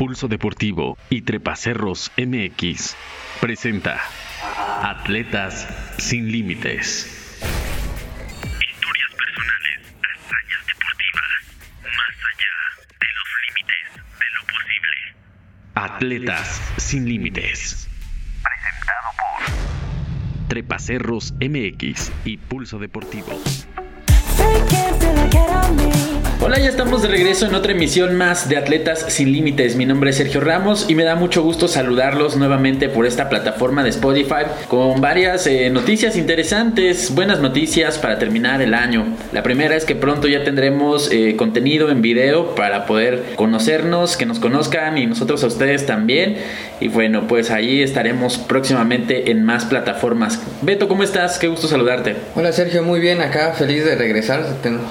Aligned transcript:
Pulso 0.00 0.28
Deportivo 0.28 0.96
y 1.10 1.20
Trepacerros 1.20 2.10
MX 2.16 2.96
presenta 3.38 4.00
Atletas 4.82 5.68
sin 5.98 6.32
Límites. 6.32 7.38
Historias 7.42 9.10
personales, 9.10 9.80
hazañas 10.00 10.66
deportivas, 10.68 11.42
más 11.84 12.16
allá 12.32 12.54
de 12.98 13.08
los 13.12 13.28
límites 13.44 13.92
de 14.18 14.28
lo 14.36 14.40
posible. 14.46 14.96
Atletas 15.74 16.48
sin 16.78 17.04
Límites. 17.06 17.86
Presentado 18.42 19.08
por 19.18 20.48
Trepacerros 20.48 21.34
MX 21.42 22.10
y 22.24 22.38
Pulso 22.38 22.78
Deportivo. 22.78 23.38
Hola, 26.42 26.58
ya 26.58 26.70
estamos 26.70 27.02
de 27.02 27.08
regreso 27.08 27.44
en 27.46 27.54
otra 27.54 27.72
emisión 27.72 28.16
más 28.16 28.48
de 28.48 28.56
Atletas 28.56 29.04
Sin 29.10 29.30
Límites. 29.30 29.76
Mi 29.76 29.84
nombre 29.84 30.08
es 30.08 30.16
Sergio 30.16 30.40
Ramos 30.40 30.86
y 30.88 30.94
me 30.94 31.04
da 31.04 31.14
mucho 31.14 31.42
gusto 31.42 31.68
saludarlos 31.68 32.38
nuevamente 32.38 32.88
por 32.88 33.04
esta 33.04 33.28
plataforma 33.28 33.84
de 33.84 33.90
Spotify 33.90 34.46
con 34.66 35.02
varias 35.02 35.46
eh, 35.46 35.68
noticias 35.68 36.16
interesantes, 36.16 37.14
buenas 37.14 37.40
noticias 37.40 37.98
para 37.98 38.18
terminar 38.18 38.62
el 38.62 38.72
año. 38.72 39.04
La 39.32 39.42
primera 39.42 39.76
es 39.76 39.84
que 39.84 39.94
pronto 39.94 40.28
ya 40.28 40.42
tendremos 40.42 41.12
eh, 41.12 41.36
contenido 41.36 41.90
en 41.90 42.00
video 42.00 42.54
para 42.54 42.86
poder 42.86 43.34
conocernos, 43.36 44.16
que 44.16 44.24
nos 44.24 44.38
conozcan 44.38 44.96
y 44.96 45.04
nosotros 45.04 45.44
a 45.44 45.46
ustedes 45.46 45.84
también. 45.84 46.38
Y 46.80 46.88
bueno, 46.88 47.26
pues 47.28 47.50
ahí 47.50 47.82
estaremos 47.82 48.38
próximamente 48.38 49.30
en 49.30 49.44
más 49.44 49.66
plataformas. 49.66 50.40
Beto, 50.62 50.88
¿cómo 50.88 51.02
estás? 51.02 51.38
Qué 51.38 51.48
gusto 51.48 51.68
saludarte. 51.68 52.16
Hola 52.34 52.52
Sergio, 52.52 52.82
muy 52.82 52.98
bien, 52.98 53.20
acá 53.20 53.52
feliz 53.52 53.84
de 53.84 53.94
regresar. 53.94 54.46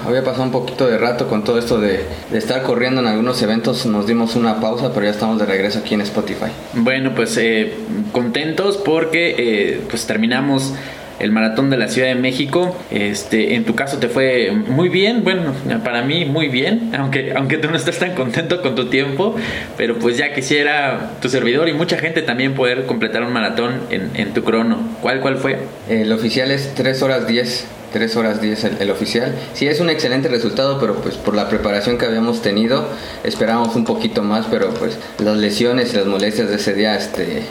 Había 0.06 0.22
pasado 0.22 0.44
un 0.44 0.52
poquito 0.52 0.86
de 0.86 0.96
rato 0.96 1.26
con 1.26 1.39
todo 1.42 1.58
esto 1.58 1.80
de, 1.80 2.04
de 2.30 2.38
estar 2.38 2.62
corriendo 2.62 3.00
en 3.00 3.06
algunos 3.06 3.40
eventos, 3.42 3.86
nos 3.86 4.06
dimos 4.06 4.36
una 4.36 4.60
pausa, 4.60 4.92
pero 4.92 5.06
ya 5.06 5.12
estamos 5.12 5.38
de 5.38 5.46
regreso 5.46 5.80
aquí 5.80 5.94
en 5.94 6.02
Spotify. 6.02 6.50
Bueno, 6.74 7.12
pues 7.14 7.36
eh, 7.36 7.74
contentos 8.12 8.76
porque 8.76 9.34
eh, 9.38 9.80
pues 9.88 10.06
terminamos 10.06 10.74
el 11.20 11.32
maratón 11.32 11.70
de 11.70 11.76
la 11.76 11.88
Ciudad 11.88 12.08
de 12.08 12.14
México. 12.14 12.74
Este, 12.90 13.54
en 13.54 13.64
tu 13.64 13.74
caso 13.74 13.98
te 13.98 14.08
fue 14.08 14.50
muy 14.52 14.88
bien, 14.88 15.22
bueno, 15.22 15.52
para 15.84 16.02
mí 16.02 16.24
muy 16.24 16.48
bien, 16.48 16.92
aunque 16.98 17.32
aunque 17.36 17.58
tú 17.58 17.70
no 17.70 17.76
estás 17.76 17.98
tan 17.98 18.14
contento 18.14 18.62
con 18.62 18.74
tu 18.74 18.86
tiempo, 18.86 19.36
pero 19.76 19.98
pues 19.98 20.16
ya 20.16 20.32
quisiera 20.32 21.12
tu 21.20 21.28
servidor 21.28 21.68
y 21.68 21.74
mucha 21.74 21.98
gente 21.98 22.22
también 22.22 22.54
poder 22.54 22.86
completar 22.86 23.22
un 23.22 23.32
maratón 23.32 23.80
en, 23.90 24.10
en 24.14 24.32
tu 24.32 24.42
crono. 24.42 24.78
¿Cuál 25.02 25.20
cuál 25.20 25.36
fue? 25.36 25.58
El 25.88 26.10
oficial 26.12 26.50
es 26.50 26.74
3 26.74 27.02
horas 27.02 27.26
10, 27.28 27.66
3 27.92 28.16
horas 28.16 28.40
10 28.40 28.64
el, 28.80 28.90
oficial. 28.90 29.34
Sí, 29.54 29.66
es 29.66 29.80
un 29.80 29.90
excelente 29.90 30.28
resultado, 30.28 30.78
pero 30.78 30.96
pues 30.96 31.16
por 31.16 31.34
la 31.34 31.48
preparación 31.48 31.98
que 31.98 32.06
habíamos 32.06 32.42
tenido, 32.42 32.86
esperábamos 33.24 33.74
un 33.76 33.84
poquito 33.84 34.22
más, 34.22 34.46
pero 34.50 34.70
pues 34.70 34.98
las 35.18 35.36
lesiones 35.36 35.92
y 35.92 35.96
las 35.96 36.06
molestias 36.06 36.48
de 36.48 36.56
ese 36.56 36.74
día 36.74 36.96
este, 36.96 37.42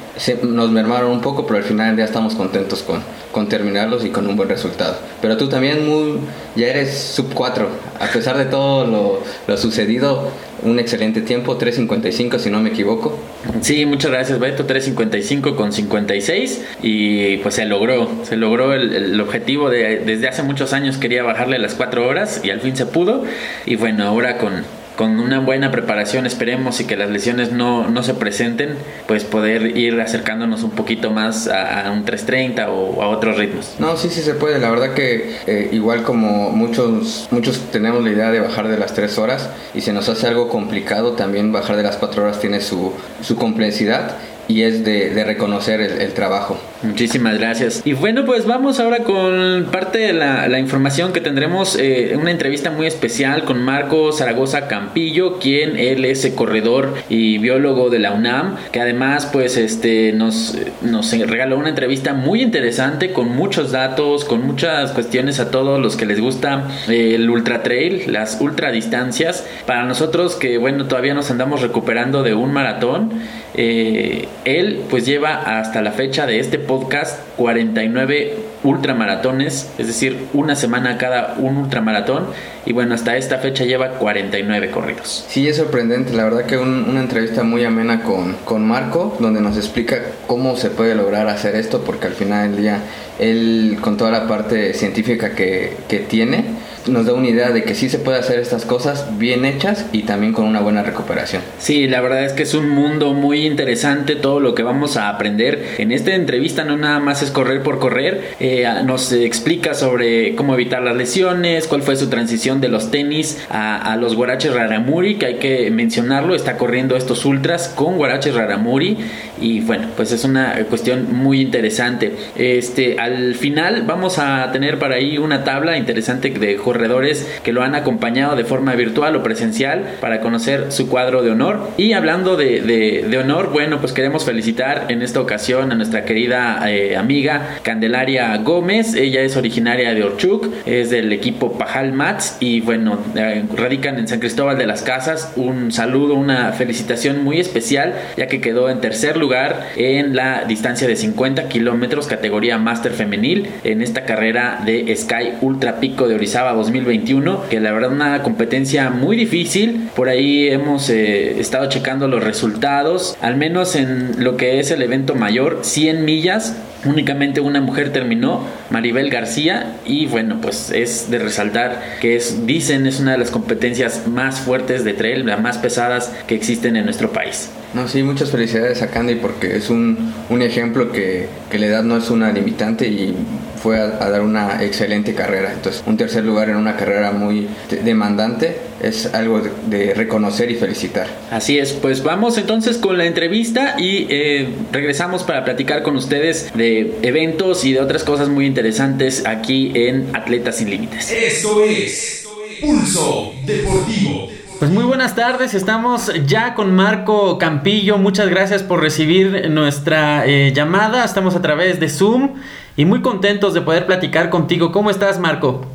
nos 0.43 0.71
mermaron 0.71 1.11
un 1.11 1.21
poco, 1.21 1.45
pero 1.45 1.57
al 1.57 1.65
final 1.65 1.87
del 1.87 1.95
día 1.97 2.05
estamos 2.05 2.35
contentos 2.35 2.83
con, 2.83 3.01
con 3.31 3.47
terminarlos 3.47 4.05
y 4.05 4.09
con 4.09 4.27
un 4.27 4.35
buen 4.35 4.49
resultado. 4.49 4.97
Pero 5.21 5.37
tú 5.37 5.49
también 5.49 5.87
muy, 5.87 6.19
ya 6.55 6.67
eres 6.67 6.97
sub 6.97 7.33
4, 7.33 7.67
a 7.99 8.07
pesar 8.07 8.37
de 8.37 8.45
todo 8.45 8.85
lo, 8.85 9.23
lo 9.47 9.57
sucedido, 9.57 10.29
un 10.63 10.79
excelente 10.79 11.21
tiempo, 11.21 11.57
3.55 11.57 12.39
si 12.39 12.49
no 12.49 12.59
me 12.59 12.69
equivoco. 12.69 13.17
Sí, 13.61 13.85
muchas 13.85 14.11
gracias 14.11 14.39
Beto, 14.39 14.65
3.55 14.67 15.55
con 15.55 15.71
56 15.71 16.65
y 16.81 17.37
pues 17.37 17.55
se 17.55 17.65
logró, 17.65 18.09
se 18.23 18.37
logró 18.37 18.73
el, 18.73 19.19
objetivo 19.19 19.69
de 19.69 19.99
desde 19.99 20.27
hace 20.27 20.43
muchos 20.43 20.73
años 20.73 20.97
quería 20.97 21.23
bajarle 21.23 21.59
las 21.59 21.75
4 21.75 22.07
horas 22.07 22.41
y 22.43 22.51
al 22.51 22.61
fin 22.61 22.75
se 22.75 22.85
pudo. 22.85 23.23
Y 23.65 23.75
bueno, 23.75 24.05
ahora 24.05 24.37
con, 24.37 24.63
con 24.99 25.17
una 25.21 25.39
buena 25.39 25.71
preparación 25.71 26.25
esperemos 26.25 26.81
y 26.81 26.83
que 26.83 26.97
las 26.97 27.09
lesiones 27.09 27.53
no, 27.53 27.87
no 27.89 28.03
se 28.03 28.15
presenten, 28.15 28.75
pues 29.07 29.23
poder 29.23 29.77
ir 29.77 30.01
acercándonos 30.01 30.63
un 30.63 30.71
poquito 30.71 31.09
más 31.09 31.47
a, 31.47 31.87
a 31.87 31.91
un 31.91 32.03
3.30 32.03 32.67
o 32.67 33.01
a 33.01 33.07
otros 33.07 33.37
ritmos. 33.37 33.75
No, 33.79 33.95
sí, 33.95 34.09
sí 34.09 34.19
se 34.19 34.33
puede. 34.33 34.59
La 34.59 34.69
verdad 34.69 34.93
que 34.93 35.37
eh, 35.47 35.69
igual 35.71 36.03
como 36.03 36.49
muchos, 36.49 37.29
muchos 37.31 37.71
tenemos 37.71 38.03
la 38.03 38.09
idea 38.09 38.29
de 38.29 38.41
bajar 38.41 38.67
de 38.67 38.77
las 38.77 38.93
3 38.93 39.17
horas 39.19 39.49
y 39.73 39.79
se 39.79 39.93
nos 39.93 40.09
hace 40.09 40.27
algo 40.27 40.49
complicado, 40.49 41.13
también 41.13 41.53
bajar 41.53 41.77
de 41.77 41.83
las 41.83 41.95
4 41.95 42.21
horas 42.21 42.41
tiene 42.41 42.59
su, 42.59 42.91
su 43.21 43.37
complejidad 43.37 44.17
y 44.49 44.63
es 44.63 44.83
de, 44.83 45.11
de 45.11 45.23
reconocer 45.23 45.79
el, 45.79 46.01
el 46.01 46.13
trabajo. 46.13 46.59
Muchísimas 46.81 47.37
gracias. 47.37 47.81
Y 47.85 47.93
bueno, 47.93 48.25
pues 48.25 48.45
vamos 48.45 48.79
ahora 48.79 48.99
con 49.03 49.67
parte 49.71 49.99
de 49.99 50.13
la, 50.13 50.47
la 50.47 50.59
información 50.59 51.13
que 51.13 51.21
tendremos, 51.21 51.77
eh, 51.77 52.17
una 52.19 52.31
entrevista 52.31 52.71
muy 52.71 52.87
especial 52.87 53.43
con 53.43 53.61
Marco 53.61 54.11
Zaragoza 54.11 54.67
Campillo, 54.67 55.39
quien 55.39 55.77
él 55.77 56.03
es 56.03 56.25
eh, 56.25 56.33
corredor 56.33 56.95
y 57.09 57.37
biólogo 57.37 57.89
de 57.89 57.99
la 57.99 58.13
UNAM, 58.13 58.55
que 58.71 58.79
además 58.81 59.27
pues 59.31 59.55
este 59.55 60.13
nos, 60.13 60.57
nos 60.81 61.11
regaló 61.11 61.57
una 61.57 61.69
entrevista 61.69 62.13
muy 62.13 62.41
interesante 62.41 63.13
con 63.13 63.29
muchos 63.29 63.71
datos, 63.71 64.25
con 64.25 64.47
muchas 64.47 64.91
cuestiones 64.93 65.39
a 65.39 65.51
todos 65.51 65.79
los 65.79 65.95
que 65.95 66.05
les 66.05 66.19
gusta 66.19 66.69
eh, 66.87 67.13
el 67.15 67.29
ultra 67.29 67.61
trail, 67.61 68.11
las 68.11 68.39
ultra 68.41 68.71
distancias. 68.71 69.45
Para 69.67 69.83
nosotros 69.83 70.35
que 70.35 70.57
bueno, 70.57 70.87
todavía 70.87 71.13
nos 71.13 71.29
andamos 71.29 71.61
recuperando 71.61 72.23
de 72.23 72.33
un 72.33 72.51
maratón, 72.51 73.11
eh, 73.55 74.27
él 74.45 74.81
pues 74.89 75.05
lleva 75.05 75.59
hasta 75.59 75.81
la 75.81 75.91
fecha 75.91 76.25
de 76.25 76.39
este 76.39 76.59
podcast 76.59 77.19
49 77.37 78.37
ultramaratones, 78.63 79.69
es 79.77 79.87
decir, 79.87 80.17
una 80.33 80.55
semana 80.55 80.97
cada 80.97 81.35
un 81.37 81.57
ultramaratón 81.57 82.27
y 82.65 82.73
bueno, 82.73 82.93
hasta 82.95 83.15
esta 83.17 83.37
fecha 83.37 83.63
lleva 83.65 83.91
49 83.91 84.69
corridos. 84.71 85.25
Sí, 85.29 85.47
es 85.47 85.57
sorprendente. 85.57 86.13
La 86.13 86.25
verdad 86.25 86.45
que 86.45 86.57
un- 86.57 86.85
una 86.89 86.99
entrevista 87.01 87.43
muy 87.43 87.63
amena 87.63 88.03
con, 88.03 88.35
con 88.45 88.67
Marco, 88.67 89.15
donde 89.19 89.41
nos 89.41 89.57
explica 89.57 89.97
cómo 90.27 90.55
se 90.57 90.69
puede 90.69 90.95
lograr 90.95 91.27
hacer 91.27 91.55
esto, 91.55 91.81
porque 91.85 92.07
al 92.07 92.13
final 92.13 92.51
del 92.51 92.61
día, 92.61 92.79
él 93.19 93.77
con 93.81 93.97
toda 93.97 94.11
la 94.11 94.27
parte 94.27 94.73
científica 94.73 95.31
que, 95.35 95.73
que 95.87 95.99
tiene, 95.99 96.43
nos 96.87 97.05
da 97.05 97.13
una 97.13 97.27
idea 97.27 97.51
de 97.51 97.63
que 97.63 97.75
sí 97.75 97.89
se 97.89 97.99
puede 97.99 98.19
hacer 98.19 98.39
estas 98.39 98.65
cosas 98.65 99.17
bien 99.17 99.45
hechas 99.45 99.85
y 99.91 100.03
también 100.03 100.33
con 100.33 100.45
una 100.45 100.59
buena 100.59 100.83
recuperación. 100.83 101.41
Sí, 101.57 101.87
la 101.87 102.01
verdad 102.01 102.25
es 102.25 102.33
que 102.33 102.43
es 102.43 102.53
un 102.53 102.69
mundo 102.69 103.13
muy 103.13 103.45
interesante 103.45 104.15
todo 104.15 104.39
lo 104.39 104.55
que 104.55 104.63
vamos 104.63 104.97
a 104.97 105.09
aprender. 105.09 105.75
En 105.77 105.91
esta 105.91 106.13
entrevista 106.13 106.63
no 106.63 106.77
nada 106.77 106.99
más 106.99 107.21
es 107.21 107.31
correr 107.31 107.63
por 107.63 107.79
correr, 107.79 108.35
eh, 108.39 108.65
nos 108.85 109.11
explica 109.11 109.73
sobre 109.73 110.35
cómo 110.35 110.53
evitar 110.53 110.81
las 110.81 110.95
lesiones, 110.95 111.67
cuál 111.67 111.81
fue 111.81 111.95
su 111.95 112.09
transición 112.09 112.61
de 112.61 112.69
los 112.69 112.91
tenis 112.91 113.45
a, 113.49 113.95
los 113.99 114.15
guaraches 114.15 114.53
Raramuri, 114.53 115.15
que 115.15 115.25
hay 115.25 115.35
que 115.35 115.71
mencionarlo, 115.71 116.35
está 116.35 116.57
corriendo 116.57 116.95
estos 116.95 117.25
ultras 117.25 117.69
con 117.69 117.97
guaraches 117.97 118.33
Raramuri 118.33 118.97
y 119.41 119.61
bueno, 119.61 119.87
pues 119.95 120.11
es 120.11 120.23
una 120.23 120.55
cuestión 120.69 121.13
muy 121.13 121.41
interesante. 121.41 122.13
Este, 122.35 122.97
al 122.99 123.35
final 123.35 123.83
vamos 123.85 124.19
a 124.19 124.51
tener 124.51 124.79
para 124.79 124.95
ahí 124.95 125.17
una 125.17 125.43
tabla 125.43 125.77
interesante 125.77 126.29
de 126.29 126.57
corredores 126.69 127.27
que 127.41 127.51
lo 127.51 127.63
han 127.63 127.73
acompañado 127.73 128.35
de 128.35 128.43
forma 128.43 128.75
virtual 128.75 129.15
o 129.15 129.23
presencial 129.23 129.95
para 129.99 130.21
conocer 130.21 130.71
su 130.71 130.87
cuadro 130.87 131.23
de 131.23 131.31
honor. 131.31 131.71
Y 131.77 131.93
hablando 131.93 132.37
de, 132.37 133.17
honor, 133.19 133.49
bueno, 133.51 133.79
pues 133.79 133.91
queremos 133.91 134.23
felicitar 134.23 134.85
en 134.89 135.01
esta 135.01 135.19
ocasión 135.19 135.71
a 135.71 135.75
nuestra 135.75 136.05
querida 136.05 136.61
eh, 136.69 136.95
amiga 136.95 137.57
Candelaria 137.63 138.37
Gómez. 138.37 138.93
Ella 138.93 139.21
es 139.21 139.35
originaria 139.35 139.95
de 139.95 140.03
Orchuk, 140.03 140.45
es 140.67 140.91
del 140.91 141.11
equipo 141.11 141.57
Pajal 141.57 141.91
Mats 141.91 142.37
y 142.39 142.61
bueno, 142.61 142.99
eh, 143.15 143.45
radican 143.55 143.97
en 143.97 144.07
San 144.07 144.19
Cristóbal 144.19 144.59
de 144.59 144.67
las 144.67 144.83
Casas. 144.83 145.33
Un 145.37 145.71
saludo, 145.71 146.13
una 146.13 146.51
felicitación 146.51 147.23
muy 147.23 147.39
especial, 147.39 147.95
ya 148.15 148.27
que 148.27 148.41
quedó 148.41 148.69
en 148.69 148.79
tercer 148.79 149.17
lugar 149.17 149.69
en 149.75 150.15
la 150.15 150.43
distancia 150.43 150.87
de 150.87 150.95
50 150.95 151.49
kilómetros, 151.49 152.05
categoría 152.05 152.59
Master 152.59 152.91
Femenil, 152.91 153.49
en 153.63 153.81
esta 153.81 154.05
carrera 154.05 154.61
de 154.63 154.95
Sky 154.95 155.33
Ultra 155.41 155.79
Pico 155.79 156.07
de 156.07 156.13
Orizaba 156.13 156.58
2021, 156.59 157.49
que 157.49 157.59
la 157.59 157.71
verdad 157.71 157.91
una 157.91 158.21
competencia 158.23 158.89
muy 158.89 159.17
difícil. 159.17 159.89
Por 159.95 160.09
ahí 160.09 160.47
hemos 160.47 160.89
eh, 160.89 161.39
estado 161.39 161.67
checando 161.69 162.07
los 162.07 162.23
resultados, 162.23 163.17
al 163.21 163.35
menos 163.35 163.75
en 163.75 164.23
lo 164.23 164.37
que 164.37 164.59
es 164.59 164.71
el 164.71 164.81
evento 164.81 165.15
mayor, 165.15 165.59
100 165.63 166.05
millas. 166.05 166.55
Únicamente 166.85 167.41
una 167.41 167.59
mujer 167.59 167.91
terminó, 167.91 168.45
Maribel 168.69 169.09
García, 169.09 169.75
y 169.85 170.05
bueno, 170.05 170.39
pues 170.41 170.71
es 170.71 171.11
de 171.11 171.19
resaltar 171.19 171.97
que 171.99 172.15
es, 172.15 172.45
dicen, 172.45 172.87
es 172.87 173.01
una 173.01 173.13
de 173.13 173.17
las 173.17 173.31
competencias 173.31 174.07
más 174.07 174.39
fuertes 174.39 174.85
de 174.85 174.93
trail, 174.93 175.25
las 175.25 175.41
más 175.41 175.57
pesadas 175.57 176.13
que 176.25 176.35
existen 176.35 176.77
en 176.77 176.85
nuestro 176.85 177.11
país. 177.11 177.49
No, 177.73 177.87
sí, 177.87 178.01
muchas 178.01 178.31
felicidades 178.31 178.81
a 178.81 178.87
Candy 178.87 179.15
porque 179.15 179.57
es 179.57 179.69
un, 179.69 180.13
un 180.29 180.41
ejemplo 180.41 180.91
que, 180.91 181.27
que 181.51 181.59
la 181.59 181.67
edad 181.67 181.83
no 181.83 181.97
es 181.97 182.09
una 182.09 182.31
limitante 182.31 182.87
y 182.87 183.13
fue 183.61 183.79
a, 183.79 184.03
a 184.03 184.09
dar 184.09 184.21
una 184.21 184.63
excelente 184.63 185.13
carrera. 185.13 185.51
Entonces, 185.53 185.83
un 185.85 185.97
tercer 185.97 186.23
lugar 186.23 186.49
en 186.49 186.55
una 186.55 186.75
carrera 186.75 187.11
muy 187.11 187.47
de- 187.69 187.77
demandante 187.77 188.57
es 188.81 189.13
algo 189.13 189.41
de, 189.41 189.51
de 189.67 189.93
reconocer 189.93 190.49
y 190.51 190.55
felicitar. 190.55 191.07
Así 191.31 191.57
es, 191.59 191.73
pues 191.73 192.01
vamos 192.03 192.37
entonces 192.37 192.77
con 192.77 192.97
la 192.97 193.05
entrevista 193.05 193.75
y 193.77 194.07
eh, 194.09 194.47
regresamos 194.71 195.23
para 195.23 195.43
platicar 195.43 195.83
con 195.83 195.95
ustedes 195.97 196.51
de 196.53 196.95
eventos 197.01 197.65
y 197.65 197.73
de 197.73 197.81
otras 197.81 198.03
cosas 198.03 198.29
muy 198.29 198.45
interesantes 198.45 199.25
aquí 199.25 199.71
en 199.75 200.07
Atletas 200.13 200.55
Sin 200.57 200.69
Límites. 200.69 201.11
Esto 201.11 201.61
es 201.63 202.25
Pulso 202.61 203.33
Deportivo. 203.45 204.29
Pues 204.59 204.71
muy 204.71 204.83
buenas 204.83 205.15
tardes, 205.15 205.53
estamos 205.53 206.11
ya 206.27 206.53
con 206.53 206.75
Marco 206.75 207.37
Campillo, 207.37 207.97
muchas 207.97 208.27
gracias 208.27 208.61
por 208.61 208.81
recibir 208.81 209.49
nuestra 209.49 210.25
eh, 210.27 210.51
llamada, 210.53 211.05
estamos 211.05 211.33
a 211.37 211.41
través 211.41 211.79
de 211.79 211.87
Zoom 211.87 212.33
y 212.75 212.85
muy 212.85 213.01
contentos 213.01 213.53
de 213.53 213.61
poder 213.61 213.85
platicar 213.85 214.29
contigo. 214.29 214.71
¿Cómo 214.71 214.89
estás 214.89 215.19
Marco? 215.19 215.65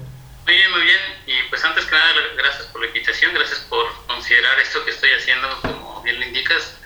Muy 0.46 0.54
bien, 0.54 0.70
muy 0.70 0.82
bien, 0.82 1.00
y 1.26 1.32
pues 1.50 1.64
antes 1.64 1.84
que 1.86 1.92
nada 1.92 2.12
gracias 2.36 2.66
por 2.66 2.80
la 2.80 2.88
invitación, 2.88 3.32
gracias 3.34 3.60
por 3.60 3.86
considerar 4.06 4.58
esto 4.60 4.84
que 4.84 4.90
estoy 4.90 5.10
haciendo, 5.18 5.48
como 5.62 6.02
bien 6.02 6.20
lo 6.20 6.26
indicas, 6.26 6.76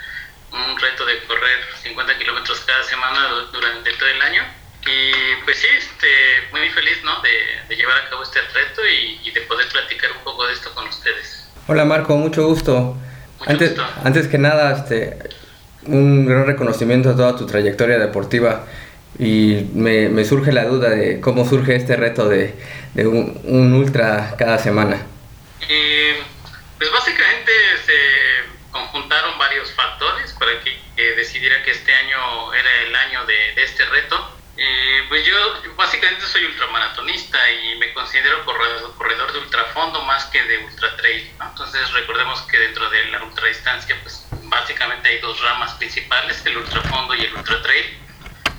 un 0.53 0.79
reto 0.79 1.05
de 1.05 1.23
correr 1.25 1.59
50 1.83 2.19
kilómetros 2.19 2.61
cada 2.61 2.83
semana 2.85 3.29
durante 3.53 3.93
todo 3.95 4.09
el 4.09 4.23
año. 4.23 4.43
Y 4.83 5.45
pues 5.45 5.59
sí, 5.59 5.67
este, 5.77 6.07
muy 6.53 6.69
feliz 6.71 7.03
¿no? 7.05 7.21
de, 7.21 7.77
llevar 7.77 7.99
a 7.99 8.09
cabo 8.09 8.23
este 8.23 8.41
reto 8.41 8.81
y 8.87 9.31
de 9.31 9.41
poder 9.43 9.69
platicar 9.69 10.13
un 10.13 10.25
poco 10.25 10.47
de 10.47 10.55
esto 10.55 10.73
con 10.75 10.89
ustedes. 10.89 11.39
Hola 11.71 11.85
Marco, 11.85 12.17
mucho 12.17 12.47
gusto. 12.47 12.97
antes, 13.45 13.75
antes 14.03 14.27
que 14.29 14.39
nada, 14.39 14.75
este, 14.75 15.19
un 15.85 16.25
gran 16.25 16.47
reconocimiento 16.47 17.11
a 17.11 17.15
toda 17.15 17.37
tu 17.37 17.45
trayectoria 17.45 17.99
deportiva 17.99 18.65
y 19.19 19.67
me, 19.75 20.09
me 20.09 20.25
surge 20.25 20.53
la 20.53 20.65
duda 20.65 20.91
de 20.91 21.21
cómo 21.21 21.49
surge 21.49 21.75
este 21.75 21.97
reto 21.97 22.29
de, 22.29 22.55
de 22.95 23.07
un, 23.07 23.41
un, 23.45 23.73
ultra 23.75 24.35
cada 24.39 24.59
semana. 24.59 25.05
Eh, 25.69 26.23
pues 26.79 26.91
básicamente 26.93 27.53
se 27.85 28.71
conjuntaron 28.71 29.37
varios 29.39 29.73
factores 29.73 30.33
para 30.35 30.53
que, 30.63 30.79
decidiera 31.17 31.63
que 31.63 31.73
este 31.73 31.93
año 31.93 32.53
era 32.55 32.83
el 32.87 32.95
año 32.95 33.25
de, 33.27 33.55
de 33.55 33.63
este 33.65 33.85
reto. 33.87 34.35
Eh, 34.57 35.05
pues 35.09 35.25
yo 35.25 35.37
básicamente 35.77 36.27
soy 36.27 36.45
ultramaratonista 36.45 37.39
y 37.53 37.79
me 37.79 37.93
considero 37.93 38.45
corredor, 38.45 38.93
corredor 38.97 39.33
de 39.33 39.39
ultrafondo 39.39 40.03
más 40.03 40.27
que 40.27 40.43
de 40.43 40.59
ultra 40.59 40.97
trail. 40.97 41.31
Entonces 41.41 41.93
recordemos 41.93 42.43
que 42.43 42.59
dentro 42.59 42.89
de 42.91 43.05
la 43.07 43.23
ultradistancia 43.23 43.97
pues 44.03 44.27
básicamente 44.45 45.09
hay 45.09 45.19
dos 45.21 45.41
ramas 45.41 45.75
principales, 45.75 46.45
el 46.47 46.59
ultrafondo 46.59 47.15
y 47.15 47.23
el 47.23 47.35
ultra 47.35 47.63
trail. 47.63 47.99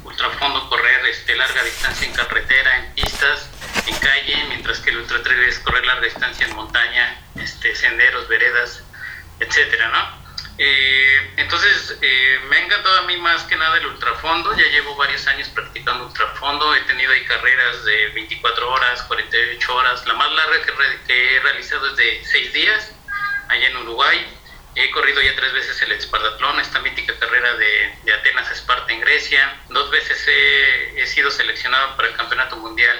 Ultrafondo 0.09 0.67
correr 0.69 1.05
este, 1.05 1.35
larga 1.35 1.63
distancia 1.63 2.07
en 2.07 2.13
carretera, 2.13 2.77
en 2.79 2.95
pistas, 2.95 3.47
en 3.85 3.95
calle, 3.97 4.43
mientras 4.47 4.79
que 4.79 4.89
el 4.89 4.97
ultra 4.97 5.21
trail 5.21 5.43
es 5.43 5.59
correr 5.59 5.85
larga 5.85 6.05
distancia 6.05 6.47
en 6.47 6.55
montaña, 6.55 7.21
este, 7.35 7.75
senderos, 7.75 8.27
veredas, 8.27 8.83
etcétera, 9.39 9.87
¿no? 9.89 10.19
Eh, 10.57 11.33
entonces, 11.37 11.97
eh, 12.01 12.39
me 12.49 12.57
ha 12.57 12.65
encantado 12.65 12.97
a 12.97 13.01
mí 13.03 13.15
más 13.17 13.43
que 13.43 13.55
nada 13.55 13.77
el 13.77 13.85
ultrafondo. 13.85 14.53
Ya 14.57 14.65
llevo 14.65 14.95
varios 14.95 15.25
años 15.27 15.47
practicando 15.49 16.07
ultrafondo. 16.07 16.75
He 16.75 16.81
tenido 16.81 17.13
ahí 17.13 17.23
carreras 17.25 17.85
de 17.85 18.07
24 18.07 18.69
horas, 18.69 19.03
48 19.03 19.75
horas. 19.75 20.05
La 20.07 20.15
más 20.15 20.31
larga 20.31 20.57
que, 21.07 21.35
he 21.37 21.39
realizado 21.39 21.87
es 21.87 21.95
de 21.95 22.25
6 22.25 22.53
días, 22.53 22.91
allá 23.47 23.67
en 23.67 23.77
Uruguay. 23.77 24.38
He 24.75 24.91
corrido 24.91 25.21
ya 25.21 25.35
tres 25.35 25.51
veces 25.51 25.81
el 25.81 25.91
Espartatlón, 25.91 26.59
esta 26.59 26.79
mítica 26.79 27.17
carrera 27.19 27.55
de, 27.55 28.13
Atenas 28.13 28.49
a 28.49 28.53
Esparta 28.53 28.93
en 28.93 29.01
Grecia. 29.01 29.57
Dos 29.69 29.89
veces 29.89 30.23
he, 30.27 31.05
sido 31.07 31.31
seleccionado 31.31 31.95
para 31.95 32.07
el 32.07 32.15
Campeonato 32.15 32.55
Mundial 32.57 32.97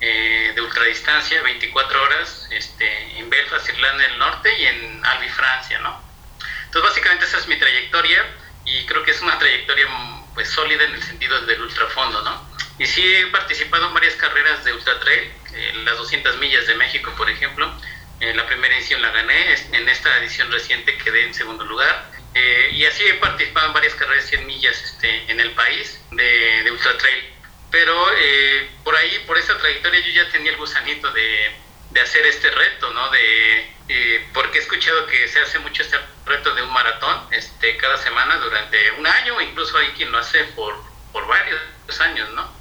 eh, 0.00 0.52
de 0.54 0.60
ultradistancia, 0.60 1.42
24 1.42 2.02
horas, 2.02 2.48
este, 2.52 3.18
en 3.18 3.28
Belfast, 3.28 3.68
Irlanda 3.68 4.04
del 4.04 4.18
Norte 4.18 4.58
y 4.58 4.66
en 4.66 5.04
Albi, 5.04 5.28
Francia, 5.28 5.78
¿no? 5.80 6.00
Entonces, 6.66 6.90
básicamente 6.90 7.24
esa 7.24 7.38
es 7.38 7.48
mi 7.48 7.58
trayectoria 7.58 8.24
y 8.64 8.86
creo 8.86 9.02
que 9.02 9.10
es 9.10 9.20
una 9.20 9.38
trayectoria 9.38 9.86
pues 10.34 10.48
sólida 10.50 10.84
en 10.84 10.94
el 10.94 11.02
sentido 11.02 11.40
del 11.46 11.62
ultrafondo, 11.62 12.22
¿no? 12.22 12.48
Y 12.78 12.86
sí 12.86 13.02
he 13.02 13.26
participado 13.26 13.88
en 13.88 13.94
varias 13.94 14.14
carreras 14.14 14.64
de 14.64 14.72
ultra 14.72 15.00
trail, 15.00 15.32
las 15.84 15.98
200 15.98 16.36
millas 16.38 16.66
de 16.68 16.76
México, 16.76 17.12
por 17.16 17.28
ejemplo. 17.28 17.74
En 18.20 18.36
la 18.36 18.46
primera 18.46 18.74
edición 18.76 19.00
la 19.00 19.10
gané, 19.10 19.54
en 19.72 19.88
esta 19.88 20.18
edición 20.18 20.50
reciente 20.50 20.96
quedé 20.98 21.24
en 21.24 21.34
segundo 21.34 21.64
lugar. 21.64 22.10
Eh, 22.34 22.70
y 22.72 22.84
así 22.84 23.04
he 23.04 23.14
participado 23.14 23.68
en 23.68 23.72
varias 23.72 23.94
carreras 23.94 24.24
de 24.24 24.36
100 24.36 24.46
millas 24.46 24.82
este, 24.82 25.30
en 25.30 25.40
el 25.40 25.52
país 25.52 26.00
de, 26.10 26.62
de 26.64 26.70
ultra 26.70 26.96
trail. 26.98 27.24
Pero 27.70 27.94
eh, 28.16 28.70
por 28.82 28.96
ahí, 28.96 29.22
por 29.26 29.38
esa 29.38 29.56
trayectoria, 29.58 30.00
yo 30.00 30.10
ya 30.12 30.30
tenía 30.30 30.50
el 30.50 30.56
gusanito 30.56 31.10
de, 31.12 31.52
de 31.90 32.00
hacer 32.00 32.26
este 32.26 32.50
reto, 32.50 32.90
¿no? 32.92 33.10
De, 33.10 33.72
eh, 33.88 34.26
porque 34.34 34.58
he 34.58 34.62
escuchado 34.62 35.06
que 35.06 35.28
se 35.28 35.40
hace 35.40 35.58
mucho 35.60 35.82
este 35.82 35.98
reto 36.26 36.54
de 36.54 36.62
un 36.62 36.72
maratón 36.72 37.26
este, 37.30 37.76
cada 37.76 37.96
semana 37.98 38.36
durante 38.36 38.90
un 38.92 39.06
año, 39.06 39.40
incluso 39.40 39.78
hay 39.78 39.88
quien 39.88 40.10
lo 40.10 40.18
hace 40.18 40.44
por, 40.54 40.74
por 41.12 41.26
varios 41.26 41.60
años, 42.00 42.28
¿no? 42.30 42.57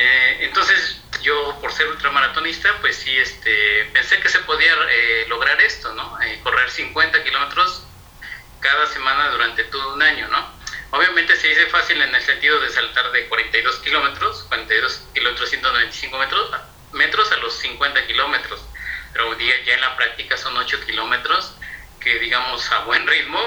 Eh, 0.00 0.38
entonces 0.42 1.00
yo 1.22 1.58
por 1.60 1.72
ser 1.72 1.88
ultramaratonista, 1.88 2.72
pues 2.80 2.94
sí, 2.94 3.18
este, 3.18 3.84
pensé 3.92 4.20
que 4.20 4.28
se 4.28 4.38
podía 4.40 4.72
eh, 4.88 5.26
lograr 5.28 5.60
esto, 5.60 5.92
¿no? 5.94 6.16
correr 6.44 6.70
50 6.70 7.24
kilómetros 7.24 7.82
cada 8.60 8.86
semana 8.86 9.28
durante 9.30 9.64
todo 9.64 9.94
un 9.94 10.02
año, 10.02 10.28
¿no? 10.28 10.58
Obviamente 10.92 11.34
se 11.34 11.48
dice 11.48 11.66
fácil 11.66 12.00
en 12.00 12.14
el 12.14 12.22
sentido 12.22 12.60
de 12.60 12.68
saltar 12.70 13.10
de 13.10 13.26
42 13.26 13.80
kilómetros, 13.80 14.44
42 14.44 15.02
kilómetros, 15.14 15.50
195 15.50 16.16
metros, 16.16 16.50
metros 16.92 17.32
a 17.32 17.36
los 17.38 17.54
50 17.58 18.06
kilómetros, 18.06 18.60
pero 19.12 19.36
ya 19.36 19.74
en 19.74 19.80
la 19.80 19.96
práctica 19.96 20.36
son 20.36 20.56
8 20.56 20.80
kilómetros, 20.86 21.54
que 22.00 22.20
digamos 22.20 22.70
a 22.70 22.84
buen 22.84 23.04
ritmo, 23.06 23.40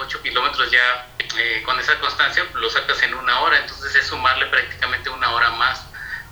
8 0.00 0.18
eh, 0.18 0.22
kilómetros 0.22 0.70
ya 0.70 1.06
eh, 1.36 1.62
con 1.64 1.78
esa 1.78 1.98
constancia 2.00 2.44
lo 2.54 2.70
sacas 2.70 3.02
en 3.02 3.14
una 3.14 3.40
hora, 3.40 3.58
entonces 3.58 3.94
es 3.94 4.06
sumarle 4.06 4.46
prácticamente 4.46 5.10
una 5.10 5.30
hora 5.30 5.50
más 5.50 5.67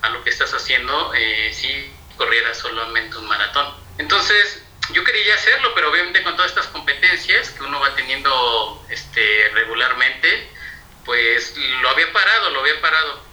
a 0.03 0.11
lo 0.11 0.23
que 0.23 0.31
estás 0.31 0.53
haciendo 0.55 1.13
eh, 1.15 1.53
si 1.53 1.93
corrieras 2.17 2.59
solamente 2.59 3.17
un 3.17 3.27
maratón. 3.27 3.75
Entonces, 3.99 4.63
yo 4.91 5.03
quería 5.05 5.35
hacerlo, 5.35 5.73
pero 5.75 5.91
obviamente 5.91 6.23
con 6.23 6.37
todas 6.37 6.51
estas 6.51 6.69
competencias 6.69 7.51
que 7.51 7.65
uno 7.65 7.81
va 7.81 7.95
teniendo 7.95 8.87
este, 8.89 9.51
regularmente, 9.55 10.49
pues 11.05 11.57
lo 11.57 11.91
había 11.91 12.13
parado, 12.13 12.51
lo 12.51 12.61
había 12.61 12.81
parado. 12.81 13.25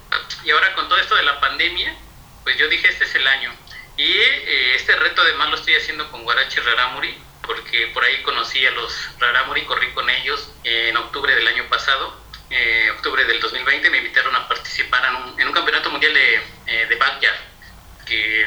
Y 0.44 0.50
ahora 0.50 0.74
con 0.74 0.88
todo 0.88 0.98
esto 0.98 1.16
de 1.16 1.22
la 1.22 1.40
pandemia, 1.40 1.96
pues 2.42 2.56
yo 2.56 2.68
dije, 2.68 2.88
este 2.88 3.04
es 3.04 3.14
el 3.14 3.26
año. 3.26 3.52
Y 3.96 4.10
eh, 4.10 4.74
este 4.74 4.96
reto 4.96 5.22
además 5.22 5.50
lo 5.50 5.56
estoy 5.56 5.76
haciendo 5.76 6.10
con 6.10 6.24
Guarachi 6.24 6.60
Raramuri, 6.60 7.16
porque 7.42 7.88
por 7.88 8.04
ahí 8.04 8.22
conocí 8.22 8.66
a 8.66 8.70
los 8.72 8.92
Raramuri, 9.18 9.64
corrí 9.64 9.92
con 9.92 10.08
ellos 10.10 10.50
en 10.64 10.96
octubre 10.96 11.34
del 11.34 11.46
año 11.46 11.68
pasado, 11.68 12.16
eh, 12.50 12.90
octubre 12.96 13.24
del 13.24 13.40
2020, 13.40 13.90
me 13.90 13.98
invitaron 13.98 14.34
a 14.34 14.48
participar 14.48 15.04
en 15.38 15.46
un, 15.46 15.52
campeonato 15.52 15.90
mundial 15.90 16.12
de, 16.14 16.42
eh, 16.66 16.86
de 16.86 16.96
backyard, 16.96 17.36
que 18.06 18.46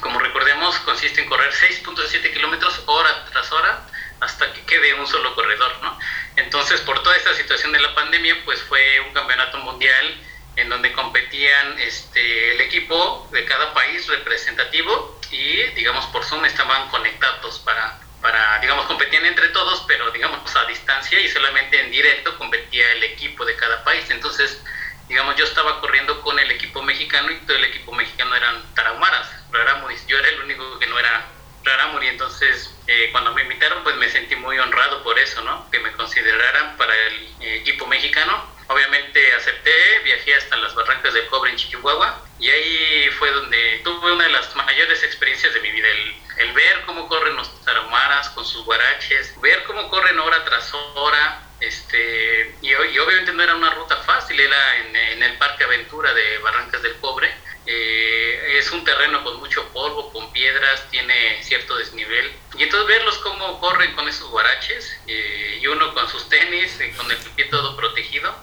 como 0.00 0.18
recordemos 0.18 0.78
consiste 0.80 1.20
en 1.20 1.28
correr 1.28 1.52
6.7 1.52 2.32
kilómetros 2.32 2.82
hora 2.86 3.24
tras 3.32 3.50
hora 3.52 3.82
hasta 4.20 4.52
que 4.52 4.62
quede 4.62 4.94
un 4.94 5.06
solo 5.06 5.34
corredor, 5.34 5.72
¿no? 5.82 5.98
Entonces, 6.36 6.80
por 6.80 7.02
toda 7.02 7.16
esta 7.16 7.34
situación 7.34 7.72
de 7.72 7.80
la 7.80 7.94
pandemia, 7.94 8.36
pues 8.44 8.62
fue 8.62 9.00
un 9.00 9.12
campeonato 9.12 9.58
mundial 9.58 10.14
en 10.56 10.70
donde 10.70 10.92
competían 10.92 11.78
este, 11.78 12.54
el 12.54 12.60
equipo 12.62 13.28
de 13.30 13.44
cada 13.44 13.74
país 13.74 14.06
representativo 14.06 15.20
y, 15.30 15.62
digamos, 15.74 16.06
por 16.06 16.24
Zoom 16.24 16.44
estaban 16.46 16.88
conectados 16.88 17.58
para, 17.60 18.00
para, 18.20 18.58
digamos, 18.60 18.86
competían 18.86 19.24
entre 19.26 19.48
todos, 19.48 19.84
pero, 19.86 20.10
digamos, 20.10 20.54
a 20.56 20.64
distancia 20.66 21.20
y 21.20 21.28
solamente 21.28 21.80
en 21.80 21.90
directo 21.90 22.36
competía 22.38 22.92
el 22.92 23.04
equipo 23.04 23.44
de 23.44 23.56
cada 23.56 23.84
país. 23.84 24.08
Entonces, 24.10 24.62
digamos, 25.08 25.36
yo 25.36 25.44
estaba 25.44 25.80
corriendo 25.80 26.20
con 26.22 26.38
el 26.38 26.50
equipo 26.50 26.82
mexicano 26.82 27.30
y 27.30 27.36
todo 27.46 27.56
el 27.56 27.64
equipo 27.64 27.92
mexicano 27.92 28.34
eran 28.34 28.62
tarahumaras, 28.74 29.28
rarámuris. 29.52 30.06
Yo 30.06 30.18
era 30.18 30.28
el 30.28 30.40
único 30.40 30.78
que 30.78 30.86
no 30.86 30.98
era 30.98 31.26
rarámuri, 31.64 32.08
entonces 32.08 32.72
eh, 32.86 33.08
cuando 33.12 33.34
me 33.34 33.42
invitaron, 33.42 33.82
pues 33.82 33.96
me 33.96 34.08
sentí 34.08 34.36
muy 34.36 34.58
honrado 34.58 35.02
por 35.02 35.18
eso, 35.18 35.42
¿no? 35.42 35.68
Que 35.70 35.80
me 35.80 35.92
consideraran 35.92 36.76
para 36.76 36.94
el 36.94 37.14
eh, 37.40 37.56
equipo 37.56 37.86
mexicano 37.86 38.56
Obviamente 38.68 39.32
acepté, 39.34 39.70
viajé 40.02 40.34
hasta 40.34 40.56
las 40.56 40.74
barrancas 40.74 41.14
del 41.14 41.26
cobre 41.28 41.52
en 41.52 41.56
Chihuahua 41.56 42.20
y 42.40 42.50
ahí 42.50 43.08
fue 43.16 43.30
donde 43.30 43.80
tuve 43.84 44.12
una 44.12 44.24
de 44.24 44.30
las 44.30 44.54
mayores 44.56 45.04
experiencias 45.04 45.54
de 45.54 45.60
mi 45.60 45.70
vida, 45.70 45.88
el, 45.88 46.14
ver 46.36 46.84
cómo 46.86 47.08
corren 47.08 47.36
los 47.36 47.64
tarahumaras 47.64 48.30
con 48.30 48.44
sus 48.44 48.64
guaraches, 48.64 49.38
ver 49.40 49.64
cómo 49.64 49.88
corren 49.88 50.18
hora 50.18 50.44
tras 50.44 50.72
hora, 50.74 51.42
este, 51.60 52.54
y, 52.60 52.74
obviamente 52.74 53.32
no 53.32 53.42
era 53.42 53.54
una 53.54 53.70
ruta 53.70 53.96
fácil, 53.98 54.38
era 54.38 54.76
en, 54.78 54.96
en 54.96 55.22
el 55.22 55.38
Parque 55.38 55.64
Aventura 55.64 56.12
de 56.12 56.38
Barrancas 56.38 56.82
del 56.82 56.96
Cobre, 56.96 57.34
eh, 57.66 58.58
es 58.58 58.70
un 58.70 58.84
terreno 58.84 59.24
con 59.24 59.40
mucho 59.40 59.66
polvo, 59.72 60.12
con 60.12 60.32
piedras, 60.32 60.88
tiene 60.90 61.42
cierto 61.42 61.76
desnivel. 61.76 62.32
Y 62.56 62.62
entonces 62.62 62.86
verlos 62.86 63.18
cómo 63.18 63.60
corren 63.60 63.92
con 63.94 64.08
esos 64.08 64.30
guaraches 64.30 64.96
eh, 65.08 65.58
y 65.60 65.66
uno 65.66 65.92
con 65.92 66.08
sus 66.08 66.28
tenis, 66.28 66.78
y 66.80 66.92
con 66.92 67.10
el 67.10 67.16
pie 67.16 67.46
todo 67.46 67.76
protegido, 67.76 68.34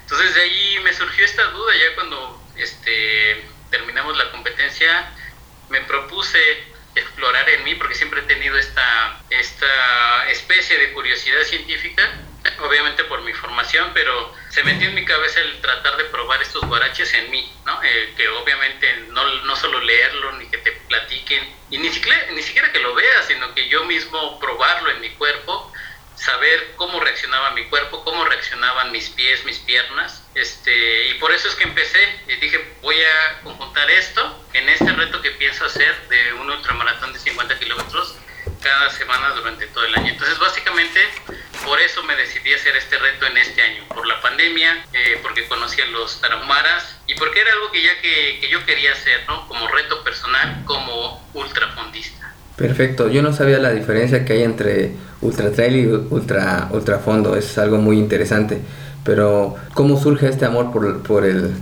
entonces 0.00 0.34
de 0.34 0.42
ahí 0.42 0.78
me 0.82 0.92
surgió 0.94 1.24
esta 1.24 1.44
duda, 1.44 1.72
ya 1.74 1.94
cuando 1.94 2.42
este, 2.56 3.44
terminamos 3.70 4.16
la 4.16 4.30
competencia, 4.30 5.10
me 5.68 5.80
propuse 5.82 6.38
explorar 6.94 7.48
en 7.48 7.64
mí, 7.64 7.74
porque 7.76 7.94
siempre 7.94 8.20
he 8.20 8.24
tenido 8.24 8.56
esta, 8.58 9.22
esta 9.30 10.30
especie 10.30 10.78
de 10.78 10.92
curiosidad 10.92 11.42
científica, 11.44 12.02
obviamente 12.60 13.04
por 13.04 13.22
mi 13.22 13.32
formación, 13.32 13.90
pero 13.94 14.34
se 14.50 14.64
metió 14.64 14.88
en 14.88 14.94
mi 14.94 15.04
cabeza 15.04 15.40
el 15.40 15.60
tratar 15.60 15.96
de 15.96 16.04
probar 16.04 16.42
estos 16.42 16.62
guaraches 16.66 17.12
en 17.14 17.30
mí, 17.30 17.50
¿no? 17.64 17.82
Eh, 17.82 18.14
que 18.16 18.28
obviamente 18.28 18.94
no, 19.08 19.24
no 19.44 19.56
solo 19.56 19.80
leerlo 19.80 20.32
ni 20.32 20.48
que 20.50 20.58
te 20.58 20.72
platiquen, 20.88 21.56
y 21.70 21.78
ni 21.78 21.88
siquiera, 21.90 22.30
ni 22.32 22.42
siquiera 22.42 22.70
que 22.72 22.80
lo 22.80 22.94
veas, 22.94 23.26
sino 23.26 23.54
que 23.54 23.68
yo 23.68 23.84
mismo 23.84 24.38
probarlo 24.38 24.90
en 24.90 25.00
mi 25.00 25.10
cuerpo, 25.10 25.71
saber 26.22 26.74
cómo 26.76 27.00
reaccionaba 27.00 27.50
mi 27.50 27.64
cuerpo, 27.64 28.04
cómo 28.04 28.24
reaccionaban 28.24 28.92
mis 28.92 29.10
pies, 29.10 29.44
mis 29.44 29.58
piernas, 29.58 30.22
este, 30.34 31.08
y 31.08 31.14
por 31.14 31.32
eso 31.32 31.48
es 31.48 31.54
que 31.56 31.64
empecé 31.64 31.98
y 32.28 32.36
dije, 32.36 32.74
voy 32.80 32.96
a 32.96 33.40
conjuntar 33.42 33.90
esto 33.90 34.44
en 34.52 34.68
este 34.68 34.92
reto 34.92 35.20
que 35.20 35.32
pienso 35.32 35.64
hacer 35.64 35.94
de 36.08 36.32
un 36.34 36.48
ultramaratón 36.48 37.12
de 37.12 37.18
50 37.18 37.58
kilómetros 37.58 38.14
cada 38.62 38.90
semana 38.90 39.30
durante 39.30 39.66
todo 39.66 39.84
el 39.84 39.94
año. 39.96 40.10
Entonces, 40.10 40.38
básicamente, 40.38 41.00
por 41.64 41.80
eso 41.80 42.04
me 42.04 42.14
decidí 42.14 42.54
hacer 42.54 42.76
este 42.76 42.98
reto 42.98 43.26
en 43.26 43.36
este 43.38 43.60
año, 43.60 43.84
por 43.88 44.06
la 44.06 44.20
pandemia, 44.20 44.84
eh, 44.92 45.18
porque 45.22 45.48
conocí 45.48 45.80
a 45.80 45.86
los 45.86 46.20
tarahumaras 46.20 47.00
y 47.08 47.16
porque 47.16 47.40
era 47.40 47.52
algo 47.52 47.72
que 47.72 47.82
ya 47.82 48.00
que, 48.00 48.38
que 48.40 48.48
yo 48.48 48.64
quería 48.64 48.92
hacer, 48.92 49.24
¿no? 49.26 49.48
Como 49.48 49.66
reto 49.66 50.04
personal, 50.04 50.62
como 50.66 51.28
ultrafondista. 51.34 52.32
Perfecto, 52.56 53.10
yo 53.10 53.22
no 53.22 53.32
sabía 53.32 53.58
la 53.58 53.72
diferencia 53.72 54.24
que 54.24 54.34
hay 54.34 54.42
entre 54.44 54.92
ultra 55.22 55.50
trail 55.50 55.76
y 55.76 55.86
ultra, 55.86 56.68
ultrafondo, 56.72 57.36
es 57.36 57.56
algo 57.58 57.78
muy 57.78 57.98
interesante, 57.98 58.60
pero 59.04 59.54
¿cómo 59.74 59.98
surge 59.98 60.28
este 60.28 60.44
amor 60.44 60.72
por, 60.72 61.02
por 61.02 61.24
el 61.24 61.52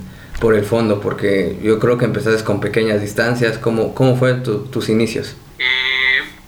por 0.41 0.55
el 0.55 0.65
fondo, 0.65 0.99
porque 0.99 1.59
yo 1.63 1.77
creo 1.77 1.99
que 1.99 2.05
empezaste 2.05 2.43
con 2.43 2.59
pequeñas 2.59 2.99
distancias. 2.99 3.59
¿Cómo, 3.59 3.93
cómo 3.93 4.15
fueron 4.17 4.41
tus 4.43 4.89
inicios? 4.89 5.35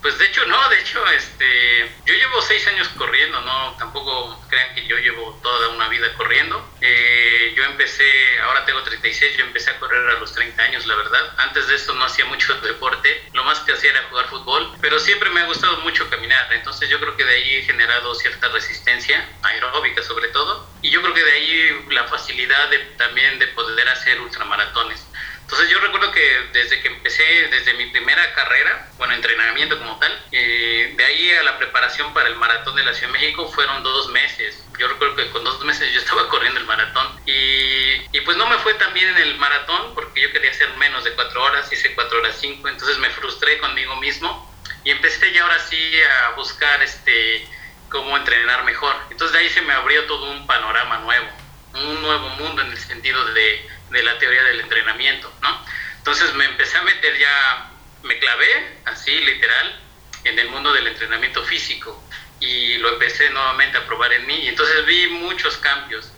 Pues 0.04 0.20
de 0.20 0.26
hecho 0.26 0.46
no, 0.48 0.70
de 0.70 0.82
hecho 0.82 1.08
este, 1.08 1.90
yo 2.06 2.14
llevo 2.14 2.42
seis 2.42 2.68
años 2.68 2.90
corriendo, 2.90 3.40
no, 3.40 3.74
tampoco 3.80 4.38
crean 4.50 4.76
que 4.76 4.86
yo 4.86 4.98
llevo 4.98 5.40
toda 5.42 5.70
una 5.70 5.88
vida 5.88 6.14
corriendo. 6.16 6.74
Eh, 6.82 7.54
yo 7.56 7.64
empecé, 7.64 8.04
ahora 8.42 8.66
tengo 8.66 8.84
36, 8.84 9.38
yo 9.38 9.46
empecé 9.46 9.70
a 9.72 9.80
correr 9.80 10.06
a 10.10 10.20
los 10.20 10.34
30 10.34 10.62
años, 10.62 10.86
la 10.88 10.96
verdad. 10.96 11.34
Antes 11.38 11.68
de 11.68 11.76
esto 11.76 11.94
no 11.94 12.04
hacía 12.04 12.26
mucho 12.26 12.54
deporte, 12.62 13.30
lo 13.32 13.46
más 13.46 13.62
que 13.62 13.72
hacía 13.72 13.92
era 13.92 14.04
jugar 14.10 14.28
fútbol, 14.28 14.76
pero 14.82 15.00
siempre 15.00 15.30
me 15.30 15.40
ha 15.40 15.46
gustado 15.46 15.78
mucho 15.78 16.10
caminar, 16.10 16.52
entonces 16.52 16.90
yo 16.90 17.00
creo 17.00 17.16
que 17.16 17.24
de 17.24 17.36
ahí 17.36 17.56
he 17.56 17.62
generado 17.62 18.14
cierta 18.16 18.50
resistencia, 18.50 19.26
aeróbica 19.42 20.04
sobre 20.04 20.28
todo, 20.28 20.70
y 20.82 20.90
yo 20.90 21.02
creo 21.02 21.14
que 21.14 21.24
de 21.24 21.32
ahí 21.32 21.86
la 21.92 22.04
facilidad 22.10 22.70
de, 22.70 22.80
también 22.98 23.40
de 23.40 23.48
poder 23.48 23.88
hacer 23.88 24.20
ultramaratones. 24.20 25.08
Entonces 25.54 25.72
yo 25.72 25.82
recuerdo 25.82 26.12
que 26.12 26.50
desde 26.52 26.82
que 26.82 26.88
empecé, 26.88 27.24
desde 27.52 27.76
mi 27.76 27.86
primera 27.92 28.34
carrera, 28.34 28.90
bueno, 28.98 29.14
entrenamiento 29.14 29.78
como 29.78 30.00
tal, 30.00 30.26
eh, 30.32 30.96
de 30.98 31.06
ahí 31.06 31.30
a 31.30 31.44
la 31.44 31.60
preparación 31.60 32.12
para 32.12 32.28
el 32.28 32.36
maratón 32.38 32.76
de 32.76 32.84
la 32.84 32.92
Ciudad 32.92 33.14
de 33.14 33.20
México 33.20 33.48
fueron 33.54 33.84
dos 33.84 34.10
meses. 34.10 34.66
Yo 34.80 34.88
recuerdo 34.88 35.16
que 35.16 35.30
con 35.30 35.44
dos 35.44 35.64
meses 35.64 35.94
yo 35.94 36.00
estaba 36.02 36.28
corriendo 36.28 36.60
el 36.60 36.66
maratón 36.66 37.08
y, 37.28 38.20
pues 38.22 38.36
no 38.36 38.48
me 38.48 38.58
fue 38.58 38.74
tan 38.76 38.96
bien 38.96 39.10
en 39.10 39.18
el 39.18 39.38
maratón 39.38 39.94
porque 39.94 40.22
yo 40.22 40.32
quería 40.32 40.50
hacer 40.50 40.76
menos 40.78 41.04
de 41.04 41.14
cuatro 41.14 41.44
horas, 41.44 41.72
hice 41.72 41.94
cuatro 41.94 42.18
horas 42.18 42.36
cinco, 42.40 42.68
entonces 42.68 42.98
me 42.98 43.12
frustré 43.12 43.60
conmigo 43.60 43.96
mismo 43.98 44.52
y 44.84 44.90
empecé 44.90 45.32
ya 45.34 45.44
ahora 45.44 45.60
sí 45.60 45.92
a 46.02 46.32
buscar 46.32 46.82
este 46.82 47.48
cómo 47.90 48.18
entrenar 48.18 48.64
mejor. 48.64 48.96
Entonces 49.12 49.34
de 49.34 49.44
ahí 49.44 49.50
se 49.50 49.62
me 49.62 49.74
abrió 49.74 50.04
todo 50.08 50.32
un 50.32 50.48
panorama 50.48 50.98
nuevo, 50.98 51.28
un 51.76 52.02
nuevo 52.02 52.30
mundo 52.30 52.64
en 52.64 52.72
el 52.72 52.78
sentido 52.80 53.24
de 53.36 53.73
de 53.94 54.04
la 54.04 54.18
teoría 54.20 54.44
del 54.44 54.60
entrenamiento, 54.60 55.32
¿no? 55.42 55.66
Entonces 55.98 56.34
me 56.34 56.46
empecé 56.46 56.78
a 56.78 56.82
meter 56.82 57.18
ya, 57.18 57.72
me 58.04 58.20
clavé, 58.20 58.80
así 58.86 59.18
literal, 59.22 59.80
en 60.26 60.38
el 60.40 60.50
mundo 60.50 60.74
del 60.74 60.88
entrenamiento 60.88 61.44
físico 61.44 62.04
y 62.40 62.78
lo 62.80 62.90
empecé 62.90 63.30
nuevamente 63.30 63.78
a 63.78 63.86
probar 63.86 64.12
en 64.12 64.26
mí 64.26 64.36
y 64.36 64.48
entonces 64.50 64.86
vi 64.86 65.08
muchos 65.08 65.58
cambios. 65.58 66.12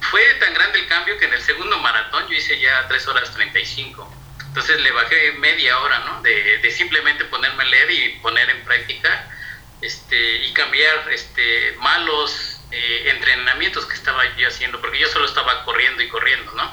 Fue 0.00 0.22
tan 0.34 0.52
grande 0.52 0.80
el 0.80 0.88
cambio 0.88 1.16
que 1.18 1.26
en 1.26 1.34
el 1.34 1.40
segundo 1.40 1.78
maratón 1.78 2.28
yo 2.28 2.34
hice 2.34 2.58
ya 2.58 2.86
3 2.88 3.08
horas 3.08 3.32
35. 3.32 4.12
Entonces 4.48 4.80
le 4.80 4.90
bajé 4.90 5.32
media 5.32 5.78
hora, 5.78 6.00
¿no? 6.00 6.22
De, 6.22 6.58
de 6.58 6.70
simplemente 6.70 7.24
ponerme 7.26 7.62
a 7.62 7.66
leer 7.66 7.90
y 7.90 8.08
poner 8.20 8.50
en 8.50 8.64
práctica 8.64 9.30
este, 9.80 10.46
y 10.46 10.52
cambiar 10.52 11.08
este, 11.10 11.72
malos 11.78 12.60
eh, 12.70 13.10
entrenamientos 13.10 13.86
que 13.86 13.94
estaba 13.94 14.24
yo 14.36 14.48
haciendo, 14.48 14.80
porque 14.80 14.98
yo 14.98 15.08
solo 15.08 15.26
estaba 15.26 15.64
corriendo 15.64 16.02
y 16.02 16.08
corriendo, 16.08 16.52
¿no? 16.52 16.72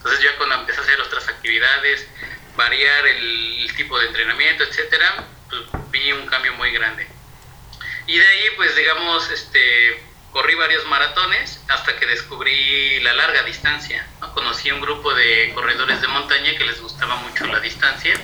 Entonces 0.00 0.24
ya 0.24 0.34
cuando 0.38 0.54
empecé 0.54 0.80
a 0.80 0.82
hacer 0.82 0.98
otras 1.02 1.28
actividades, 1.28 2.06
variar 2.56 3.06
el, 3.06 3.70
tipo 3.76 3.98
de 3.98 4.06
entrenamiento, 4.06 4.64
etcétera, 4.64 5.24
pues 5.48 5.62
vi 5.90 6.12
un 6.12 6.26
cambio 6.26 6.54
muy 6.54 6.70
grande. 6.70 7.06
Y 8.06 8.18
de 8.18 8.26
ahí, 8.26 8.44
pues 8.56 8.74
digamos, 8.76 9.30
este, 9.30 10.02
corrí 10.32 10.54
varios 10.54 10.86
maratones 10.86 11.62
hasta 11.68 11.96
que 11.96 12.06
descubrí 12.06 13.00
la 13.00 13.12
larga 13.14 13.42
distancia. 13.42 14.06
Conocí 14.34 14.70
un 14.70 14.80
grupo 14.80 15.14
de 15.14 15.52
corredores 15.54 16.00
de 16.00 16.08
montaña 16.08 16.56
que 16.56 16.64
les 16.64 16.80
gustaba 16.80 17.16
mucho 17.16 17.46
la 17.46 17.60
distancia 17.60 18.14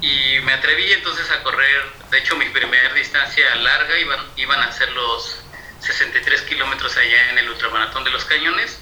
y 0.00 0.38
me 0.40 0.52
atreví 0.52 0.92
entonces 0.92 1.30
a 1.30 1.42
correr, 1.42 1.82
de 2.10 2.18
hecho 2.18 2.36
mi 2.36 2.46
primera 2.50 2.92
distancia 2.94 3.54
larga 3.56 3.98
iban, 3.98 4.20
iban 4.36 4.60
a 4.60 4.70
ser 4.70 4.90
los 4.92 5.40
63 5.80 6.42
kilómetros 6.42 6.96
allá 6.96 7.30
en 7.30 7.38
el 7.38 7.50
ultramaratón 7.50 8.04
de 8.04 8.10
los 8.10 8.24
cañones 8.24 8.78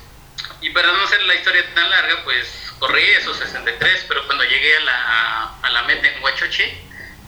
y 0.63 0.71
para 0.71 0.93
no 0.93 1.03
hacer 1.03 1.23
la 1.25 1.35
historia 1.35 1.75
tan 1.75 1.91
larga, 1.91 2.23
pues 2.25 2.73
corrí 2.79 3.03
esos 3.03 3.37
63, 3.37 4.07
pero 4.09 4.25
cuando 4.27 4.45
llegué 4.45 4.77
a 4.77 4.81
la, 4.81 5.55
a, 5.63 5.71
la 5.71 5.83
meta 5.83 6.09
en 6.09 6.23
Huachoche, 6.23 6.75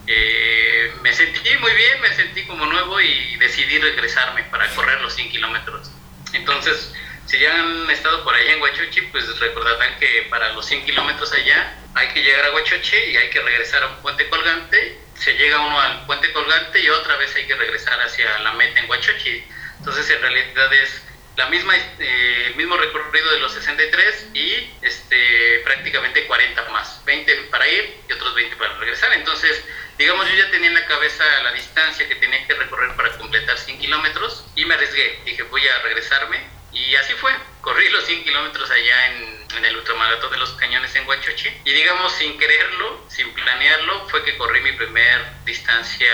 eh, 0.06 0.92
me 1.02 1.12
sentí 1.12 1.56
muy 1.58 1.72
bien, 1.74 2.00
me 2.00 2.14
sentí 2.14 2.44
como 2.46 2.66
nuevo 2.66 3.00
y 3.00 3.36
decidí 3.36 3.78
regresarme 3.78 4.44
para 4.44 4.68
correr 4.74 5.00
los 5.00 5.14
100 5.14 5.30
kilómetros. 5.30 5.90
Entonces, 6.32 6.92
si 7.26 7.38
ya 7.38 7.58
han 7.58 7.90
estado 7.90 8.22
por 8.22 8.34
allá 8.34 8.52
en 8.52 8.62
Huachoche, 8.62 9.02
pues 9.10 9.38
recordarán 9.40 9.98
que 9.98 10.26
para 10.30 10.52
los 10.52 10.66
100 10.66 10.84
kilómetros 10.84 11.32
allá 11.32 11.74
hay 11.94 12.08
que 12.08 12.22
llegar 12.22 12.46
a 12.46 12.52
Huachoche 12.52 13.10
y 13.10 13.16
hay 13.16 13.30
que 13.30 13.40
regresar 13.40 13.82
a 13.82 13.86
un 13.88 13.96
puente 14.02 14.28
colgante. 14.28 14.98
Se 15.18 15.32
llega 15.34 15.60
uno 15.60 15.80
al 15.80 16.06
puente 16.06 16.32
colgante 16.32 16.80
y 16.80 16.88
otra 16.88 17.16
vez 17.16 17.34
hay 17.34 17.46
que 17.46 17.54
regresar 17.54 18.00
hacia 18.00 18.38
la 18.40 18.52
meta 18.52 18.80
en 18.80 18.90
Huachoche. 18.90 19.44
Entonces, 19.78 20.08
en 20.10 20.20
realidad 20.20 20.72
es 20.74 21.03
la 21.36 21.46
misma, 21.46 21.74
eh, 21.76 22.52
mismo 22.56 22.76
recorrido 22.76 23.30
de 23.32 23.40
los 23.40 23.52
63 23.52 24.28
y 24.34 24.70
este, 24.82 25.60
prácticamente 25.64 26.26
40 26.26 26.70
más, 26.70 27.04
20 27.04 27.34
para 27.50 27.66
ir 27.66 27.96
y 28.08 28.12
otros 28.12 28.34
20 28.34 28.56
para 28.56 28.74
regresar. 28.74 29.12
Entonces, 29.14 29.64
digamos, 29.98 30.28
yo 30.28 30.36
ya 30.36 30.50
tenía 30.50 30.68
en 30.68 30.74
la 30.74 30.86
cabeza 30.86 31.24
la 31.42 31.52
distancia 31.52 32.08
que 32.08 32.14
tenía 32.16 32.46
que 32.46 32.54
recorrer 32.54 32.94
para 32.96 33.16
completar 33.18 33.58
100 33.58 33.80
kilómetros 33.80 34.44
y 34.54 34.64
me 34.64 34.74
arriesgué. 34.74 35.20
Dije, 35.24 35.42
voy 35.44 35.66
a 35.66 35.78
regresarme 35.82 36.40
y 36.72 36.94
así 36.96 37.14
fue. 37.14 37.32
Corrí 37.62 37.88
los 37.88 38.04
100 38.04 38.24
kilómetros 38.24 38.70
allá 38.70 39.06
en, 39.06 39.46
en, 39.56 39.64
el 39.64 39.76
ultramaratón 39.76 40.30
de 40.30 40.38
los 40.38 40.52
cañones 40.52 40.94
en 40.94 41.06
Huachoche. 41.06 41.60
Y 41.64 41.72
digamos, 41.72 42.12
sin 42.12 42.38
quererlo, 42.38 43.04
sin 43.08 43.32
planearlo, 43.32 44.08
fue 44.08 44.24
que 44.24 44.36
corrí 44.36 44.60
mi 44.60 44.72
primer 44.72 45.44
distancia, 45.44 46.08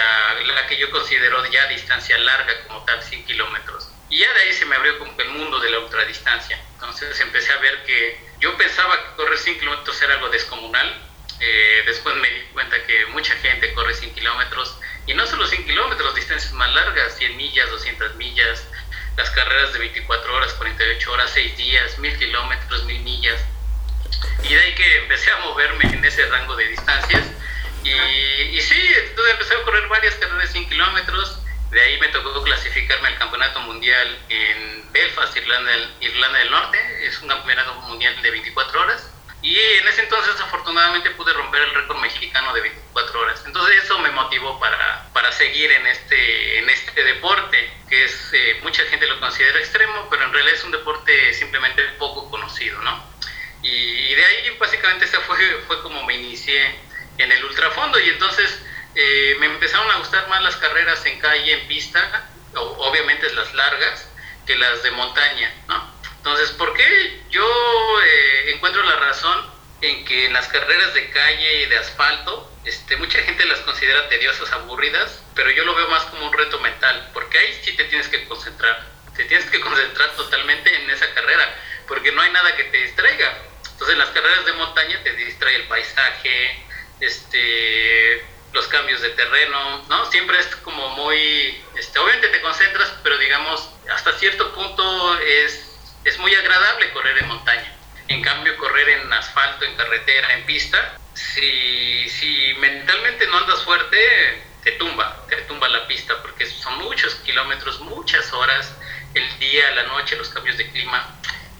la 0.47 0.67
que 0.67 0.79
yo 0.79 0.91
considero 0.91 1.45
ya 1.51 1.67
distancia 1.67 2.17
larga 2.19 2.53
como 2.67 2.85
tal, 2.85 3.03
100 3.03 3.27
kilómetros. 3.27 3.89
Y 4.11 4.19
ya 4.19 4.33
de 4.35 4.41
ahí 4.41 4.53
se 4.53 4.67
me 4.67 4.75
abrió 4.75 4.99
como 4.99 5.17
que 5.17 5.23
el 5.23 5.31
mundo 5.31 5.61
de 5.61 5.71
la 5.71 5.79
ultradistancia. 5.79 6.61
Entonces 6.75 7.19
empecé 7.21 7.53
a 7.53 7.59
ver 7.59 7.85
que 7.85 8.21
yo 8.41 8.57
pensaba 8.57 8.97
que 8.97 9.15
correr 9.15 9.39
100 9.39 9.61
kilómetros 9.61 10.03
era 10.03 10.15
algo 10.15 10.29
descomunal. 10.31 11.07
Eh, 11.39 11.83
después 11.87 12.17
me 12.17 12.29
di 12.29 12.41
cuenta 12.53 12.77
que 12.87 13.07
mucha 13.07 13.35
gente 13.37 13.73
corre 13.73 13.95
100 13.95 14.15
kilómetros 14.15 14.77
y 15.07 15.15
no 15.15 15.27
solo 15.27 15.47
100 15.47 15.65
kilómetros, 15.65 16.15
distancias 16.15 16.53
más 16.53 16.75
largas, 16.75 17.17
100 17.17 17.37
millas, 17.37 17.71
200 17.71 18.17
millas, 18.17 18.67
las 19.17 19.31
carreras 19.31 19.73
de 19.73 19.79
24 19.79 20.35
horas, 20.35 20.53
48 20.55 21.13
horas, 21.13 21.31
6 21.33 21.57
días, 21.57 21.99
1000 21.99 22.19
kilómetros, 22.19 22.85
1000 22.85 23.01
millas. 23.03 23.41
Y 24.43 24.55
de 24.55 24.61
ahí 24.61 24.75
que 24.75 24.99
empecé 24.99 25.31
a 25.31 25.37
moverme 25.39 25.85
en 25.85 26.05
ese 26.05 26.27
rango 26.27 26.57
de 26.57 26.67
distancias. 26.67 27.27
Y, 27.85 27.91
y 27.91 28.61
sí, 28.61 28.95
entonces 29.07 29.35
empecé 29.35 29.55
a 29.55 29.63
correr 29.63 29.87
varias 29.89 30.15
carreras 30.17 30.49
de 30.49 30.49
100 30.49 30.69
kilómetros 30.69 31.41
de 31.71 31.81
ahí 31.81 32.01
me 32.01 32.09
tocó 32.09 32.43
clasificarme 32.43 33.09
al 33.09 33.19
Campeonato 33.19 33.61
Mundial 33.61 34.19
en 34.29 34.93
Belfast, 34.93 35.37
Irlanda 35.37 35.71
del, 35.71 35.89
Irlanda 36.01 36.39
del 36.41 36.51
Norte. 36.51 37.07
Es 37.07 37.21
un 37.23 37.29
campeonato 37.29 37.75
mundial 37.83 38.21
de 38.23 38.31
24 38.31 38.81
horas. 38.81 39.09
Y 39.43 39.57
en 39.57 39.89
ese 39.89 40.03
entonces 40.03 40.39
afortunadamente 40.41 41.11
pude 41.13 41.33
romper 41.33 41.63
el 41.63 41.75
récord 41.75 41.99
mexicano 41.99 42.53
de 42.53 42.61
24 42.63 43.21
horas. 43.21 43.43
Entonces 43.47 43.85
eso 43.85 43.99
me 44.01 44.11
motivó 44.11 44.59
para, 44.59 45.09
para 45.13 45.31
seguir 45.33 45.71
en 45.71 45.87
este, 45.87 46.59
en 46.59 46.69
este 46.69 47.05
deporte, 47.05 47.71
que 47.89 48.05
es 48.05 48.31
eh, 48.33 48.59
mucha 48.63 48.85
gente 48.87 49.07
lo 49.07 49.21
considera 49.21 49.59
extremo, 49.59 50.09
pero 50.11 50.25
en 50.25 50.33
realidad 50.33 50.57
es 50.57 50.65
un 50.65 50.73
deporte 50.73 51.33
simplemente 51.35 51.83
poco 51.99 52.29
conocido, 52.31 52.81
¿no? 52.83 53.11
Y, 53.63 53.69
y 53.69 54.15
de 54.15 54.25
ahí 54.25 54.57
básicamente 54.59 55.05
esa 55.05 55.21
fue, 55.21 55.39
fue 55.67 55.81
como 55.83 56.05
me 56.05 56.17
inicié 56.17 56.75
en 57.17 57.31
el 57.31 57.45
ultrafondo 57.45 57.99
y 57.99 58.09
entonces 58.09 58.61
eh, 58.95 59.37
me 59.39 59.47
empezaron 59.47 59.91
a 59.91 59.99
gustar 59.99 60.29
más 60.29 60.43
las 60.43 60.57
carreras 60.57 61.05
en 61.07 61.19
calle, 61.21 61.53
en 61.53 61.69
pista, 61.69 62.29
obviamente 62.55 63.33
las 63.35 63.53
largas, 63.55 64.09
que 64.47 64.57
las 64.57 64.83
de 64.83 64.91
montaña, 64.93 65.55
¿no? 65.69 65.91
Entonces, 66.17 66.51
¿por 66.51 66.75
qué 66.75 67.23
yo 67.31 67.43
eh, 68.05 68.53
encuentro 68.55 68.83
la 68.83 68.97
razón 68.97 69.51
en 69.81 70.05
que 70.05 70.27
en 70.27 70.33
las 70.33 70.49
carreras 70.49 70.93
de 70.93 71.11
calle 71.11 71.63
y 71.63 71.67
de 71.67 71.79
asfalto, 71.79 72.51
este, 72.65 72.97
mucha 72.97 73.23
gente 73.23 73.45
las 73.47 73.61
considera 73.61 74.09
tediosas, 74.09 74.53
aburridas, 74.53 75.23
pero 75.35 75.51
yo 75.51 75.65
lo 75.65 75.75
veo 75.75 75.89
más 75.89 76.05
como 76.05 76.27
un 76.27 76.33
reto 76.33 76.59
mental, 76.61 77.11
porque 77.15 77.39
ahí 77.39 77.61
sí 77.63 77.75
te 77.77 77.85
tienes 77.85 78.09
que 78.09 78.25
concentrar, 78.27 78.87
te 79.17 79.25
tienes 79.25 79.49
que 79.49 79.61
concentrar 79.63 80.11
totalmente 80.17 80.75
en 80.75 80.91
esa 80.91 81.13
carrera, 81.15 81.55
porque 81.89 82.13
no 82.13 82.21
hay 82.21 82.33
nada 82.33 82.55
que 82.57 82.65
te 82.65 82.77
distraiga. 82.83 83.39
Entonces, 83.73 83.95
en 83.95 83.99
las 83.99 84.11
carreras 84.11 84.45
de 84.45 84.53
montaña 84.53 85.03
te 85.03 85.13
distrae 85.15 85.57
el 85.57 85.69
paisaje, 85.69 86.65
este, 87.01 88.23
los 88.53 88.67
cambios 88.69 89.01
de 89.01 89.11
terreno, 89.11 89.85
¿no? 89.89 90.11
Siempre 90.11 90.39
es 90.39 90.47
como 90.57 90.89
muy, 90.91 91.63
este, 91.77 91.99
obviamente 91.99 92.29
te 92.29 92.41
concentras, 92.41 92.93
pero 93.03 93.17
digamos, 93.19 93.71
hasta 93.93 94.13
cierto 94.19 94.53
punto 94.53 95.19
es, 95.21 95.79
es 96.05 96.19
muy 96.19 96.35
agradable 96.35 96.91
correr 96.93 97.19
en 97.19 97.29
montaña. 97.29 97.77
En 98.09 98.23
cambio, 98.23 98.57
correr 98.57 98.89
en 98.89 99.13
asfalto, 99.13 99.65
en 99.65 99.77
carretera, 99.77 100.35
en 100.35 100.45
pista, 100.45 100.99
si, 101.15 102.09
si 102.09 102.55
mentalmente 102.59 103.27
no 103.29 103.39
andas 103.39 103.63
fuerte, 103.63 104.43
te 104.65 104.73
tumba, 104.73 105.25
te 105.29 105.37
tumba 105.43 105.69
la 105.69 105.87
pista, 105.87 106.21
porque 106.23 106.47
son 106.47 106.79
muchos 106.79 107.15
kilómetros, 107.17 107.81
muchas 107.81 108.33
horas, 108.33 108.75
el 109.15 109.39
día, 109.39 109.71
la 109.73 109.85
noche, 109.85 110.17
los 110.17 110.29
cambios 110.29 110.59
de 110.59 110.69
clima. 110.71 111.07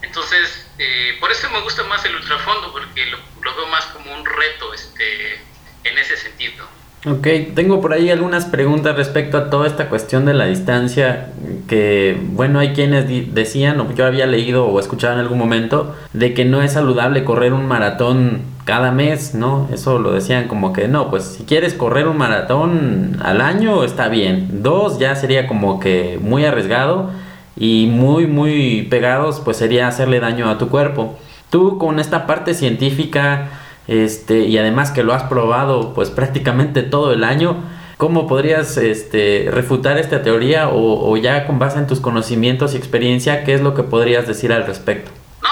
Entonces, 0.01 0.67
eh, 0.77 1.17
por 1.19 1.31
eso 1.31 1.49
me 1.51 1.61
gusta 1.61 1.83
más 1.83 2.03
el 2.05 2.15
ultrafondo, 2.15 2.71
porque 2.71 3.05
lo, 3.05 3.19
lo 3.41 3.55
veo 3.55 3.67
más 3.67 3.85
como 3.87 4.13
un 4.13 4.25
reto 4.25 4.73
este, 4.73 5.35
en 5.83 5.97
ese 5.97 6.17
sentido. 6.17 6.67
Ok, 7.03 7.27
tengo 7.55 7.81
por 7.81 7.93
ahí 7.93 8.11
algunas 8.11 8.45
preguntas 8.45 8.95
respecto 8.95 9.35
a 9.35 9.49
toda 9.49 9.65
esta 9.65 9.89
cuestión 9.89 10.23
de 10.25 10.35
la 10.35 10.45
distancia, 10.45 11.29
que 11.67 12.15
bueno, 12.33 12.59
hay 12.59 12.73
quienes 12.73 13.33
decían, 13.33 13.79
o 13.79 13.91
yo 13.91 14.05
había 14.05 14.27
leído 14.27 14.67
o 14.67 14.79
escuchado 14.79 15.15
en 15.15 15.19
algún 15.19 15.39
momento, 15.39 15.95
de 16.13 16.35
que 16.35 16.45
no 16.45 16.61
es 16.61 16.73
saludable 16.73 17.23
correr 17.23 17.53
un 17.53 17.65
maratón 17.65 18.41
cada 18.65 18.91
mes, 18.91 19.33
¿no? 19.33 19.67
Eso 19.73 19.97
lo 19.97 20.11
decían 20.11 20.47
como 20.47 20.73
que 20.73 20.87
no, 20.87 21.09
pues 21.09 21.23
si 21.23 21.43
quieres 21.43 21.73
correr 21.73 22.07
un 22.07 22.17
maratón 22.17 23.17
al 23.23 23.41
año 23.41 23.83
está 23.83 24.07
bien, 24.07 24.61
dos 24.61 24.99
ya 24.99 25.15
sería 25.15 25.47
como 25.47 25.79
que 25.79 26.19
muy 26.21 26.45
arriesgado 26.45 27.09
y 27.57 27.87
muy, 27.87 28.27
muy 28.27 28.83
pegados, 28.91 29.41
pues 29.43 29.57
sería 29.57 29.87
hacerle 29.87 30.19
daño 30.19 30.51
a 30.51 30.59
tu 30.59 30.69
cuerpo. 30.69 31.17
Tú 31.49 31.79
con 31.79 31.99
esta 31.99 32.27
parte 32.27 32.53
científica, 32.53 33.47
este, 33.87 34.39
y 34.39 34.57
además 34.57 34.91
que 34.91 35.03
lo 35.03 35.13
has 35.13 35.23
probado 35.23 35.93
pues 35.93 36.09
prácticamente 36.09 36.83
todo 36.83 37.13
el 37.13 37.23
año, 37.23 37.63
¿cómo 37.97 38.27
podrías 38.27 38.77
este, 38.77 39.47
refutar 39.51 39.97
esta 39.97 40.23
teoría 40.23 40.69
o, 40.69 41.15
ya 41.17 41.45
con 41.45 41.59
base 41.59 41.77
en 41.77 41.87
tus 41.87 41.99
conocimientos 41.99 42.73
y 42.73 42.77
experiencia, 42.77 43.43
qué 43.43 43.53
es 43.53 43.61
lo 43.61 43.73
que 43.73 43.83
podrías 43.83 44.27
decir 44.27 44.53
al 44.53 44.65
respecto? 44.65 45.11
No, 45.41 45.49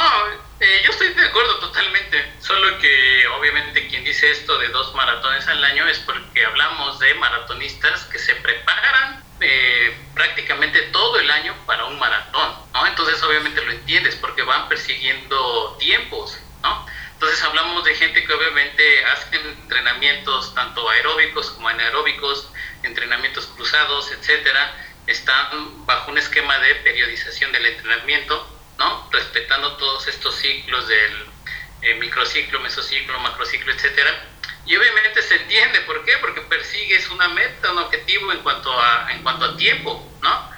eh, 0.59 0.81
yo 0.83 0.91
estoy 0.91 1.13
de 1.13 1.27
acuerdo 1.27 1.59
totalmente, 1.59 2.17
solo 2.39 2.77
que 2.79 3.27
obviamente 3.39 3.87
quien 3.87 4.03
dice 4.03 4.31
esto 4.31 4.57
de 4.57 4.67
dos 4.69 4.93
maratones 4.95 5.47
al 5.47 5.63
año 5.63 5.87
es 5.87 5.99
porque 5.99 6.45
hablamos 6.45 6.99
de 6.99 7.13
maratonistas 7.15 8.05
que 8.05 8.19
se 8.19 8.35
preparan 8.35 9.23
eh, 9.41 9.93
prácticamente 10.13 10.81
todo 10.91 11.19
el 11.19 11.31
año 11.31 11.53
para 11.65 11.85
un 11.85 11.97
maratón, 11.97 12.51
¿no? 12.73 12.85
Entonces 12.85 13.21
obviamente 13.23 13.63
lo 13.63 13.71
entiendes 13.71 14.15
porque 14.15 14.43
van 14.43 14.67
persiguiendo 14.67 15.77
tiempos, 15.79 16.37
¿no? 16.61 16.85
Entonces 17.19 17.43
hablamos 17.43 17.83
de 17.83 17.93
gente 17.95 18.23
que 18.23 18.33
obviamente 18.33 19.05
hacen 19.07 19.45
entrenamientos 19.45 20.55
tanto 20.55 20.89
aeróbicos 20.89 21.51
como 21.51 21.67
anaeróbicos, 21.67 22.49
entrenamientos 22.81 23.45
cruzados, 23.47 24.09
etcétera, 24.13 24.73
están 25.05 25.85
bajo 25.85 26.11
un 26.11 26.17
esquema 26.17 26.57
de 26.59 26.75
periodización 26.75 27.51
del 27.51 27.65
entrenamiento, 27.65 28.57
¿no? 28.77 29.09
Respetando 29.11 29.75
todos 29.75 30.07
estos 30.07 30.33
ciclos 30.35 30.87
del 30.87 31.25
eh, 31.81 31.95
microciclo, 31.95 32.61
mesociclo, 32.61 33.19
macrociclo, 33.19 33.73
etcétera. 33.73 34.11
Y 34.65 34.77
obviamente 34.77 35.21
se 35.21 35.35
entiende 35.35 35.81
por 35.81 36.05
qué, 36.05 36.17
porque 36.19 36.39
persigues 36.39 37.09
una 37.09 37.27
meta, 37.27 37.73
un 37.73 37.79
objetivo 37.79 38.31
en 38.31 38.39
cuanto 38.43 38.71
a 38.81 39.11
en 39.11 39.23
cuanto 39.23 39.43
a 39.43 39.57
tiempo, 39.57 40.09
¿no? 40.21 40.51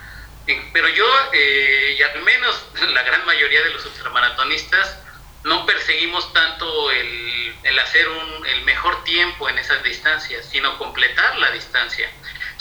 Pero 0.73 0.89
yo, 0.89 1.07
eh, 1.33 1.95
y 1.97 2.03
al 2.03 2.21
menos 2.21 2.63
la 2.93 3.01
gran 3.01 3.25
mayoría 3.25 3.63
de 3.63 3.71
los 3.71 3.83
ultramaratonistas, 3.83 4.99
no 5.43 5.65
perseguimos 5.65 6.31
tanto 6.33 6.91
el, 6.91 7.79
hacer 7.79 8.07
un, 8.07 8.45
el 8.45 8.61
mejor 8.63 9.03
tiempo 9.03 9.49
en 9.49 9.57
esas 9.57 9.83
distancias, 9.83 10.47
sino 10.51 10.77
completar 10.77 11.37
la 11.37 11.51
distancia. 11.51 12.09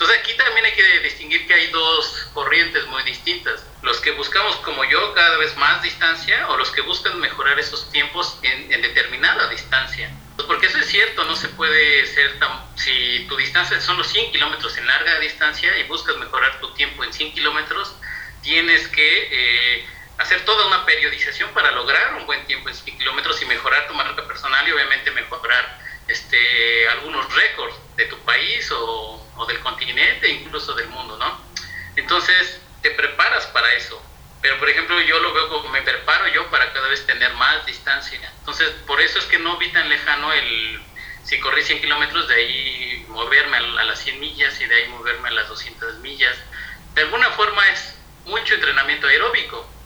Entonces 0.00 0.18
aquí 0.18 0.32
también 0.34 0.64
hay 0.64 0.72
que 0.72 1.00
distinguir 1.00 1.46
que 1.46 1.52
hay 1.52 1.66
dos 1.66 2.30
corrientes 2.32 2.86
muy 2.86 3.02
distintas. 3.02 3.66
Los 3.82 4.00
que 4.00 4.12
buscamos 4.12 4.56
como 4.56 4.82
yo 4.86 5.12
cada 5.12 5.36
vez 5.36 5.54
más 5.58 5.82
distancia 5.82 6.48
o 6.48 6.56
los 6.56 6.70
que 6.70 6.80
buscan 6.80 7.20
mejorar 7.20 7.58
esos 7.58 7.92
tiempos 7.92 8.38
en, 8.42 8.80
determinada 8.80 9.50
distancia. 9.50 10.10
Porque 10.46 10.68
eso 10.68 10.78
es 10.78 10.86
cierto, 10.86 11.24
no 11.24 11.36
se 11.36 11.48
puede 11.48 12.06
ser 12.06 12.38
tan... 12.38 12.50
Si 12.76 13.26
tu 13.28 13.36
distancia 13.36 13.78
son 13.82 13.98
los 13.98 14.06
100 14.06 14.32
kilómetros 14.32 14.78
en 14.78 14.86
larga 14.86 15.18
distancia 15.18 15.76
y 15.76 15.82
buscas 15.82 16.16
mejorar 16.16 16.58
tu 16.60 16.72
tiempo 16.72 17.04
en 17.04 17.12
100 17.12 17.34
kilómetros, 17.34 17.94
tienes 18.40 18.88
que... 18.88 19.28
Eh, 19.30 19.86
hacer 20.20 20.44
toda 20.44 20.66
una 20.66 20.84
periodización 20.84 21.50
para 21.50 21.70
lograr 21.70 22.14
un 22.14 22.26
buen 22.26 22.46
tiempo 22.46 22.68
en 22.68 22.74
100 22.74 22.98
kilómetros 22.98 23.40
y 23.40 23.46
mejorar 23.46 23.88
tu 23.88 23.94
marca 23.94 24.22
personal 24.26 24.68
y 24.68 24.72
obviamente 24.72 25.10
mejorar 25.12 25.78
este, 26.08 26.88
algunos 26.90 27.34
récords 27.34 27.74
de 27.96 28.04
tu 28.04 28.18
país 28.18 28.70
o, 28.70 29.26
o, 29.36 29.46
del 29.46 29.58
continente, 29.60 30.28
incluso 30.28 30.74
del 30.74 30.88
mundo, 30.88 31.16
¿no? 31.16 31.40
Entonces, 31.96 32.60
te 32.82 32.90
preparas 32.90 33.46
para 33.46 33.72
eso. 33.74 34.00
Pero, 34.42 34.58
por 34.58 34.68
ejemplo, 34.68 35.00
yo 35.00 35.18
lo 35.20 35.32
veo 35.32 35.48
como 35.48 35.70
me 35.70 35.82
preparo 35.82 36.28
yo 36.28 36.50
para 36.50 36.70
cada 36.72 36.88
vez 36.88 37.06
tener 37.06 37.32
más 37.34 37.64
distancia. 37.64 38.20
Entonces, 38.40 38.68
por 38.86 39.00
eso 39.00 39.18
es 39.18 39.24
que 39.24 39.38
no 39.38 39.56
vi 39.56 39.72
tan 39.72 39.88
lejano 39.88 40.32
el, 40.34 40.82
si 41.24 41.40
corrí 41.40 41.62
100 41.62 41.80
kilómetros, 41.80 42.28
de 42.28 42.34
ahí 42.34 43.06
moverme 43.08 43.56
a, 43.56 43.84
las 43.84 44.00
100 44.00 44.20
millas 44.20 44.60
y 44.60 44.66
de 44.66 44.74
ahí 44.74 44.88
moverme 44.88 45.28
a 45.28 45.32
las 45.32 45.48
200 45.48 45.98
millas. 45.98 46.36
De 46.94 47.02
alguna 47.02 47.30
forma 47.30 47.66
es 47.68 47.94
mucho 48.26 48.54
entrenamiento 48.54 49.06
aeróbico 49.06 49.79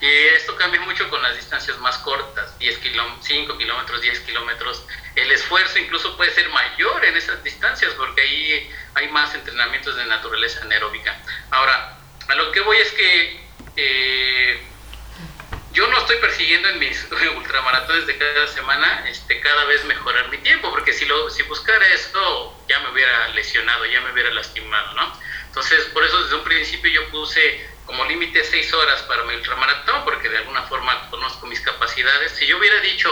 Y 0.00 0.06
esto 0.06 0.54
cambia 0.56 0.80
mucho 0.82 1.08
con 1.08 1.22
las 1.22 1.36
distancias 1.36 1.78
más 1.78 1.96
cortas, 1.98 2.58
10 2.58 2.80
5 3.22 3.58
kilómetros, 3.58 4.00
10 4.02 4.20
kilómetros. 4.20 4.84
El 5.14 5.32
esfuerzo 5.32 5.78
incluso 5.78 6.16
puede 6.16 6.32
ser 6.32 6.48
mayor 6.50 7.04
en 7.04 7.16
esas 7.16 7.42
distancias 7.42 7.94
porque 7.94 8.20
ahí 8.20 8.70
hay 8.94 9.08
más 9.08 9.34
entrenamientos 9.34 9.96
de 9.96 10.04
naturaleza 10.04 10.60
anaeróbica. 10.62 11.18
Ahora, 11.50 11.96
a 12.28 12.34
lo 12.34 12.52
que 12.52 12.60
voy 12.60 12.76
es 12.76 12.92
que 12.92 13.40
eh, 13.76 14.62
yo 15.72 15.86
no 15.88 15.98
estoy 15.98 16.16
persiguiendo 16.16 16.68
en 16.68 16.78
mis 16.78 17.06
ultramaratones 17.36 18.06
de 18.06 18.18
cada 18.18 18.46
semana 18.48 19.08
este, 19.08 19.40
cada 19.40 19.64
vez 19.64 19.84
mejorar 19.84 20.28
mi 20.28 20.38
tiempo, 20.38 20.70
porque 20.70 20.92
si, 20.92 21.06
lo, 21.06 21.30
si 21.30 21.42
buscara 21.44 21.86
esto 21.88 22.58
ya 22.68 22.80
me 22.80 22.90
hubiera 22.90 23.28
lesionado, 23.28 23.86
ya 23.86 24.02
me 24.02 24.12
hubiera 24.12 24.30
lastimado, 24.30 24.92
¿no? 24.94 25.12
Entonces, 25.46 25.86
por 25.86 26.04
eso 26.04 26.22
desde 26.22 26.34
un 26.34 26.44
principio 26.44 26.90
yo 26.90 27.08
puse 27.10 27.66
como 27.86 28.04
límite 28.04 28.44
seis 28.44 28.72
horas 28.74 29.02
para 29.02 29.22
mi 29.24 29.34
ultramaratón, 29.34 30.04
porque 30.04 30.28
de 30.28 30.38
alguna 30.38 30.62
forma 30.64 31.08
conozco 31.08 31.46
mis 31.46 31.60
capacidades. 31.60 32.32
Si 32.32 32.46
yo 32.46 32.58
hubiera 32.58 32.80
dicho 32.80 33.10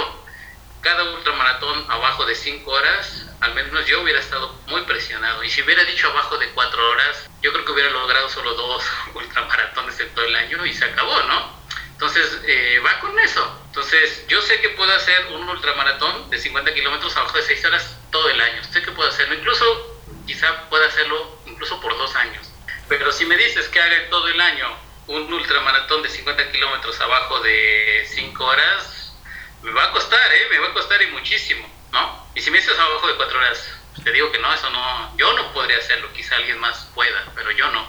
cada 0.81 1.03
ultramaratón 1.15 1.91
abajo 1.91 2.27
de 2.27 2.35
cinco 2.35 2.73
horas, 2.73 3.27
al 3.41 3.55
menos 3.55 3.87
yo 3.87 4.03
hubiera 4.03 4.21
estado 4.21 4.53
muy 4.67 4.83
presionado. 4.83 5.43
Y 5.43 5.51
si 5.51 5.63
hubiera 5.63 5.83
dicho 5.85 6.09
abajo 6.11 6.37
de 6.37 6.51
cuatro 6.51 6.91
horas, 6.91 7.29
yo 7.41 7.53
creo 7.53 7.65
que 7.65 7.73
hubiera 7.73 7.91
logrado 7.91 8.29
solo 8.29 8.53
dos 8.55 8.85
ultramaratones 9.15 9.99
en 10.01 10.15
todo 10.15 10.25
el 10.27 10.37
año 10.37 10.67
y 10.67 10.75
se 10.75 10.85
acabó, 10.85 11.23
¿no? 11.23 11.65
Entonces, 11.93 12.39
eh, 12.45 12.81
va 12.85 12.99
con 13.01 13.19
eso. 13.21 13.61
Entonces, 13.67 14.27
yo 14.29 14.43
sé 14.43 14.61
que 14.61 14.71
puedo 14.71 14.93
hacer 14.93 15.27
un 15.33 15.49
ultramaratón 15.49 16.29
de 16.29 16.39
50 16.39 16.75
kilómetros 16.75 17.17
abajo 17.17 17.39
de 17.39 17.45
seis 17.45 17.65
horas 17.65 17.97
todo 18.11 18.29
el 18.29 18.41
año. 18.41 18.63
Sé 18.73 18.83
que 18.83 18.91
puedo 18.91 19.09
hacerlo. 19.09 19.35
Incluso, 19.37 20.03
quizá 20.27 20.69
pueda 20.69 20.87
hacerlo 20.87 21.39
incluso 21.47 21.81
por 21.81 21.97
dos 21.97 22.15
años. 22.17 22.54
Pero 22.88 23.12
si 23.12 23.25
me 23.25 23.37
dices 23.37 23.68
que 23.68 23.81
haga 23.81 24.11
todo 24.11 24.29
el 24.29 24.40
año 24.40 24.77
un 25.07 25.33
ultramaratón 25.33 26.03
de 26.03 26.09
50 26.09 26.53
kilómetros 26.53 27.01
abajo 27.01 27.40
de 27.40 28.07
5 28.09 28.44
horas, 28.44 29.16
me 29.62 29.70
va 29.73 29.85
a 29.85 29.90
costar, 29.90 30.35
¿eh? 30.35 30.47
Me 30.51 30.59
va 30.59 30.68
a 30.68 30.73
costar 30.73 31.01
y 31.03 31.07
muchísimo, 31.09 31.68
¿no? 31.92 32.29
Y 32.35 32.40
si 32.40 32.51
me 32.51 32.59
dices 32.59 32.79
abajo 32.79 33.09
de 33.09 33.16
4 33.16 33.38
horas, 33.38 33.75
te 34.03 34.12
digo 34.12 34.31
que 34.33 34.38
no, 34.38 34.53
eso 34.53 34.68
no, 34.70 35.16
yo 35.16 35.33
no 35.35 35.53
podría 35.53 35.79
hacerlo, 35.79 36.12
quizá 36.12 36.37
alguien 36.37 36.59
más 36.59 36.90
pueda, 36.94 37.25
pero 37.35 37.51
yo 37.53 37.70
no, 37.70 37.88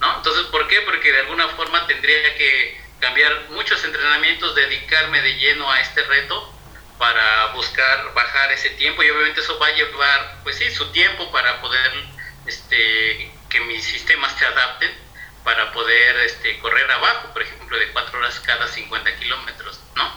¿no? 0.00 0.16
Entonces, 0.16 0.44
¿por 0.46 0.66
qué? 0.68 0.80
Porque 0.82 1.12
de 1.12 1.20
alguna 1.20 1.48
forma 1.48 1.86
tendría 1.86 2.34
que 2.36 2.82
cambiar 3.00 3.50
muchos 3.50 3.82
entrenamientos, 3.84 4.54
dedicarme 4.54 5.22
de 5.22 5.34
lleno 5.36 5.70
a 5.70 5.80
este 5.80 6.02
reto 6.04 6.52
para 6.98 7.46
buscar 7.52 8.14
bajar 8.14 8.52
ese 8.52 8.70
tiempo 8.70 9.02
y 9.02 9.10
obviamente 9.10 9.40
eso 9.40 9.58
va 9.58 9.66
a 9.66 9.72
llevar, 9.72 10.40
pues 10.42 10.56
sí, 10.56 10.70
su 10.70 10.90
tiempo 10.92 11.30
para 11.30 11.60
poder 11.60 11.92
este, 12.46 13.33
que 13.54 13.60
mis 13.60 13.84
sistemas 13.84 14.36
se 14.36 14.44
adapten 14.44 14.90
para 15.44 15.70
poder 15.70 16.16
este, 16.26 16.58
correr 16.58 16.90
abajo, 16.90 17.28
por 17.32 17.40
ejemplo, 17.40 17.78
de 17.78 17.88
4 17.92 18.18
horas 18.18 18.40
cada 18.40 18.66
50 18.66 19.16
kilómetros, 19.16 19.78
¿no? 19.94 20.10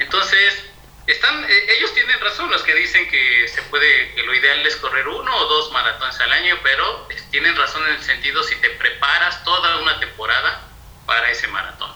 Entonces, 0.00 0.64
están, 1.06 1.44
eh, 1.44 1.66
ellos 1.78 1.94
tienen 1.94 2.18
razón 2.18 2.50
los 2.50 2.64
que 2.64 2.74
dicen 2.74 3.08
que 3.08 3.46
se 3.46 3.62
puede, 3.62 4.12
que 4.14 4.24
lo 4.24 4.34
ideal 4.34 4.66
es 4.66 4.74
correr 4.76 5.06
uno 5.06 5.36
o 5.36 5.44
dos 5.46 5.70
maratones 5.70 6.18
al 6.18 6.32
año, 6.32 6.58
pero 6.64 7.06
tienen 7.30 7.54
razón 7.54 7.86
en 7.86 7.94
el 7.94 8.02
sentido 8.02 8.42
si 8.42 8.56
te 8.56 8.70
preparas 8.70 9.44
toda 9.44 9.76
una 9.76 10.00
temporada 10.00 10.62
para 11.06 11.30
ese 11.30 11.46
maratón. 11.46 11.92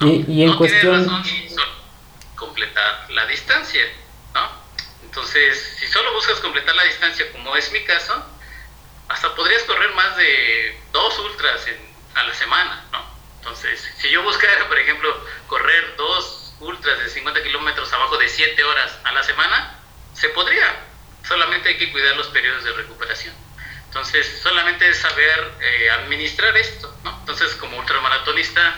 Y, 0.00 0.42
en 0.42 0.56
cuestión... 0.56 1.06
Razón 1.06 1.22
completar 2.34 3.06
la 3.10 3.24
distancia, 3.26 3.82
¿no? 4.34 4.50
Entonces, 5.04 5.76
si 5.78 5.86
solo 5.86 6.12
buscas 6.12 6.40
completar 6.40 6.74
la 6.74 6.82
distancia, 6.82 7.30
como 7.30 7.54
es 7.54 7.70
mi 7.70 7.84
caso, 7.84 8.12
hasta 9.08 9.34
podrías 9.34 9.62
correr 9.64 9.92
más 9.94 10.16
de 10.16 10.80
dos 10.92 11.18
ultras 11.18 11.66
a 12.14 12.22
la 12.22 12.34
semana, 12.34 12.84
¿no? 12.92 13.04
Entonces, 13.38 13.88
yo 14.10 14.22
buscara, 14.22 14.68
por 14.68 14.78
ejemplo, 14.78 15.26
correr 15.46 15.96
dos 15.96 16.54
ultras 16.60 16.98
de 16.98 17.08
50 17.08 17.42
kilómetros 17.42 17.92
abajo 17.92 18.16
de 18.18 18.28
7 18.28 18.62
horas 18.64 18.98
a 19.04 19.12
la 19.12 19.22
semana, 19.22 19.78
se 20.14 20.28
podría. 20.30 20.76
Solamente 21.26 21.70
hay 21.70 21.78
que 21.78 21.90
cuidar 21.92 22.16
los 22.16 22.28
periodos 22.28 22.64
de 22.64 22.72
recuperación. 22.72 23.34
Entonces, 23.86 24.40
solamente 24.42 24.88
es 24.88 24.98
saber 24.98 25.52
eh, 25.60 25.90
administrar 25.90 26.56
esto, 26.56 26.96
¿no? 27.04 27.16
Entonces, 27.20 27.54
como 27.56 27.78
ultramaratonista, 27.78 28.74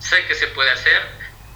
sé 0.00 0.26
que 0.26 0.34
se 0.34 0.48
puede 0.48 0.70
hacer, 0.70 1.00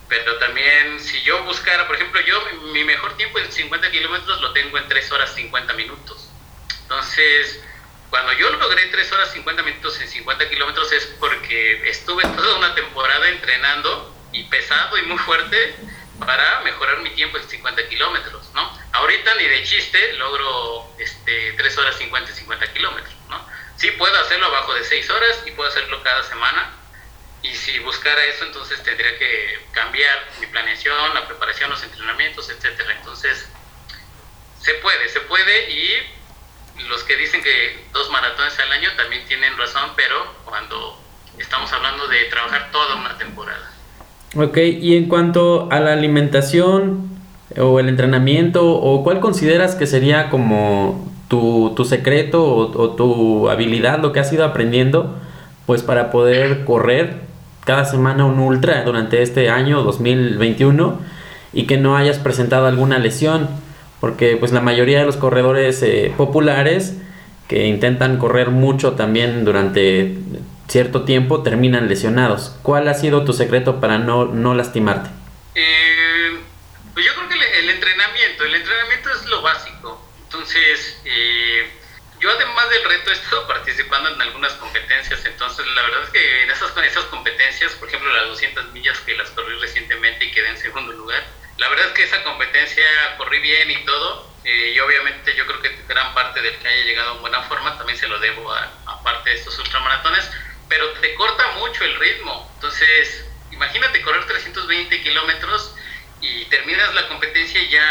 pero 0.09 0.38
también 0.38 1.01
si 1.01 1.20
yo 1.22 1.42
buscara, 1.44 1.87
por 1.87 1.96
ejemplo, 1.96 2.20
yo 2.20 2.40
mi 2.72 2.85
mejor 2.85 3.16
tiempo 3.16 3.38
en 3.38 3.51
50 3.51 3.90
kilómetros 3.90 4.40
lo 4.40 4.53
tengo 4.53 4.79
en 4.79 4.88
3 4.88 5.11
horas 5.12 5.35
50 5.35 5.72
minutos. 5.72 6.29
Entonces, 6.83 7.61
cuando 8.12 8.31
yo 8.35 8.51
logré 8.51 8.85
3 8.88 9.11
horas 9.12 9.33
50 9.33 9.62
minutos 9.62 9.98
en 9.98 10.07
50 10.07 10.51
kilómetros 10.51 10.92
es 10.92 11.07
porque 11.18 11.88
estuve 11.88 12.22
toda 12.22 12.59
una 12.59 12.75
temporada 12.75 13.27
entrenando 13.31 14.14
y 14.33 14.44
pesado 14.44 14.98
y 14.98 15.03
muy 15.07 15.16
fuerte 15.16 15.75
para 16.18 16.61
mejorar 16.61 16.98
mi 16.98 17.09
tiempo 17.14 17.38
en 17.38 17.48
50 17.48 17.88
kilómetros, 17.88 18.51
¿no? 18.53 18.79
Ahorita 18.92 19.35
ni 19.37 19.44
de 19.44 19.62
chiste 19.62 20.12
logro 20.18 20.94
este, 20.98 21.55
3 21.55 21.79
horas 21.79 21.96
50 21.96 22.31
y 22.31 22.35
50 22.35 22.72
kilómetros, 22.75 23.14
¿no? 23.31 23.46
Sí 23.77 23.90
puedo 23.92 24.14
hacerlo 24.20 24.44
abajo 24.44 24.75
de 24.75 24.85
6 24.85 25.09
horas 25.09 25.44
y 25.46 25.53
puedo 25.53 25.70
hacerlo 25.70 26.03
cada 26.03 26.22
semana. 26.25 26.70
Y 27.40 27.57
si 27.57 27.79
buscara 27.79 28.22
eso, 28.27 28.44
entonces 28.44 28.83
tendría 28.83 29.18
que 29.18 29.59
cambiar 29.72 30.29
mi 30.38 30.48
planeación, 30.48 31.14
la 31.14 31.27
preparación, 31.27 31.70
los 31.70 31.83
entrenamientos, 31.83 32.51
etcétera. 32.51 32.92
Entonces, 32.92 33.48
se 34.61 34.75
puede, 34.75 35.09
se 35.09 35.20
puede 35.22 35.70
y 35.70 36.21
los 36.88 37.02
que 37.04 37.16
dicen 37.16 37.42
que 37.42 37.85
dos 37.92 38.11
maratones 38.11 38.58
al 38.58 38.72
año 38.72 38.88
también 38.96 39.22
tienen 39.28 39.56
razón, 39.56 39.90
pero 39.96 40.16
cuando 40.44 40.98
estamos 41.38 41.72
hablando 41.72 42.06
de 42.08 42.24
trabajar 42.24 42.70
toda 42.70 42.96
una 42.96 43.16
temporada. 43.18 43.70
Ok, 44.37 44.56
y 44.56 44.96
en 44.96 45.08
cuanto 45.08 45.68
a 45.70 45.80
la 45.80 45.92
alimentación 45.92 47.11
o 47.58 47.80
el 47.80 47.88
entrenamiento, 47.88 48.66
o 48.66 49.04
cuál 49.04 49.20
consideras 49.20 49.74
que 49.74 49.87
sería 49.87 50.30
como 50.30 51.12
tu, 51.28 51.72
tu 51.76 51.85
secreto 51.85 52.44
o, 52.44 52.90
tu 52.90 53.50
habilidad, 53.50 54.00
lo 54.00 54.12
que 54.12 54.20
has 54.20 54.32
ido 54.32 54.44
aprendiendo, 54.44 55.18
pues 55.66 55.82
para 55.82 56.11
poder 56.11 56.64
correr 56.64 57.20
cada 57.64 57.85
semana 57.85 58.24
un 58.24 58.38
ultra 58.38 58.82
durante 58.85 59.22
este 59.22 59.50
año 59.50 59.82
2021 59.82 60.98
y 61.52 61.66
que 61.66 61.76
no 61.76 61.96
hayas 61.96 62.18
presentado 62.18 62.66
alguna 62.66 62.98
lesión, 62.98 63.48
porque 64.02 64.36
pues 64.36 64.50
la 64.50 64.60
mayoría 64.60 64.98
de 64.98 65.04
los 65.04 65.16
corredores 65.16 65.80
eh, 65.84 66.12
populares 66.16 66.94
que 67.46 67.68
intentan 67.68 68.18
correr 68.18 68.50
mucho 68.50 68.94
también 68.94 69.44
durante 69.44 70.16
cierto 70.66 71.04
tiempo 71.04 71.44
terminan 71.44 71.88
lesionados. 71.88 72.52
¿Cuál 72.64 72.88
ha 72.88 72.94
sido 72.94 73.24
tu 73.24 73.32
secreto 73.32 73.80
para 73.80 73.98
no, 73.98 74.24
no 74.24 74.54
lastimarte? 74.54 75.08
Eh, 75.54 76.36
pues 76.92 77.06
yo 77.06 77.12
creo 77.14 77.28
que 77.28 77.60
el, 77.60 77.70
entrenamiento, 77.70 78.44
el 78.44 78.54
entrenamiento 78.56 79.08
es 79.08 79.24
lo 79.26 79.40
básico. 79.40 80.04
Entonces, 80.24 81.00
eh, 81.04 81.41
yo 82.22 82.30
además 82.30 82.70
del 82.70 82.85
reto 82.85 83.11
he 83.11 83.14
estado 83.14 83.48
participando 83.48 84.08
en 84.08 84.22
algunas 84.22 84.52
competencias, 84.54 85.24
entonces 85.24 85.66
la 85.66 85.82
verdad 85.82 86.04
es 86.04 86.11
que 86.11 86.42
en 86.44 86.50
esas, 86.52 86.72
esas 86.76 87.04
competencias, 87.06 87.72
por 87.72 87.88
ejemplo 87.88 88.12
las 88.12 88.28
200 88.28 88.72
millas 88.72 88.98
que 89.00 89.16
las 89.16 89.28
corrí 89.30 89.58
recientemente 89.58 90.26
y 90.26 90.30
quedé 90.30 90.50
en 90.50 90.58
segundo 90.58 90.92
lugar, 90.92 91.20
la 91.58 91.68
verdad 91.68 91.88
es 91.88 91.92
que 91.94 92.04
esa 92.04 92.22
competencia 92.22 92.85
corrí 93.18 93.40
bien 93.40 93.72
y 93.72 93.85
todo, 93.85 94.30
eh, 94.44 94.72
y 94.72 94.78
obviamente 94.78 95.35
yo 95.35 95.44
creo 95.46 95.61
que 95.62 95.76
gran 95.88 96.14
parte 96.14 96.40
del 96.40 96.56
que 96.58 96.68
haya 96.68 96.85
llegado 96.85 97.16
en 97.16 97.22
buena 97.22 97.42
forma 97.42 97.76
también 97.76 97.98
se 97.98 98.06
lo 98.06 98.20
debo 98.20 98.52
a, 98.52 98.70
a 98.87 99.02
parte 99.02 99.30
de 99.30 99.37
estos 99.37 99.58
ultramaratones, 99.58 100.30
pero 100.68 100.88
te 101.00 101.14
corta 101.16 101.48
mucho 101.58 101.85
el 101.85 101.98
ritmo. 101.98 102.50
Entonces, 102.54 103.26
imagínate 103.50 104.00
correr 104.00 104.24
320 104.26 105.02
kilómetros 105.02 105.74
y 106.20 106.44
terminas 106.46 106.94
la 106.94 107.08
competencia 107.08 107.61
ya 107.68 107.90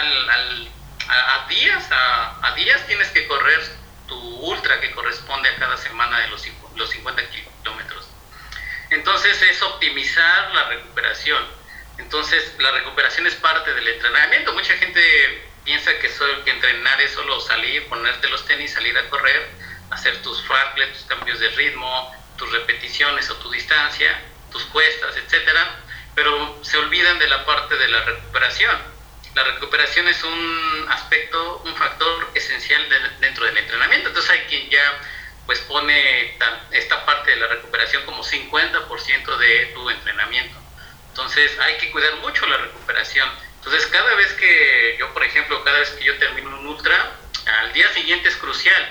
a, 1.10 1.48
días, 1.50 1.86
a, 1.92 2.54
días 2.56 2.88
tienes 2.88 3.10
que 3.10 3.28
correr 3.28 3.62
tu 4.12 4.18
ultra 4.20 4.82
que 4.82 4.92
corresponde 4.92 5.48
a 5.48 5.56
cada 5.56 5.78
semana 5.78 6.20
de 6.20 6.28
los, 6.28 6.46
los 6.76 6.90
50 6.90 7.22
kilómetros. 7.30 8.08
Entonces 8.90 9.42
es 9.42 9.62
optimizar 9.62 10.54
la 10.54 10.68
recuperación. 10.68 11.42
Entonces 11.98 12.54
la 12.60 12.72
recuperación 12.72 13.26
es 13.26 13.36
parte 13.36 13.74
del 13.74 13.88
entrenamiento. 13.88 14.52
Mucha 14.52 14.74
gente 14.74 15.02
piensa 15.64 15.98
que, 16.00 16.10
solo, 16.10 16.44
que 16.44 16.52
entrenar 16.52 17.00
es 17.00 17.12
solo 17.12 17.40
salir, 17.40 17.88
ponerte 17.88 18.28
los 18.28 18.46
tenis, 18.46 18.74
salir 18.74 18.98
a 18.98 19.10
correr, 19.10 19.50
hacer 19.92 20.22
tus 20.22 20.46
fartleks, 20.46 20.98
tus 20.98 21.06
cambios 21.06 21.40
de 21.40 21.48
ritmo, 21.52 22.14
tus 22.38 22.52
repeticiones 22.52 23.30
o 23.30 23.36
tu 23.38 23.50
distancia, 23.50 24.22
tus 24.52 24.64
cuestas, 24.66 25.16
etcétera, 25.16 25.80
pero 26.16 26.60
se 26.66 26.78
olvidan 26.78 27.18
de 27.18 27.30
la 27.30 27.46
parte 27.46 27.78
de 27.78 27.88
la 27.88 28.04
recuperación. 28.04 28.91
La 29.34 29.44
recuperación 29.44 30.08
es 30.08 30.24
un 30.24 30.86
aspecto, 30.90 31.62
un 31.66 31.76
factor 31.76 32.30
esencial 32.34 32.86
dentro 33.20 33.46
del 33.46 33.58
entrenamiento. 33.58 34.10
Entonces 34.10 34.32
hay 34.32 34.42
quien 34.42 34.70
ya 34.70 35.00
pues 35.46 35.60
pone 35.62 36.38
esta 36.72 37.06
parte 37.06 37.32
de 37.32 37.38
la 37.38 37.48
recuperación 37.48 38.04
como 38.06 38.24
50% 38.24 39.38
de 39.38 39.66
tu 39.74 39.90
entrenamiento. 39.90 40.58
Entonces 41.10 41.58
hay 41.60 41.78
que 41.78 41.92
cuidar 41.92 42.16
mucho 42.18 42.46
la 42.46 42.58
recuperación. 42.58 43.30
Entonces 43.56 43.86
cada 43.88 44.16
vez 44.16 44.34
que 44.34 44.96
yo, 45.00 45.14
por 45.14 45.24
ejemplo, 45.24 45.64
cada 45.64 45.80
vez 45.80 45.90
que 45.92 46.04
yo 46.04 46.18
termino 46.18 46.50
un 46.60 46.68
ultra, 46.68 47.12
al 47.62 47.74
día 47.74 47.92
siguiente 47.94 48.30
es 48.30 48.36
crucial. 48.36 48.90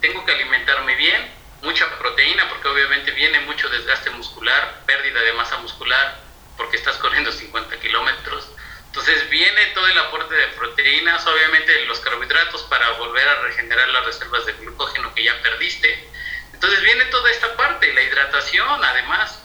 Tengo 0.00 0.24
que 0.24 0.32
alimentarme 0.32 0.94
bien, 0.96 1.30
mucha 1.62 1.88
proteína, 1.98 2.48
porque 2.48 2.68
obviamente 2.68 3.10
viene 3.12 3.40
mucho 3.40 3.68
desgaste 3.68 4.10
muscular, 4.10 4.82
pérdida 4.86 5.20
de 5.20 5.32
masa 5.32 5.56
muscular, 5.58 6.20
porque 6.56 6.76
estás 6.76 6.96
corriendo 6.96 7.32
50 7.32 7.76
kilómetros. 7.80 8.50
Entonces 8.94 9.28
viene 9.28 9.66
todo 9.74 9.88
el 9.88 9.98
aporte 9.98 10.36
de 10.36 10.46
proteínas, 10.48 11.26
obviamente 11.26 11.84
los 11.86 11.98
carbohidratos 11.98 12.62
para 12.62 12.90
volver 12.92 13.26
a 13.26 13.40
regenerar 13.42 13.88
las 13.88 14.04
reservas 14.04 14.46
de 14.46 14.52
glucógeno 14.52 15.12
que 15.12 15.24
ya 15.24 15.42
perdiste. 15.42 16.08
Entonces 16.52 16.80
viene 16.80 17.04
toda 17.06 17.28
esta 17.28 17.56
parte, 17.56 17.92
la 17.92 18.02
hidratación 18.02 18.84
además. 18.84 19.42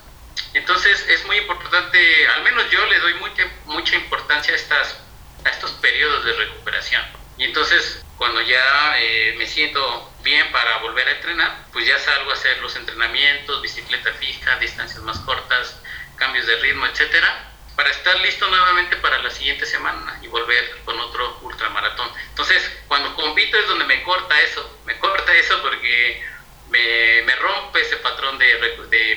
Entonces 0.54 1.04
es 1.10 1.26
muy 1.26 1.38
importante, 1.38 2.28
al 2.28 2.44
menos 2.44 2.70
yo 2.70 2.86
le 2.86 3.00
doy 3.00 3.16
mucha, 3.16 3.44
mucha 3.66 3.96
importancia 3.96 4.54
a, 4.54 4.56
estas, 4.56 5.00
a 5.44 5.50
estos 5.50 5.72
periodos 5.82 6.26
de 6.26 6.34
recuperación. 6.34 7.02
Y 7.40 7.46
entonces 7.46 8.06
cuando 8.18 8.42
ya 8.42 9.00
eh, 9.00 9.34
me 9.36 9.48
siento 9.48 10.14
bien 10.22 10.52
para 10.52 10.78
volver 10.78 11.08
a 11.08 11.12
entrenar, 11.14 11.66
pues 11.74 11.88
ya 11.88 11.98
salgo 11.98 12.30
a 12.30 12.36
hacer 12.36 12.60
los 12.60 12.76
entrenamientos, 12.76 13.64
bicicleta 13.64 14.14
fija, 14.14 14.58
distancias 14.58 15.02
más 15.02 15.18
cortas, 15.22 15.82
cambios 16.18 16.46
de 16.46 16.56
ritmo, 16.58 16.86
etcétera, 16.86 17.49
para 17.80 17.92
estar 17.92 18.20
listo 18.20 18.46
nuevamente 18.50 18.98
para 18.98 19.24
la 19.24 19.32
siguiente 19.32 19.66
semana 19.66 20.20
y 20.22 20.28
volver 20.28 20.66
con 20.84 21.00
otro 21.00 21.40
ultramaratón. 21.44 22.08
Entonces, 22.28 22.62
cuando 22.90 23.16
compito 23.16 23.58
es 23.58 23.70
donde 23.70 23.86
me 23.86 24.04
corta 24.04 24.36
eso, 24.42 24.70
me 24.86 25.00
corta 25.00 25.32
eso 25.34 25.54
porque 25.62 26.22
me, 26.70 27.36
rompe 27.38 27.80
ese 27.80 27.96
patrón 28.04 28.38
de, 28.38 28.48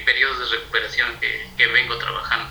periodos 0.05 0.39
de 0.39 0.57
recuperación 0.59 1.09
que, 1.21 1.67
vengo 1.67 1.99
trabajando. 1.99 2.51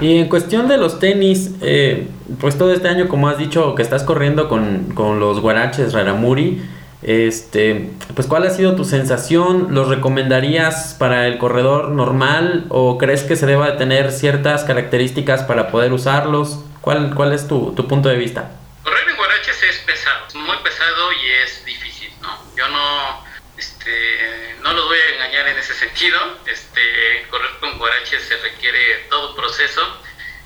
Y 0.00 0.18
en 0.18 0.28
cuestión 0.28 0.66
de 0.66 0.76
los 0.76 0.98
tenis, 0.98 1.52
eh, 1.62 2.08
pues 2.40 2.58
todo 2.58 2.72
este 2.72 2.88
año, 2.88 3.06
como 3.06 3.28
has 3.28 3.38
dicho, 3.38 3.76
que 3.76 3.82
estás 3.82 4.02
corriendo 4.02 4.48
con 4.48 5.20
los 5.20 5.38
guaraches 5.38 5.92
Raramuri, 5.92 6.68
este, 7.04 7.90
pues 8.14 8.26
¿cuál 8.26 8.46
ha 8.46 8.50
sido 8.50 8.76
tu 8.76 8.84
sensación? 8.84 9.68
¿Los 9.74 9.88
recomendarías 9.88 10.96
para 10.98 11.26
el 11.26 11.38
corredor 11.38 11.90
normal 11.90 12.64
o 12.70 12.96
crees 12.96 13.22
que 13.24 13.36
se 13.36 13.46
deba 13.46 13.76
tener 13.76 14.10
ciertas 14.10 14.64
características 14.64 15.42
para 15.42 15.70
poder 15.70 15.92
usarlos? 15.92 16.64
¿Cuál, 16.80 17.14
cuál 17.14 17.32
es 17.32 17.46
tu, 17.46 17.74
tu 17.74 17.86
punto 17.86 18.08
de 18.08 18.16
vista? 18.16 18.52
Correr 18.82 19.08
en 19.08 19.16
guaraches 19.16 19.62
es 19.62 19.78
pesado, 19.80 20.24
muy 20.34 20.56
pesado 20.58 21.12
y 21.12 21.30
es 21.44 21.64
difícil, 21.64 22.10
¿no? 22.22 22.38
Yo 22.56 22.68
no, 22.68 23.24
este, 23.58 24.56
no 24.62 24.72
los 24.72 24.86
voy 24.86 24.98
a 24.98 25.14
engañar 25.14 25.48
en 25.48 25.58
ese 25.58 25.74
sentido. 25.74 26.18
Este, 26.46 27.26
correr 27.30 27.50
con 27.60 27.78
guaraches 27.78 28.22
se 28.22 28.36
requiere 28.38 29.06
todo 29.10 29.36
proceso. 29.36 29.82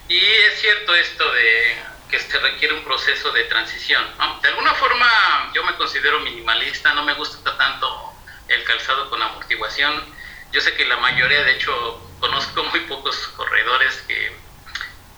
Y 0.09 0.19
es 0.19 0.61
cierto 0.61 0.95
esto 0.95 1.25
de 1.33 1.88
que 2.09 2.19
se 2.19 2.39
requiere 2.39 2.75
un 2.75 2.85
proceso 2.85 3.31
de 3.33 3.45
transición. 3.45 4.03
De 4.43 4.49
alguna 4.49 4.75
forma 4.75 5.51
yo 5.55 5.63
me 5.65 5.75
considero 5.77 6.21
minimalista, 6.21 6.95
no 6.95 7.05
me 7.05 7.15
gusta 7.15 7.57
tanto 7.57 8.13
el 8.49 8.65
calzado 8.65 9.11
con 9.11 9.23
amortiguación. 9.23 10.05
Yo 10.53 10.61
sé 10.61 10.75
que 10.75 10.87
la 10.87 10.97
mayoría, 10.97 11.43
de 11.45 11.53
hecho, 11.53 12.01
conozco 12.21 12.65
muy 12.65 12.81
pocos 12.81 13.17
corredores 13.37 13.95
que, 14.09 14.33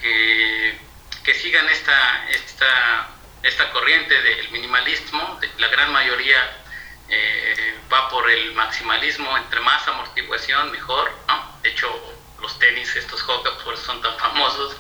que, 0.01 1.35
sigan 1.35 1.69
esta, 1.69 2.29
esta, 2.31 3.09
esta 3.43 3.71
corriente 3.71 4.21
del 4.21 4.51
minimalismo. 4.51 5.39
La 5.59 5.69
gran 5.69 5.93
mayoría 5.93 6.63
eh, 7.09 7.79
va 7.93 8.09
por 8.09 8.29
el 8.29 8.53
maximalismo, 8.55 9.37
entre 9.39 9.61
más 9.61 9.87
amortiguación 9.87 10.73
mejor. 10.73 11.13
De 11.63 11.71
hecho, 11.71 11.89
los 12.41 12.59
tenis, 12.59 12.95
estos 12.97 13.23
Hoka, 13.29 13.51
por 13.65 13.75
eso 13.75 13.85
son 13.85 14.03
tan 14.03 14.17
famosos, 14.19 14.77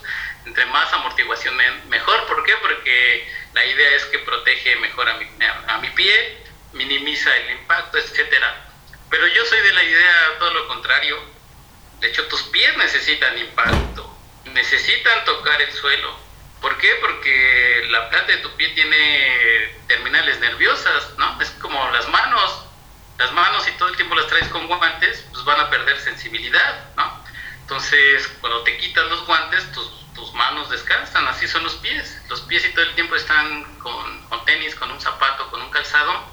entre 0.47 0.67
más 0.67 0.93
amortiguación 0.93 1.57
mejor, 1.89 2.27
¿por 2.27 2.45
qué? 2.45 2.55
Porque 2.61 3.29
la 3.53 3.65
idea 3.65 3.97
es 3.97 4.05
que 4.07 4.19
protege 4.21 4.77
mejor 4.77 5.09
a 5.09 5.15
mi, 5.15 5.27
a 5.69 5.79
mi 5.79 5.91
pie, 5.91 6.39
minimiza 6.73 7.35
el 7.37 7.53
impacto, 7.53 7.99
etcétera. 7.99 8.71
Pero 9.11 9.27
yo 9.27 9.45
soy 9.47 9.61
de 9.61 9.73
la 9.73 9.83
idea 9.83 10.39
todo 10.39 10.53
lo 10.55 10.69
contrario, 10.69 11.19
De 12.01 12.09
hecho, 12.09 12.27
tus 12.29 12.43
pies 12.45 12.75
necesitan 12.79 13.37
impacto, 13.37 14.17
necesitan 14.47 15.23
tocar 15.27 15.61
el 15.61 15.71
suelo. 15.73 16.19
¿Por 16.63 16.79
qué? 16.79 16.95
Porque 17.01 17.87
la 17.91 18.09
planta 18.09 18.33
de 18.33 18.39
tu 18.39 18.57
pie 18.57 18.69
tiene 18.71 19.77
terminales 19.87 20.39
nerviosas, 20.41 21.19
¿no? 21.19 21.41
Es 21.43 21.51
como 21.61 21.91
las 21.91 22.09
manos. 22.09 22.67
Las 23.19 23.33
manos, 23.33 23.65
si 23.65 23.73
todo 23.73 23.91
el 23.91 23.97
tiempo 23.97 24.15
las 24.15 24.29
traes 24.29 24.49
con 24.49 24.67
guantes, 24.67 25.27
pues 25.31 25.45
van 25.45 25.61
a 25.61 25.69
perder 25.69 26.01
sensibilidad, 26.01 26.95
¿no? 26.97 27.23
Entonces, 27.61 28.29
cuando 28.41 28.63
te 28.63 28.79
quitas 28.79 29.05
los 29.11 29.27
guantes, 29.27 29.71
tus, 29.73 30.00
manos 30.35 30.71
descansan, 30.71 31.27
así 31.29 31.47
son 31.49 31.65
los 31.65 31.75
pies. 31.77 32.21
Los 32.29 32.41
pies 32.43 32.63
si 32.63 32.73
todo 32.73 32.85
el 32.85 32.95
tiempo 32.95 33.17
están 33.17 33.65
con, 33.79 34.29
con 34.29 34.45
tenis, 34.45 34.75
con 34.75 34.91
un 34.91 35.01
zapato, 35.01 35.51
con 35.51 35.63
un 35.63 35.71
calzado, 35.71 36.25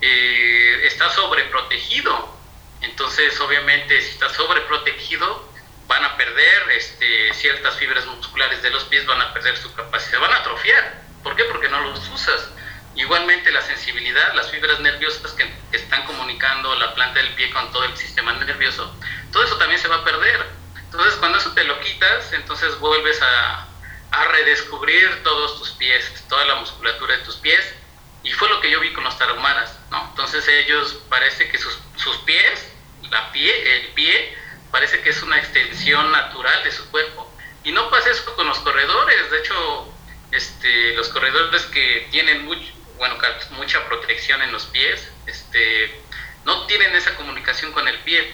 eh, 0.00 0.86
está 0.86 1.10
sobreprotegido. 1.10 2.34
Entonces, 2.80 3.38
obviamente, 3.40 4.00
si 4.02 4.10
está 4.10 4.28
sobreprotegido, 4.28 5.48
van 5.86 6.04
a 6.04 6.16
perder 6.16 6.70
este, 6.72 7.32
ciertas 7.34 7.76
fibras 7.76 8.06
musculares 8.06 8.62
de 8.62 8.70
los 8.70 8.84
pies, 8.84 9.06
van 9.06 9.20
a 9.20 9.32
perder 9.32 9.56
su 9.56 9.72
capacidad, 9.74 10.20
van 10.20 10.32
a 10.32 10.36
atrofiar. 10.36 11.02
¿Por 11.22 11.36
qué? 11.36 11.44
Porque 11.44 11.68
no 11.68 11.80
los 11.80 12.08
usas. 12.08 12.50
Igualmente 12.96 13.50
la 13.50 13.62
sensibilidad, 13.62 14.34
las 14.34 14.50
fibras 14.50 14.78
nerviosas 14.80 15.32
que, 15.32 15.52
están 15.72 16.04
comunicando 16.04 16.74
la 16.76 16.94
planta 16.94 17.18
del 17.18 17.34
pie 17.34 17.50
con 17.50 17.72
todo 17.72 17.84
el 17.84 17.96
sistema 17.96 18.32
nervioso, 18.34 18.94
todo 19.32 19.42
eso 19.42 19.56
también 19.56 19.80
se 19.80 19.88
va 19.88 19.96
a 19.96 20.04
perder. 20.04 20.46
Entonces 20.94 21.16
cuando 21.16 21.38
eso 21.38 21.50
te 21.54 21.64
lo 21.64 21.80
quitas, 21.80 22.32
entonces 22.34 22.78
vuelves 22.78 23.20
a, 23.20 23.66
a 24.12 24.24
redescubrir 24.28 25.24
todos 25.24 25.58
tus 25.58 25.72
pies, 25.72 26.24
toda 26.28 26.44
la 26.44 26.54
musculatura 26.54 27.16
de 27.16 27.24
tus 27.24 27.34
pies, 27.34 27.74
y 28.22 28.30
fue 28.30 28.48
lo 28.48 28.60
que 28.60 28.70
yo 28.70 28.78
vi 28.78 28.92
con 28.92 29.02
los 29.02 29.18
tarahumaras, 29.18 29.76
¿no? 29.90 30.06
Entonces 30.10 30.46
ellos 30.46 31.02
parece 31.08 31.48
que 31.48 31.58
sus, 31.58 31.76
sus 31.96 32.16
pies, 32.18 32.68
la 33.10 33.32
pie, 33.32 33.76
el 33.76 33.88
pie, 33.94 34.38
parece 34.70 35.00
que 35.00 35.10
es 35.10 35.20
una 35.24 35.36
extensión 35.36 36.12
natural 36.12 36.62
de 36.62 36.70
su 36.70 36.88
cuerpo. 36.92 37.28
Y 37.64 37.72
no 37.72 37.90
pasa 37.90 38.10
eso 38.10 38.32
con 38.36 38.46
los 38.46 38.60
corredores, 38.60 39.30
de 39.32 39.38
hecho, 39.40 39.92
este, 40.30 40.94
los 40.94 41.08
corredores 41.08 41.62
que 41.66 42.06
tienen 42.12 42.44
mucho, 42.44 42.72
bueno, 42.98 43.16
mucha 43.50 43.84
protección 43.86 44.42
en 44.42 44.52
los 44.52 44.66
pies, 44.66 45.08
este, 45.26 46.00
no 46.44 46.68
tienen 46.68 46.94
esa 46.94 47.16
comunicación 47.16 47.72
con 47.72 47.88
el 47.88 47.98
pie. 48.00 48.32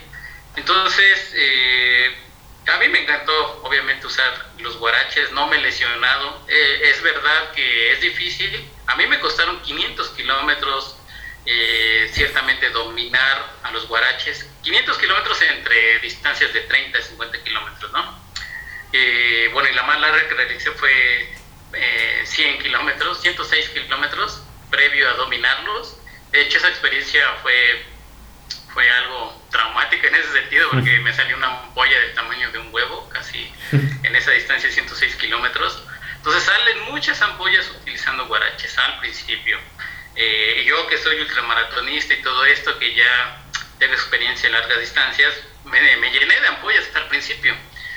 Entonces, 0.56 1.32
eh, 1.34 2.29
a 2.66 2.76
mí 2.78 2.88
me 2.88 3.00
encantó, 3.00 3.62
obviamente, 3.62 4.06
usar 4.06 4.50
los 4.58 4.76
guaraches, 4.76 5.32
no 5.32 5.46
me 5.48 5.56
he 5.56 5.60
lesionado. 5.60 6.44
Eh, 6.48 6.80
es 6.84 7.02
verdad 7.02 7.52
que 7.52 7.92
es 7.92 8.00
difícil. 8.00 8.68
A 8.86 8.96
mí 8.96 9.06
me 9.06 9.18
costaron 9.20 9.60
500 9.62 10.10
kilómetros, 10.10 10.96
eh, 11.46 12.10
ciertamente, 12.12 12.68
dominar 12.70 13.54
a 13.62 13.70
los 13.70 13.86
guaraches. 13.88 14.46
500 14.62 14.98
kilómetros 14.98 15.40
entre 15.42 15.98
distancias 16.00 16.52
de 16.52 16.60
30 16.60 16.98
y 16.98 17.02
50 17.02 17.42
kilómetros, 17.42 17.92
¿no? 17.92 18.20
Eh, 18.92 19.48
bueno, 19.52 19.68
y 19.68 19.74
la 19.74 19.82
más 19.84 20.00
larga 20.00 20.28
que 20.28 20.34
realicé 20.34 20.70
fue 20.72 21.36
100 22.24 22.58
kilómetros, 22.58 23.20
106 23.22 23.70
kilómetros, 23.70 24.42
previo 24.70 25.08
a 25.08 25.14
dominarlos. 25.14 25.96
De 26.32 26.42
hecho, 26.42 26.58
esa 26.58 26.68
experiencia 26.68 27.24
fue 27.42 27.84
fue 28.72 28.88
algo 28.90 29.42
traumático 29.50 30.06
en 30.06 30.14
ese 30.14 30.32
sentido 30.32 30.68
porque 30.70 30.98
me 31.00 31.12
salió 31.12 31.36
una 31.36 31.48
ampolla 31.48 31.98
del 31.98 32.14
tamaño 32.14 32.50
de 32.52 32.58
un 32.58 32.72
huevo, 32.72 33.08
casi 33.08 33.52
en 33.72 34.16
esa 34.16 34.30
distancia 34.30 34.68
de 34.68 34.74
106 34.74 35.16
kilómetros. 35.16 35.82
Entonces 36.16 36.42
salen 36.44 36.80
muchas 36.90 37.20
ampollas 37.22 37.68
utilizando 37.70 38.26
guaraches 38.26 38.76
al 38.78 39.00
principio. 39.00 39.58
Eh, 40.14 40.64
yo 40.66 40.86
que 40.86 40.98
soy 40.98 41.20
ultramaratonista 41.20 42.14
y 42.14 42.22
todo 42.22 42.44
esto, 42.44 42.78
que 42.78 42.94
ya 42.94 43.42
tengo 43.78 43.94
experiencia 43.94 44.46
en 44.46 44.52
largas 44.52 44.80
distancias, 44.80 45.34
me, 45.64 45.96
me 45.96 46.10
llené 46.10 46.40
de 46.40 46.46
ampollas 46.48 46.86
hasta 46.86 47.00
el 47.00 47.06
principio. 47.06 47.54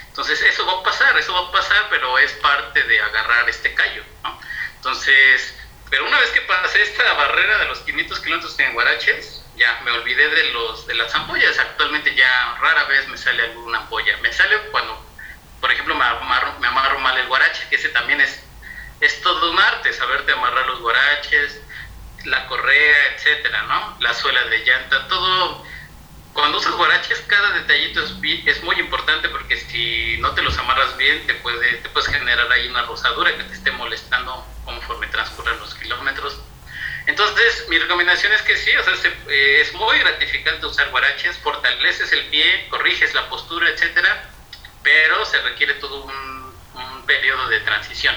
Entonces 0.07 0.41
eso 0.41 0.65
va 0.65 0.79
a 0.79 0.83
pasar, 0.83 1.17
eso 1.17 1.33
va 1.33 1.49
a 1.49 1.51
pasar, 1.51 1.87
pero 1.89 2.17
es 2.19 2.31
parte 2.33 2.83
de 2.83 3.01
agarrar 3.01 3.49
este 3.49 3.73
callo. 3.73 4.03
¿no? 4.23 4.39
Entonces, 4.75 5.55
pero 5.89 6.07
una 6.07 6.19
vez 6.19 6.29
que 6.31 6.41
pasé 6.41 6.81
esta 6.81 7.13
barrera 7.13 7.57
de 7.59 7.65
los 7.65 7.79
500 7.79 8.19
kilómetros 8.19 8.59
en 8.59 8.73
guaraches, 8.73 9.42
ya 9.55 9.81
me 9.83 9.91
olvidé 9.91 10.27
de 10.29 10.51
los 10.51 10.87
de 10.87 10.95
las 10.95 11.13
ampollas. 11.15 11.57
Actualmente 11.59 12.13
ya 12.15 12.57
rara 12.59 12.85
vez 12.85 13.07
me 13.07 13.17
sale 13.17 13.43
alguna 13.43 13.79
ampolla. 13.79 14.17
Me 14.17 14.31
sale 14.33 14.57
cuando, 14.71 15.05
por 15.61 15.71
ejemplo, 15.71 15.95
me 15.95 16.03
amarro, 16.03 16.59
me 16.59 16.67
amarro 16.67 16.99
mal 16.99 17.17
el 17.17 17.27
guarache, 17.27 17.67
que 17.69 17.75
ese 17.75 17.89
también 17.89 18.21
es, 18.21 18.43
es 19.01 19.21
todo 19.21 19.51
un 19.51 19.59
arte, 19.59 19.93
saberte 19.93 20.31
amarrar 20.31 20.65
los 20.67 20.79
guaraches, 20.79 21.61
la 22.25 22.45
correa, 22.47 23.15
etcétera, 23.15 23.63
¿no? 23.63 23.97
La 23.99 24.13
suela 24.13 24.43
de 24.45 24.65
llanta, 24.65 25.07
todo. 25.07 25.65
Cuando 26.33 26.57
usas 26.57 26.73
guaraches, 26.73 27.19
cada 27.27 27.51
detallito 27.51 28.01
es, 28.03 28.13
es 28.47 28.63
muy 28.63 28.75
importante 28.79 29.29
porque 29.29 29.55
si 29.55 30.17
no 30.17 30.31
te 30.31 30.41
los 30.41 30.57
amarras 30.57 30.97
bien, 30.97 31.27
te, 31.27 31.35
puede, 31.35 31.75
te 31.75 31.89
puedes 31.89 32.09
generar 32.09 32.51
ahí 32.51 32.67
una 32.69 32.81
rosadura 32.83 33.37
que 33.37 33.43
te 33.43 33.53
esté 33.53 33.69
molestando 33.71 34.43
conforme 34.65 35.05
transcurren 35.07 35.59
los 35.59 35.75
kilómetros 35.75 36.39
entonces, 37.05 37.65
mi 37.67 37.77
recomendación 37.77 38.31
es 38.31 38.41
que 38.43 38.55
sí, 38.55 38.71
o 38.75 38.83
sea, 38.83 38.93
eh, 39.27 39.59
es 39.61 39.73
muy 39.73 39.99
gratificante 39.99 40.65
usar 40.65 40.89
guaraches, 40.89 41.37
fortaleces 41.39 42.11
el 42.13 42.25
pie, 42.27 42.67
corriges 42.69 43.13
la 43.13 43.27
postura, 43.29 43.69
etcétera, 43.69 44.29
pero 44.81 45.25
se 45.25 45.41
requiere 45.41 45.73
todo 45.75 46.05
un, 46.05 46.33
periodo 47.05 47.49
de 47.49 47.59
transición. 47.59 48.15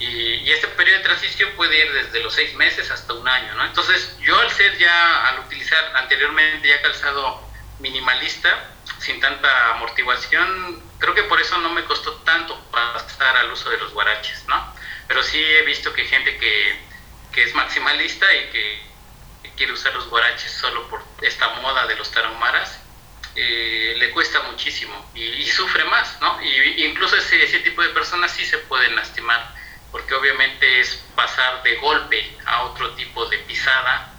Y, 0.00 0.50
este 0.50 0.66
periodo 0.68 0.98
de 0.98 1.04
transición 1.04 1.50
puede 1.54 1.78
ir 1.78 1.92
desde 1.92 2.20
los 2.20 2.34
seis 2.34 2.52
meses 2.54 2.90
hasta 2.90 3.12
un 3.12 3.26
año, 3.28 3.54
¿no? 3.54 3.64
Entonces, 3.64 4.16
yo 4.18 4.36
al 4.40 4.50
ser 4.50 4.76
ya, 4.78 5.28
al 5.28 5.38
utilizar 5.40 5.92
anteriormente 5.94 6.66
ya 6.66 6.82
calzado 6.82 7.40
minimalista, 7.78 8.70
sin 8.98 9.20
tanta 9.20 9.70
amortiguación, 9.74 10.82
creo 10.98 11.14
que 11.14 11.22
por 11.22 11.40
eso 11.40 11.56
no 11.58 11.70
me 11.70 11.84
costó 11.84 12.14
tanto 12.22 12.60
pasar 12.72 13.36
al 13.36 13.52
uso 13.52 13.70
de 13.70 13.78
los 13.78 13.92
guaraches, 13.92 14.44
¿no? 14.48 14.74
Pero 15.06 15.22
sí 15.22 15.38
he 15.38 15.62
visto 15.62 15.92
que 15.92 16.04
gente 16.04 16.36
que 16.36 16.85
que 17.36 17.44
es 17.44 17.54
maximalista 17.54 18.26
y 18.34 18.50
que, 18.50 18.86
quiere 19.56 19.72
usar 19.72 19.94
los 19.94 20.08
guaraches 20.08 20.50
solo 20.52 20.86
por 20.88 21.02
esta 21.22 21.48
moda 21.60 21.86
de 21.86 21.96
los 21.96 22.10
tarahumaras, 22.10 22.78
eh, 23.34 23.94
le 23.98 24.10
cuesta 24.10 24.42
muchísimo 24.42 25.10
y, 25.14 25.46
sufre 25.46 25.84
más, 25.84 26.20
¿no? 26.20 26.42
Y, 26.42 26.84
incluso 26.84 27.16
ese, 27.16 27.42
ese 27.42 27.60
tipo 27.60 27.82
de 27.82 27.88
personas 27.90 28.32
sí 28.32 28.44
se 28.44 28.58
pueden 28.58 28.94
lastimar, 28.96 29.54
porque 29.92 30.14
obviamente 30.14 30.80
es 30.80 30.96
pasar 31.14 31.62
de 31.62 31.76
golpe 31.76 32.36
a 32.44 32.64
otro 32.64 32.90
tipo 32.96 33.24
de 33.26 33.38
pisada, 33.40 34.12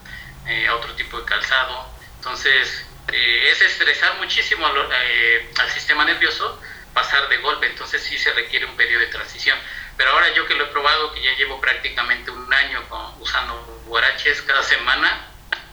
eh, 0.47 0.67
a 0.67 0.75
otro 0.75 0.93
tipo 0.93 1.19
de 1.19 1.25
calzado. 1.25 1.87
Entonces, 2.15 2.85
eh, 3.11 3.49
es 3.51 3.61
estresar 3.61 4.17
muchísimo 4.17 4.65
al 4.65 5.69
sistema 5.71 6.03
nervioso 6.05 6.59
pasar 6.93 7.29
de 7.29 7.37
golpe, 7.37 7.67
entonces 7.67 8.01
sí 8.01 8.17
se 8.17 8.33
requiere 8.33 8.65
un 8.65 8.75
periodo 8.75 9.01
de 9.01 9.07
transición. 9.07 9.57
Pero 9.97 10.11
ahora 10.11 10.31
yo 10.33 10.45
que 10.45 10.53
lo 10.53 10.65
he 10.65 10.67
probado, 10.67 11.11
que 11.13 11.21
ya 11.21 11.35
llevo 11.35 11.59
prácticamente 11.59 12.29
un 12.29 12.53
año 12.53 12.83
usando 13.19 13.55
guaraches 13.87 14.41
cada 14.43 14.61
semana, 14.61 15.27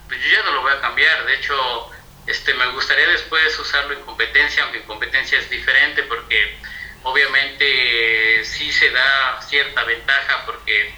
pues 0.08 0.20
yo 0.22 0.30
ya 0.30 0.42
no 0.44 0.52
lo 0.52 0.62
voy 0.62 0.72
a 0.72 0.80
cambiar. 0.80 1.26
De 1.26 1.34
hecho, 1.34 1.90
este, 2.26 2.54
me 2.54 2.66
gustaría 2.68 3.06
después 3.08 3.58
usarlo 3.58 3.92
en 3.92 4.00
competencia, 4.00 4.62
aunque 4.62 4.78
en 4.78 4.84
competencia 4.84 5.38
es 5.38 5.50
diferente 5.50 6.02
porque 6.04 6.58
obviamente 7.02 8.44
sí 8.44 8.72
se 8.72 8.90
da 8.90 9.40
cierta 9.42 9.84
ventaja 9.84 10.46
porque 10.46 10.94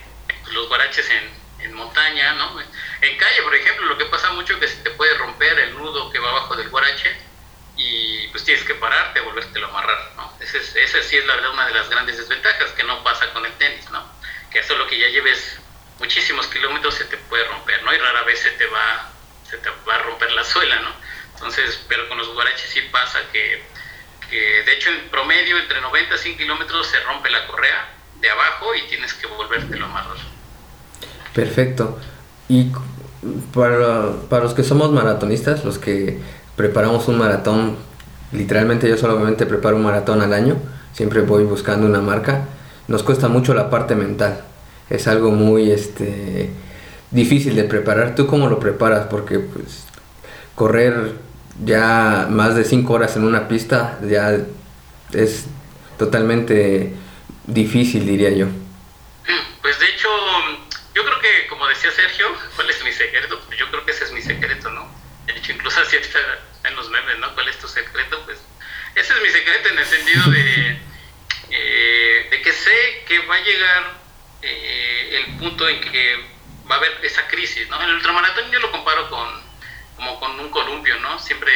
los 0.53 0.69
guaraches 0.69 1.11
en, 1.11 1.47
montaña, 1.75 2.33
¿no? 2.35 2.61
En 2.61 3.19
calle, 3.19 3.43
por 3.43 3.55
ejemplo, 3.55 3.87
lo 3.87 3.99
que 3.99 4.05
pasa 4.07 4.31
mucho 4.31 4.55
es 4.55 4.61
que 4.61 4.69
se 4.69 4.77
te 4.83 4.91
puede 4.91 5.12
romper 5.19 5.59
el 5.59 5.75
nudo 5.75 6.11
que 6.11 6.21
va 6.21 6.31
abajo 6.31 6.55
del 6.55 6.69
guarache 6.69 7.26
y 7.77 8.29
pues 8.29 8.45
tienes 8.45 8.65
que 8.65 8.75
pararte, 8.75 9.21
volvértelo 9.21 9.67
a 9.67 9.71
amarrar, 9.71 10.12
¿no? 10.17 10.33
Esa, 10.41 11.03
sí 11.03 11.17
es 11.17 11.27
la 11.27 11.37
verdad 11.37 11.53
una 11.53 11.67
de 11.67 11.75
las 11.75 11.89
grandes 11.91 12.17
desventajas 12.17 12.71
que 12.71 12.85
no 12.85 13.03
pasa 13.05 13.31
con 13.33 13.45
el 13.45 13.53
tenis, 13.53 13.91
¿no? 13.91 14.03
Que 14.51 14.61
eso 14.61 14.77
lo 14.77 14.87
que 14.87 14.99
ya 14.99 15.09
lleves 15.09 15.59
muchísimos 15.99 16.47
kilómetros 16.47 16.95
se 16.95 17.05
te 17.05 17.17
puede 17.17 17.45
romper, 17.49 17.83
¿no? 17.83 17.95
Y 17.95 17.99
rara 17.99 18.23
vez 18.23 18.41
se 18.41 18.51
te 18.53 18.67
va, 18.67 19.11
se 19.49 19.59
te 19.59 19.69
va 19.87 19.95
a 19.95 20.03
romper 20.03 20.33
la 20.33 20.45
suela, 20.45 20.81
¿no? 20.81 20.91
Entonces, 21.35 21.79
pero 21.89 22.09
con 22.09 22.17
los 22.17 22.33
guaraches 22.33 22.71
sí 22.71 22.81
pasa 22.91 23.21
que, 23.31 23.62
que 24.31 24.62
de 24.62 24.73
hecho 24.73 24.91
en 24.91 25.09
promedio 25.11 25.59
entre 25.59 25.81
90 25.81 26.15
y 26.15 26.19
100 26.19 26.39
kilómetros 26.39 26.87
se 26.87 27.01
rompe 27.01 27.29
la 27.31 27.47
correa 27.47 27.93
de 28.21 28.31
abajo 28.31 28.75
y 28.75 28.89
tienes 28.89 29.12
que 29.12 29.27
volvértelo 29.27 29.85
a 29.85 29.89
amarrar. 29.89 30.17
Perfecto. 31.35 32.01
Y 32.49 32.73
para, 33.53 34.12
para 34.31 34.45
los 34.45 34.55
que 34.55 34.62
somos 34.62 34.91
maratonistas, 34.93 35.65
los 35.65 35.79
que 35.79 36.19
preparamos 36.57 37.09
un 37.09 37.19
maratón, 37.19 37.77
literalmente 38.33 38.88
yo 38.88 38.97
solamente 38.97 39.47
preparo 39.47 39.77
un 39.77 39.85
maratón 39.85 40.23
al 40.23 40.33
año, 40.33 40.57
siempre 40.92 41.21
voy 41.21 41.45
buscando 41.45 41.87
una 41.87 42.01
marca, 42.01 42.47
nos 42.88 43.03
cuesta 43.03 43.29
mucho 43.29 43.55
la 43.55 43.71
parte 43.71 43.95
mental, 43.95 44.40
es 44.90 45.09
algo 45.09 45.31
muy 45.31 45.71
este, 45.71 46.51
difícil 47.11 47.57
de 47.57 47.64
preparar. 47.64 48.14
¿Tú 48.14 48.27
cómo 48.27 48.49
lo 48.49 48.59
preparas? 48.61 49.07
Porque 49.09 49.38
pues, 49.38 49.85
correr 50.55 51.12
ya 51.64 52.27
más 52.31 52.55
de 52.55 52.64
5 52.64 52.92
horas 52.92 53.16
en 53.16 53.25
una 53.25 53.49
pista 53.49 53.99
ya 54.03 54.37
es 55.12 55.47
totalmente 55.99 56.92
difícil, 57.47 58.07
diría 58.07 58.31
yo. 58.31 58.47
Pues 59.62 59.79
de 59.81 59.87
hecho, 59.87 60.09
yo 60.95 61.05
creo 61.05 61.21
que, 61.21 61.47
como 61.49 61.66
decía 61.66 61.90
Sergio, 61.90 62.27
¿cuál 62.55 62.71
es 62.71 62.85
mi 62.85 62.92
secreto? 62.92 63.40
Pues 63.47 63.59
yo 63.59 63.69
creo 63.71 63.85
que 63.85 63.92
ese 63.92 64.05
es 64.05 64.12
mi 64.12 64.23
secreto, 64.23 64.71
¿no? 64.71 64.88
De 65.27 65.33
hecho, 65.33 65.53
incluso 65.53 65.81
así 65.81 65.97
está 65.97 66.19
en 66.64 66.77
los 66.77 66.90
memes, 66.90 67.19
¿no? 67.19 67.35
¿Cuál 67.35 67.49
es 67.49 67.59
tu 67.59 67.66
secreto? 67.66 68.23
Pues 68.25 68.38
ese 68.95 69.12
es 69.12 69.23
mi 69.23 69.29
secreto 69.29 69.69
en 69.71 69.79
el 69.79 69.85
sentido 69.85 70.31
de, 70.31 70.79
eh, 71.51 72.29
de 72.31 72.42
que 72.42 72.53
sé 72.53 73.05
que 73.09 73.27
va 73.27 73.35
a 73.35 73.36
llegar 73.46 73.94
eh, 74.42 75.24
el 75.24 75.37
punto 75.38 75.68
en 75.68 75.80
que 75.80 76.24
va 76.70 76.74
a 76.74 76.78
haber 76.78 76.98
esa 77.02 77.26
crisis, 77.28 77.68
¿no? 77.68 77.80
El 77.82 77.94
ultramaratón 77.94 78.50
yo 78.50 78.59
lo 78.59 78.70
comparo 78.70 79.09
con, 79.09 79.28
como 79.96 80.20
con 80.20 80.38
un 80.38 80.50
columpio, 80.50 80.98
¿no? 81.00 81.18
Siempre 81.18 81.52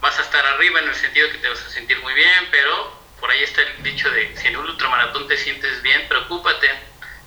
vas 0.00 0.18
a 0.18 0.22
estar 0.22 0.44
arriba 0.46 0.80
en 0.80 0.88
el 0.88 0.94
sentido 0.94 1.30
que 1.30 1.38
te 1.38 1.48
vas 1.48 1.62
a 1.62 1.70
sentir 1.70 1.98
muy 2.00 2.14
bien, 2.14 2.48
pero 2.50 2.98
por 3.20 3.30
ahí 3.30 3.42
está 3.42 3.60
el 3.62 3.82
dicho 3.82 4.10
de 4.10 4.34
si 4.36 4.48
en 4.48 4.56
un 4.56 4.66
ultramaratón 4.66 5.28
te 5.28 5.36
sientes 5.36 5.82
bien, 5.82 6.08
preocúpate, 6.08 6.70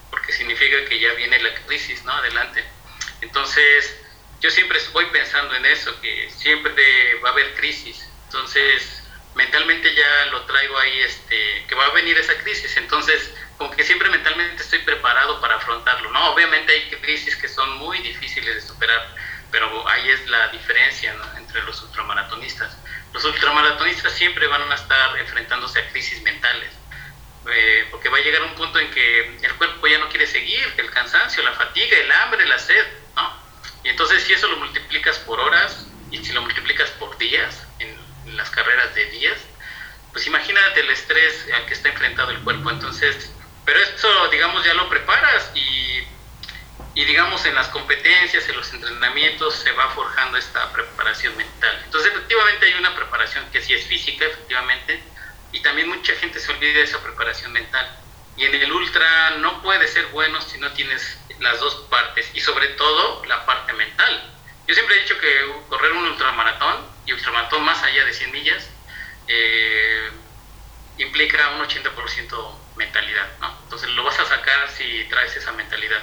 porque 0.10 0.34
significa 0.34 0.84
que 0.86 1.00
ya 1.00 1.14
viene 1.14 1.40
la 1.40 1.54
crisis, 1.66 2.04
¿no? 2.04 2.14
Adelante. 2.14 2.64
Entonces, 3.22 4.00
yo 4.42 4.50
siempre 4.50 4.80
voy 4.92 5.06
pensando 5.08 5.56
en 5.56 5.66
eso, 5.66 6.00
que 6.02 6.30
siempre 6.30 7.16
va 7.24 7.30
a 7.30 7.32
haber 7.32 7.54
crisis. 7.56 8.10
Entonces, 8.26 9.04
mentalmente 9.36 9.94
ya 9.94 10.26
lo 10.32 10.42
traigo 10.46 10.78
ahí, 10.78 11.00
este, 11.02 11.66
que 11.68 11.76
va 11.76 11.86
a 11.86 11.92
venir 11.92 12.18
esa 12.18 12.36
crisis. 12.40 12.76
Entonces, 12.78 13.34
como 13.58 13.72
que 13.72 13.84
siempre 13.84 14.10
mentalmente 14.10 14.62
estoy 14.64 14.80
preparado 14.80 15.40
para 15.42 15.56
afrontarlo, 15.56 16.12
¿no? 16.12 16.32
Obviamente 16.32 16.72
hay 16.72 16.90
crisis 17.02 17.36
que 17.36 17.48
son 17.48 17.78
muy 17.78 18.00
difíciles 18.00 18.56
de 18.56 18.62
superar, 18.62 19.08
pero 19.52 19.88
ahí 19.90 20.10
es 20.10 20.28
la 20.28 20.48
diferencia 20.50 21.16
entre 21.38 21.62
los 21.64 21.82
ultramaratonistas. 21.82 22.76
Los 23.14 23.24
ultramaratonistas 23.26 24.14
siempre 24.14 24.48
van 24.48 24.72
a 24.72 24.76
estar 24.76 25.18
enfrentándose 25.20 25.80
a 25.80 25.90
crisis 25.92 26.22
mentales, 26.24 26.72
eh, 27.52 27.88
porque 27.92 28.10
va 28.10 28.18
a 28.18 28.22
llegar 28.22 28.42
un 28.42 28.56
punto 28.56 28.80
en 28.80 28.90
que 28.92 29.38
el 29.42 29.54
cuerpo 29.56 29.86
ya 29.88 30.00
no 30.00 30.10
quiere 30.10 30.26
seguir, 30.26 30.74
el 30.78 30.90
cansancio, 30.90 31.44
la 31.44 31.54
fatiga, 31.54 31.98
el 31.98 32.12
hambre, 32.12 32.46
la 32.48 32.58
sed, 32.58 32.86
¿no? 33.16 33.34
Y 33.84 33.90
entonces 33.90 34.24
si 34.24 34.34
eso 34.34 34.48
lo 34.48 34.58
multiplicas 34.58 35.20
por 35.20 35.40
horas 35.40 35.86
y 36.10 36.24
si 36.24 36.32
lo 36.32 36.42
multiplicas 36.42 36.90
por 36.92 37.18
días, 37.18 37.64
en, 37.80 38.04
las 38.38 38.50
carreras 38.50 38.96
de 38.96 39.06
días, 39.12 39.38
pues 40.12 40.26
imagínate 40.26 40.80
el 40.80 40.90
estrés 40.90 41.46
al 41.54 41.66
que 41.66 41.74
está 41.74 41.90
enfrentado 41.90 42.32
el 42.32 42.40
cuerpo. 42.40 42.72
Entonces, 42.72 43.32
pero 43.66 43.80
esto, 43.80 44.28
digamos, 44.30 44.64
ya 44.66 44.74
lo 44.74 44.90
preparas 44.90 45.52
y, 45.56 46.04
y, 46.96 47.06
digamos, 47.06 47.46
en 47.46 47.56
las 47.56 47.68
competencias, 47.70 48.48
en 48.50 48.58
los 48.58 48.72
entrenamientos, 48.74 49.56
se 49.56 49.72
va 49.72 49.90
forjando 49.92 50.38
esta 50.38 50.72
preparación 50.72 51.36
mental. 51.38 51.82
Entonces, 51.86 52.12
efectivamente 52.12 52.66
hay 52.66 52.74
una 52.74 52.96
preparación 52.96 53.50
que 53.52 53.62
sí 53.62 53.74
es 53.74 53.86
física, 53.86 54.26
efectivamente, 54.26 55.02
y 55.52 55.62
también 55.62 55.90
mucha 55.90 56.14
gente 56.16 56.40
se 56.40 56.52
olvida 56.52 56.74
de 56.74 56.84
esa 56.84 57.02
preparación 57.02 57.52
mental. 57.54 58.00
Y 58.36 58.46
en 58.46 58.56
el 58.56 58.72
ultra 58.72 59.32
no 59.38 59.62
puede 59.62 59.88
ser 59.88 60.08
bueno 60.08 60.42
si 60.42 60.58
no 60.58 60.72
tienes 60.74 61.18
las 61.40 61.60
dos 61.60 61.76
partes 61.90 62.30
y 62.34 62.42
sobre 62.42 62.68
todo 62.70 63.24
la 63.26 63.46
parte 63.46 63.74
mental. 63.74 64.34
Yo 64.68 64.74
siempre 64.74 64.96
he 64.96 65.02
dicho 65.02 65.18
que 65.20 65.54
correr 65.70 65.92
un 65.92 66.08
ultramaratón 66.08 66.88
y 67.06 67.14
ultramaratón 67.14 67.64
más 67.64 67.84
allá 67.84 68.06
de 68.06 68.14
100 68.14 68.32
millas 68.32 68.70
eh, 69.28 70.10
implica 70.98 71.50
un 71.50 71.62
80% 71.62 72.58
mentalidad, 72.76 73.28
¿no? 73.40 73.58
Entonces 73.64 73.90
lo 73.92 74.04
vas 74.04 74.20
a 74.20 74.26
sacar 74.26 74.70
si 74.70 75.06
traes 75.10 75.36
esa 75.36 75.52
mentalidad. 75.54 76.02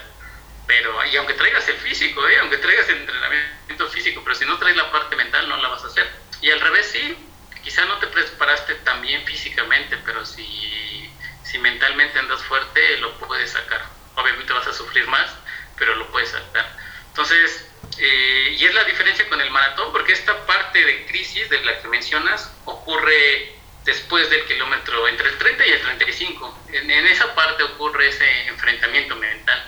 Pero, 0.67 1.05
y 1.07 1.17
aunque 1.17 1.35
traigas 1.35 1.67
el 1.69 1.77
físico, 1.79 2.27
¿eh? 2.29 2.39
aunque 2.39 2.59
traigas 2.59 2.89
el 2.89 2.99
entrenamiento 2.99 3.89
físico, 3.89 4.23
pero 4.23 4.37
si 4.37 4.45
no 4.45 4.59
traes 4.59 4.77
la 4.77 4.91
parte 4.93 5.17
mental 5.17 5.49
no 5.49 5.57
la 5.57 5.69
vas 5.69 5.83
a 5.85 5.89
hacer. 5.89 6.09
Y 6.41 6.51
al 6.51 6.61
revés 6.61 6.87
sí, 6.87 7.17
quizá 7.65 7.85
no 7.87 7.99
te 7.99 8.07
preparaste 8.07 8.77
tan 8.77 9.03
bien 9.03 9.25
físicamente, 9.25 9.97
pero 10.05 10.25
si, 10.25 11.13
si 11.43 11.59
mentalmente 11.59 12.19
andas 12.19 12.43
fuerte 12.43 12.99
lo 12.99 13.19
puedes 13.19 13.51
sacar 13.51 14.01
obviamente 14.21 14.53
vas 14.53 14.67
a 14.67 14.73
sufrir 14.73 15.07
más, 15.09 15.31
pero 15.77 15.95
lo 15.97 16.11
puedes 16.11 16.31
sacar. 16.31 16.67
Entonces, 17.09 17.67
eh, 17.99 18.57
y 18.59 18.65
es 18.65 18.75
la 18.75 18.85
diferencia 18.85 19.29
con 19.29 19.41
el 19.41 19.51
maratón, 19.51 19.93
porque 19.93 20.13
esta 20.13 20.47
parte 20.47 20.85
de 20.85 21.07
crisis 21.07 21.49
de 21.49 21.65
la 21.65 21.81
que 21.81 21.89
mencionas 21.89 22.53
ocurre 22.65 23.60
después 23.91 24.31
del 24.31 24.45
kilómetro 24.45 25.09
entre 25.09 25.29
el 25.29 25.39
30 25.39 25.67
y 25.67 25.71
el 25.71 25.81
35. 25.83 26.59
En, 26.73 26.91
en 26.91 27.07
esa 27.07 27.35
parte 27.35 27.63
ocurre 27.65 28.09
ese 28.09 28.47
enfrentamiento 28.47 29.17
mental. 29.17 29.61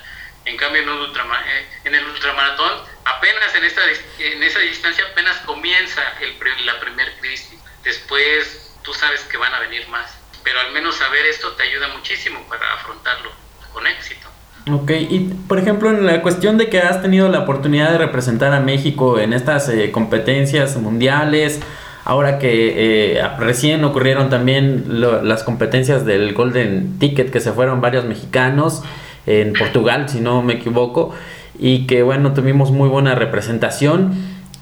En 0.45 0.57
cambio, 0.57 0.83
en, 0.83 0.89
un 0.89 1.11
eh, 1.11 1.67
en 1.85 1.95
el 1.95 2.05
ultramaratón, 2.05 2.73
apenas 3.05 3.55
en, 3.55 3.65
esta, 3.65 3.83
en 4.19 4.43
esa 4.43 4.59
distancia, 4.61 5.05
apenas 5.11 5.37
comienza 5.39 6.03
el, 6.21 6.67
la 6.67 6.81
primera 6.81 7.11
crisis. 7.21 7.59
Después, 7.83 8.77
tú 8.83 8.95
sabes 8.95 9.23
que 9.23 9.37
van 9.37 9.55
a 9.55 9.61
venir 9.61 9.87
más. 9.89 10.17
Pero 10.45 10.61
al 10.61 10.73
menos 10.73 10.97
saber 10.97 11.27
esto 11.27 11.53
te 11.53 11.65
ayuda 11.65 11.89
muchísimo 11.89 12.41
para 12.49 12.75
afrontarlo 12.75 13.31
con 13.73 13.87
éxito. 13.87 14.29
Ok, 14.71 14.91
y 14.91 15.19
por 15.49 15.59
ejemplo 15.59 15.91
en 15.91 16.07
la 16.07 16.23
cuestión 16.23 16.57
de 16.57 16.69
que 16.69 16.79
has 16.79 17.03
tenido 17.03 17.29
la 17.29 17.41
oportunidad 17.41 17.91
de 17.91 17.99
representar 17.99 18.53
a 18.53 18.61
México 18.61 19.19
en 19.19 19.33
estas 19.33 19.69
eh, 19.69 19.91
competencias 19.91 20.77
mundiales, 20.77 21.61
ahora 22.05 22.39
que 22.39 23.15
eh, 23.17 23.29
recién 23.39 23.85
ocurrieron 23.85 24.31
también 24.31 24.85
las 24.89 25.43
competencias 25.45 26.05
del 26.05 26.35
Golden 26.35 26.99
Ticket, 26.99 27.31
que 27.31 27.41
se 27.41 27.53
fueron 27.53 27.81
varios 27.81 28.05
mexicanos 28.05 28.83
en 29.27 29.53
Portugal, 29.53 30.09
si 30.09 30.21
no 30.21 30.43
me 30.43 30.55
equivoco, 30.55 31.15
y 31.59 31.87
que 31.87 32.03
bueno, 32.03 32.35
tuvimos 32.35 32.71
muy 32.71 32.89
buena 32.89 33.15
representación. 33.15 34.15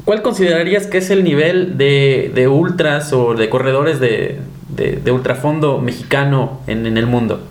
¿Cuál 0.05 0.22
considerarías 0.22 0.87
que 0.87 0.98
es 0.98 1.11
el 1.11 1.24
nivel 1.24 1.76
de, 1.76 2.31
de 2.35 2.48
ultras 2.48 3.12
o 3.12 3.35
de 3.35 3.48
corredores 3.48 4.00
de, 4.00 4.40
de, 4.68 5.11
ultrafondo 5.12 5.79
mexicano 5.79 6.62
en, 6.66 6.87
en 6.87 6.96
el 6.96 7.07
mundo? 7.07 7.46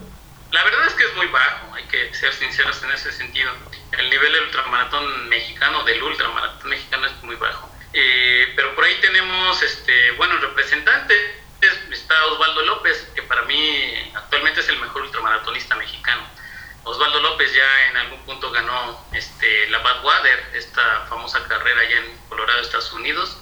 La 0.52 0.64
verdad 0.64 0.80
es 0.86 0.94
que 0.94 1.04
es 1.04 1.16
muy 1.16 1.26
bajo 1.28 1.74
que 1.90 2.14
ser 2.14 2.32
sinceros 2.32 2.82
en 2.82 2.90
ese 2.90 3.12
sentido. 3.12 3.50
El 3.98 4.10
nivel 4.10 4.32
del 4.32 4.42
ultramaratón 4.44 5.28
mexicano, 5.28 5.84
del 5.84 6.02
ultramaratón 6.02 6.70
mexicano. 6.70 6.79
Eh, 7.92 8.52
pero 8.54 8.74
por 8.74 8.84
ahí 8.84 8.94
tenemos 9.00 9.62
este, 9.62 10.12
buenos 10.12 10.40
representantes. 10.40 11.18
Está 11.90 12.24
Osvaldo 12.26 12.62
López, 12.62 13.08
que 13.14 13.22
para 13.22 13.42
mí 13.42 14.12
actualmente 14.14 14.60
es 14.60 14.68
el 14.68 14.78
mejor 14.80 15.02
ultramaratonista 15.02 15.74
mexicano. 15.76 16.22
Osvaldo 16.84 17.20
López 17.20 17.52
ya 17.52 17.88
en 17.88 17.96
algún 17.98 18.24
punto 18.24 18.50
ganó 18.50 19.06
este, 19.12 19.68
la 19.68 19.78
Badwater, 19.78 20.50
esta 20.54 21.06
famosa 21.08 21.46
carrera 21.46 21.82
allá 21.82 21.98
en 21.98 22.16
Colorado, 22.28 22.60
Estados 22.60 22.92
Unidos. 22.92 23.36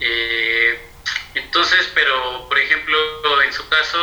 Eh, 0.00 0.88
entonces, 1.34 1.90
pero 1.94 2.48
por 2.48 2.58
ejemplo, 2.58 3.42
en 3.42 3.52
su 3.52 3.68
caso 3.68 3.98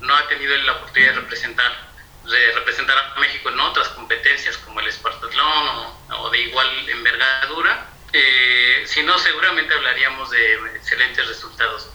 no 0.00 0.14
ha 0.14 0.28
tenido 0.28 0.56
la 0.58 0.72
oportunidad 0.72 1.14
de 1.14 1.20
representar 1.20 1.90
de 2.24 2.52
representar 2.52 2.96
a 2.96 3.18
México 3.20 3.48
en 3.48 3.58
otras 3.60 3.88
competencias 3.90 4.56
como 4.58 4.80
el 4.80 4.88
Espartatlón 4.88 5.94
o, 6.10 6.30
de 6.30 6.38
igual 6.38 6.68
envergadura, 6.88 7.88
eh, 8.12 8.84
si 8.86 9.02
no 9.02 9.18
seguramente 9.18 9.74
hablaríamos 9.74 10.30
de 10.30 10.54
excelentes 10.76 11.26
resultados. 11.26 11.90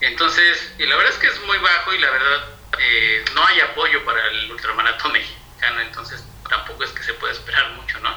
Entonces, 0.00 0.72
y 0.78 0.86
la 0.86 0.96
verdad 0.96 1.12
es 1.12 1.18
que 1.18 1.26
es 1.26 1.40
muy 1.42 1.58
bajo 1.58 1.94
y 1.94 1.98
la 1.98 2.10
verdad 2.10 2.48
eh, 2.78 3.24
no 3.34 3.46
hay 3.46 3.60
apoyo 3.60 4.04
para 4.04 4.26
el 4.28 4.50
ultramaratón 4.50 5.12
mexicano, 5.12 5.80
entonces 5.80 6.22
tampoco 6.48 6.84
es 6.84 6.90
que 6.90 7.02
se 7.02 7.14
pueda 7.14 7.32
esperar 7.32 7.70
mucho, 7.72 7.98
¿no? 8.00 8.14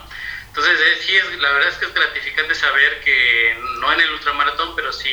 Entonces, 0.47 0.79
sí, 1.05 1.15
es, 1.15 1.25
la 1.39 1.51
verdad 1.51 1.69
es 1.69 1.77
que 1.77 1.85
es 1.85 1.93
gratificante 1.93 2.55
saber 2.55 3.01
que 3.01 3.57
no 3.79 3.93
en 3.93 4.01
el 4.01 4.11
ultramaratón, 4.11 4.75
pero 4.75 4.91
sí 4.91 5.09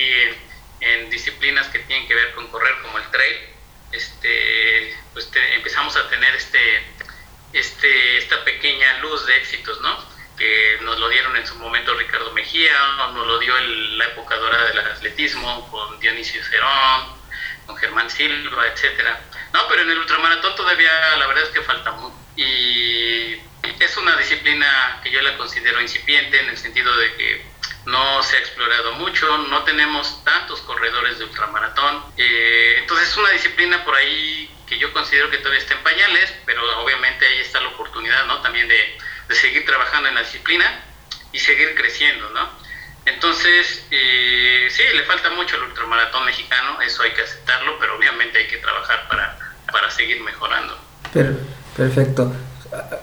en 0.81 1.11
disciplinas 1.11 1.69
que 1.69 1.79
tienen 1.81 2.09
que 2.09 2.15
ver 2.15 2.35
con 2.35 2.49
correr 2.49 2.75
como 2.83 2.99
el 2.99 3.11
trail, 3.11 3.37
este, 3.93 4.97
pues 5.13 5.31
empezamos 5.55 5.97
a 5.97 6.09
tener 6.09 6.35
este, 6.35 6.83
este, 7.53 8.19
esta 8.19 8.45
pequeña 8.45 8.99
luz 8.99 9.27
de 9.27 9.37
éxitos, 9.37 9.81
¿no? 9.81 10.16
Que 10.37 10.79
nos 10.83 10.99
lo 10.99 11.09
dieron 11.09 11.37
en 11.37 11.47
su 11.47 11.55
momento 11.57 11.95
Ricardo 11.95 12.33
Mejía, 12.33 12.73
nos 13.13 13.27
lo 13.27 13.39
dio 13.39 13.55
la 13.59 14.05
época 14.07 14.37
dorada 14.37 14.69
del 14.69 14.79
atletismo 14.79 15.69
con 15.71 15.99
Dionisio 16.01 16.43
Cerón, 16.45 17.17
con 17.67 17.77
Germán 17.77 18.11
Silva, 18.11 18.67
etcétera. 18.69 19.21
No, 19.53 19.67
pero 19.69 19.83
en 19.83 19.91
el 19.91 19.99
ultramaratón 19.99 20.55
todavía 20.55 21.17
la 21.19 21.27
verdad 21.27 21.45
es 21.45 21.51
que 21.51 21.63
falta 21.63 21.93
mucho. 21.93 22.17
Y 22.37 23.41
es 23.81 23.97
una 23.97 24.17
disciplina 24.17 25.01
que 25.03 25.11
yo 25.11 25.21
la 25.23 25.37
considero 25.37 25.81
incipiente 25.81 26.41
en 26.41 26.51
el 26.51 26.57
sentido 26.57 26.97
de 26.97 27.15
que 27.17 27.47
no 27.87 28.23
se 28.23 28.37
ha 28.37 28.39
explorado 28.41 28.93
mucho, 28.95 29.39
no 29.39 29.63
tenemos 29.63 30.23
tantos 30.25 30.61
corredores 30.63 31.19
de 31.19 31.25
ultramaratón. 31.25 32.05
Eh, 32.17 32.77
entonces 32.81 33.09
es 33.09 33.17
una 33.17 33.31
disciplina 33.31 33.85
por 33.85 33.95
ahí 33.95 34.51
que 34.67 34.79
yo 34.79 34.93
considero 34.93 35.31
que 35.31 35.39
todavía 35.39 35.61
está 35.61 35.75
en 35.75 35.83
pañales, 35.83 36.35
pero 36.45 36.63
obviamente 36.83 37.27
ahí 37.27 37.39
está 37.39 37.61
la 37.61 37.69
oportunidad 37.69 38.27
¿no? 38.27 38.43
también 38.43 38.67
de, 38.67 38.99
seguir 39.35 39.65
trabajando 39.65 40.09
en 40.09 40.15
la 40.15 40.21
disciplina 40.21 40.65
y 41.33 41.39
seguir 41.39 41.75
creciendo. 41.75 42.29
¿no? 42.31 42.49
Entonces, 43.07 43.85
eh, 43.91 44.69
sí, 44.71 44.83
le 44.95 45.05
falta 45.05 45.31
mucho 45.31 45.57
al 45.57 45.63
ultramaratón 45.63 46.25
mexicano, 46.27 46.81
eso 46.83 47.03
hay 47.03 47.13
que 47.13 47.23
aceptarlo, 47.23 47.79
pero 47.79 47.97
obviamente 47.97 48.39
hay 48.39 48.49
que 48.49 48.59
trabajar 48.59 49.09
para, 49.09 49.39
para 49.71 49.91
seguir 49.91 50.21
mejorando. 50.23 50.77
perfecto. 51.77 52.33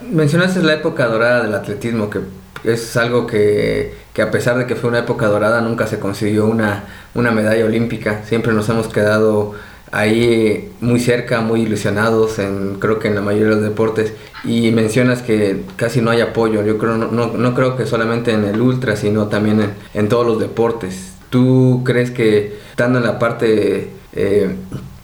Mencionaste 0.01 0.61
la 0.61 0.73
época 0.73 1.05
dorada 1.05 1.43
del 1.43 1.55
atletismo, 1.55 2.09
que 2.09 2.19
es 2.63 2.95
algo 2.97 3.25
que, 3.25 3.97
que, 4.13 4.21
a 4.21 4.29
pesar 4.29 4.57
de 4.57 4.67
que 4.67 4.75
fue 4.75 4.89
una 4.89 4.99
época 4.99 5.27
dorada, 5.27 5.61
nunca 5.61 5.87
se 5.87 5.99
consiguió 5.99 6.45
una, 6.45 6.83
una 7.13 7.31
medalla 7.31 7.65
olímpica. 7.65 8.23
Siempre 8.25 8.53
nos 8.53 8.67
hemos 8.69 8.89
quedado 8.89 9.55
ahí 9.93 10.71
muy 10.81 10.99
cerca, 10.99 11.41
muy 11.41 11.61
ilusionados, 11.61 12.39
en, 12.39 12.79
creo 12.79 12.97
que 12.97 13.07
en 13.07 13.15
la 13.15 13.21
mayoría 13.21 13.49
de 13.49 13.55
los 13.55 13.63
deportes. 13.63 14.13
Y 14.43 14.71
mencionas 14.71 15.21
que 15.21 15.61
casi 15.77 16.01
no 16.01 16.09
hay 16.09 16.19
apoyo. 16.19 16.63
Yo 16.65 16.77
creo, 16.77 16.97
no, 16.97 17.27
no, 17.27 17.55
creo 17.55 17.77
que 17.77 17.85
solamente 17.85 18.31
en 18.31 18.43
el 18.43 18.59
ultra, 18.59 18.95
sino 18.95 19.27
también 19.27 19.61
en, 19.61 19.73
en 19.93 20.09
todos 20.09 20.25
los 20.25 20.39
deportes. 20.39 21.13
¿Tú 21.29 21.83
crees 21.85 22.11
que, 22.11 22.57
estando 22.71 22.97
en 22.97 23.05
la 23.05 23.19
parte 23.19 23.91
eh, 24.13 24.55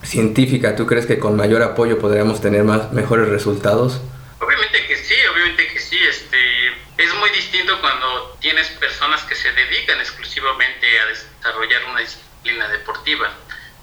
científica, 0.02 0.74
¿tú 0.74 0.86
crees 0.86 1.06
que 1.06 1.18
con 1.18 1.36
mayor 1.36 1.62
apoyo 1.62 1.98
podríamos 1.98 2.40
tener 2.40 2.64
más, 2.64 2.92
mejores 2.92 3.28
resultados? 3.28 4.00
Obviamente 4.40 4.86
que 4.88 4.96
sí, 4.96 5.14
obviamente 5.32 5.68
que 5.68 5.78
sí. 5.78 5.98
Este, 6.08 6.36
es 6.98 7.14
muy 7.14 7.30
distinto 7.30 7.80
cuando 7.80 8.36
tienes 8.40 8.68
personas 8.70 9.22
que 9.22 9.36
se 9.36 9.52
dedican 9.52 10.00
exclusivamente 10.00 10.86
a 11.00 11.06
desarrollar 11.06 11.82
una 11.90 12.00
disciplina 12.00 12.68
deportiva. 12.68 13.30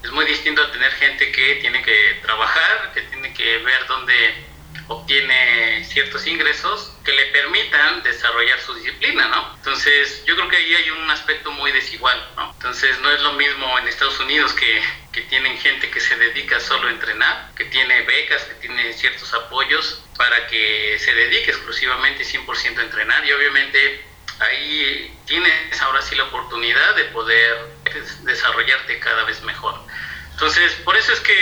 Es 0.04 0.12
muy 0.12 0.26
distinto 0.26 0.62
a 0.62 0.72
tener 0.72 0.92
gente 0.94 1.32
que 1.32 1.56
tiene 1.56 1.82
que 1.84 2.20
trabajar, 2.22 2.92
que 2.94 3.02
tiene 3.02 3.34
que 3.34 3.58
ver 3.60 3.86
dónde 3.88 4.48
obtiene 4.88 5.84
ciertos 5.86 6.26
ingresos 6.28 6.94
que 7.04 7.12
le 7.12 7.26
permitan 7.28 8.04
desarrollar 8.04 8.60
su 8.60 8.74
disciplina, 8.76 9.28
¿no? 9.28 9.56
Entonces, 9.56 10.24
yo 10.26 10.36
creo 10.36 10.48
que 10.50 10.58
ahí 10.58 10.76
hay 10.76 10.90
un 10.92 11.10
aspecto 11.10 11.52
muy 11.52 11.72
desigual, 11.72 12.18
¿no? 12.36 12.52
Entonces, 12.54 12.98
no 13.00 13.12
es 13.12 13.22
lo 13.22 13.34
mismo 13.34 13.78
en 13.80 13.88
Estados 13.88 14.20
Unidos 14.20 14.54
que, 14.54 14.82
que 15.12 15.22
tienen 15.24 15.58
gente 15.58 15.90
que 15.90 16.00
se 16.00 16.16
dedica 16.16 16.60
solo 16.60 16.88
a 16.88 16.92
entrenar, 16.92 17.52
que 17.56 17.66
tiene 17.66 18.02
becas, 18.04 18.44
que 18.44 18.56
tiene 18.56 18.94
ciertos 18.94 19.34
apoyos 19.34 20.04
para 20.18 20.48
que 20.48 20.98
se 21.00 21.14
dedique 21.14 21.52
exclusivamente 21.52 22.24
100% 22.24 22.80
a 22.80 22.84
entrenar 22.84 23.26
y 23.26 23.34
obviamente 23.34 24.06
ahí 24.40 25.20
tienes 25.26 25.82
ahora 25.82 26.02
sí 26.02 26.16
la 26.16 26.24
oportunidad 26.24 26.96
de 26.96 27.06
poder 27.06 27.58
desarrollarte 28.24 29.00
cada 29.00 29.24
vez 29.24 29.42
mejor. 29.44 29.76
Entonces, 30.32 30.72
por 30.86 30.96
eso 30.96 31.14
es 31.14 31.20
que 31.22 31.34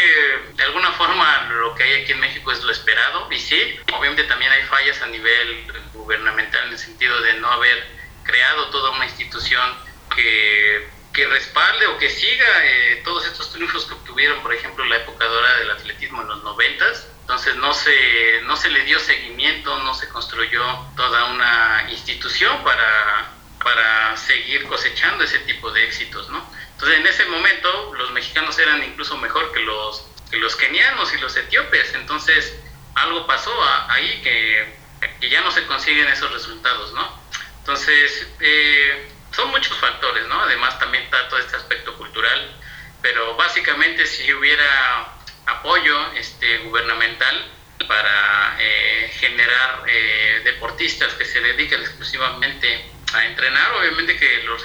de 0.54 0.64
alguna 0.64 0.92
forma 0.94 1.48
lo 1.50 1.76
que 1.76 1.84
hay 1.84 2.04
aquí 2.04 2.14
en 2.14 2.20
México 2.22 2.52
es 2.52 2.64
lo 2.64 2.72
esperado 2.72 3.28
y 3.30 3.38
sí, 3.38 3.78
obviamente 3.94 4.24
también 4.24 4.52
hay 4.54 4.64
fallas 4.64 5.02
a 5.02 5.08
nivel 5.08 5.68
gubernamental 5.94 6.68
en 6.68 6.72
el 6.72 6.80
sentido 6.80 7.20
de 7.22 7.34
no 7.34 7.52
haber 7.52 7.86
creado 8.24 8.70
toda 8.70 8.92
una 8.92 9.06
institución 9.06 9.78
que, 10.16 10.95
que 11.16 11.26
respalde 11.28 11.88
o 11.88 11.98
que 11.98 12.10
siga 12.10 12.46
eh, 12.66 13.02
todos 13.06 13.26
estos 13.26 13.52
triunfos 13.54 13.86
que 13.86 13.94
obtuvieron, 13.94 14.42
por 14.42 14.54
ejemplo, 14.54 14.84
la 14.84 14.98
época 14.98 15.26
dorada 15.26 15.60
del 15.60 15.72
atletismo 15.72 16.22
en 16.22 16.28
los 16.28 16.44
noventas. 16.44 17.08
Entonces 17.22 17.56
no 17.56 17.74
se, 17.74 18.42
no 18.44 18.56
se 18.58 18.70
le 18.70 18.84
dio 18.84 19.00
seguimiento, 19.00 19.80
no 19.80 19.94
se 19.96 20.10
construyó 20.10 20.62
toda 20.98 21.26
una 21.26 21.88
institución 21.90 22.64
para, 22.64 23.32
para 23.64 24.18
seguir 24.18 24.68
cosechando 24.68 25.24
ese 25.24 25.40
tipo 25.40 25.72
de 25.72 25.86
éxitos, 25.86 26.30
¿no? 26.30 26.46
Entonces 26.74 27.00
en 27.00 27.08
ese 27.08 27.26
momento 27.26 27.94
los 27.96 28.12
mexicanos 28.12 28.60
eran 28.60 28.84
incluso 28.84 29.18
mejor 29.18 29.54
que 29.54 29.62
los, 29.62 30.06
que 30.30 30.38
los 30.38 30.56
kenianos 30.58 31.14
y 31.14 31.18
los 31.18 31.36
etíopes. 31.36 31.96
Entonces 31.96 32.60
algo 32.94 33.26
pasó 33.26 33.54
ahí 33.88 34.22
que, 34.22 34.76
que, 35.22 35.30
ya 35.30 35.42
no 35.42 35.52
se 35.52 35.66
consiguen 35.66 36.10
esos 36.10 36.32
resultados, 36.32 36.92
¿no? 36.94 37.20
Entonces 37.60 38.28
eh, 38.42 39.15
son 39.36 39.50
muchos 39.52 39.78
factores, 39.78 40.28
¿no? 40.28 40.40
Además 40.42 40.80
también 40.80 41.04
está 41.04 41.28
todo 41.30 41.40
este 41.40 41.56
aspecto 41.56 41.96
cultural, 41.98 42.56
pero 43.02 43.36
básicamente 43.36 44.06
si 44.06 44.34
hubiera 44.34 45.14
apoyo 45.46 46.14
este, 46.16 46.60
gubernamental 46.60 47.36
para 47.88 48.58
eh, 48.60 49.12
generar 49.20 49.84
eh, 49.88 50.42
deportistas 50.46 51.14
que 51.14 51.26
se 51.26 51.42
dediquen 51.42 51.82
exclusivamente 51.82 52.86
a 53.14 53.26
entrenar, 53.26 53.72
obviamente 53.80 54.18
que 54.18 54.44
los 54.44 54.62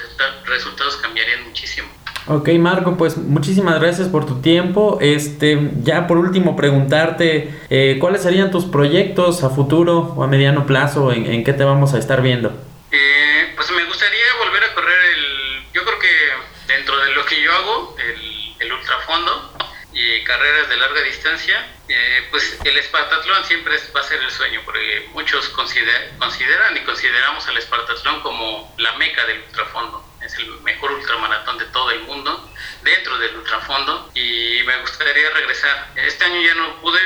resultados 0.47 0.97
cambiarían 0.97 1.45
muchísimo. 1.45 1.89
Ok, 2.27 2.51
Marco, 2.59 2.97
pues 2.97 3.17
muchísimas 3.17 3.81
gracias 3.81 4.09
por 4.09 4.27
tu 4.27 4.41
tiempo. 4.41 4.99
Este, 5.01 5.71
ya 5.83 6.07
por 6.07 6.19
último 6.19 6.55
preguntarte, 6.55 7.61
eh, 7.71 7.97
¿cuáles 7.99 8.23
serían 8.23 8.51
tus 8.51 8.67
proyectos 8.67 9.43
a 9.43 9.51
futuro 9.51 10.15
o 10.17 10.23
a 10.23 10.27
mediano 10.27 10.67
plazo? 10.67 11.13
¿En, 11.13 11.43
qué 11.45 11.53
te 11.53 11.65
vamos 11.65 11.95
a 11.95 11.99
estar 11.99 12.23
viendo? 12.23 12.53
Eh, 12.93 13.20
pues 13.61 13.73
me 13.73 13.85
gustaría 13.85 14.35
volver 14.39 14.65
a 14.65 14.73
correr 14.73 15.01
el, 15.17 15.67
yo 15.75 15.85
creo 15.85 15.99
que 15.99 16.33
dentro 16.67 16.97
de 16.97 17.13
lo 17.13 17.27
que 17.27 17.43
yo 17.43 17.53
hago, 17.53 17.95
el, 17.99 18.73
ultrafondo 18.73 19.55
y 19.93 20.25
carreras 20.25 20.71
de 20.71 20.79
larga 20.79 21.03
distancia, 21.03 21.69
eh, 21.87 22.27
pues 22.31 22.59
el 22.65 22.79
Espartatlón 22.79 23.45
siempre 23.45 23.77
va 23.95 24.01
a 24.01 24.05
ser 24.05 24.23
el 24.23 24.31
sueño, 24.31 24.63
porque 24.65 25.11
muchos 25.13 25.51
consideran 25.51 26.75
y 26.75 26.81
consideramos 26.85 27.47
al 27.49 27.59
Espartatlón 27.59 28.23
como 28.23 28.75
la 28.79 28.93
meca 28.93 29.27
del 29.27 29.41
ultrafondo 29.41 30.07
es 30.23 30.35
el 30.37 30.49
mejor 30.63 30.93
ultramaratón 30.93 31.59
de 31.59 31.67
todo 31.67 31.91
el 31.91 32.01
mundo, 32.05 32.51
dentro 32.83 33.19
del 33.19 33.37
ultrafondo, 33.37 34.11
y 34.15 34.63
me 34.65 34.81
gustaría 34.81 35.31
regresar. 35.31 35.89
Este 35.97 36.25
año 36.25 36.41
ya 36.41 36.55
no 36.55 36.81
pude, 36.81 37.01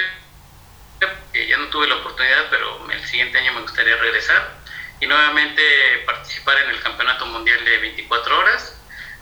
ya 1.49 1.57
no 1.57 1.67
tuve 1.69 1.89
la 1.89 1.97
oportunidad, 1.97 2.47
pero 2.51 2.89
el 2.93 3.05
siguiente 3.07 3.39
año 3.39 3.55
me 3.55 3.63
gustaría 3.63 3.97
regresar 3.97 4.64
y 5.05 5.07
nuevamente 5.07 5.63
participar 6.07 6.57
en 6.63 6.71
el 6.71 6.81
Campeonato 6.81 7.27
Mundial 7.27 7.63
de 7.63 7.77
24 7.77 8.39
horas. 8.39 8.75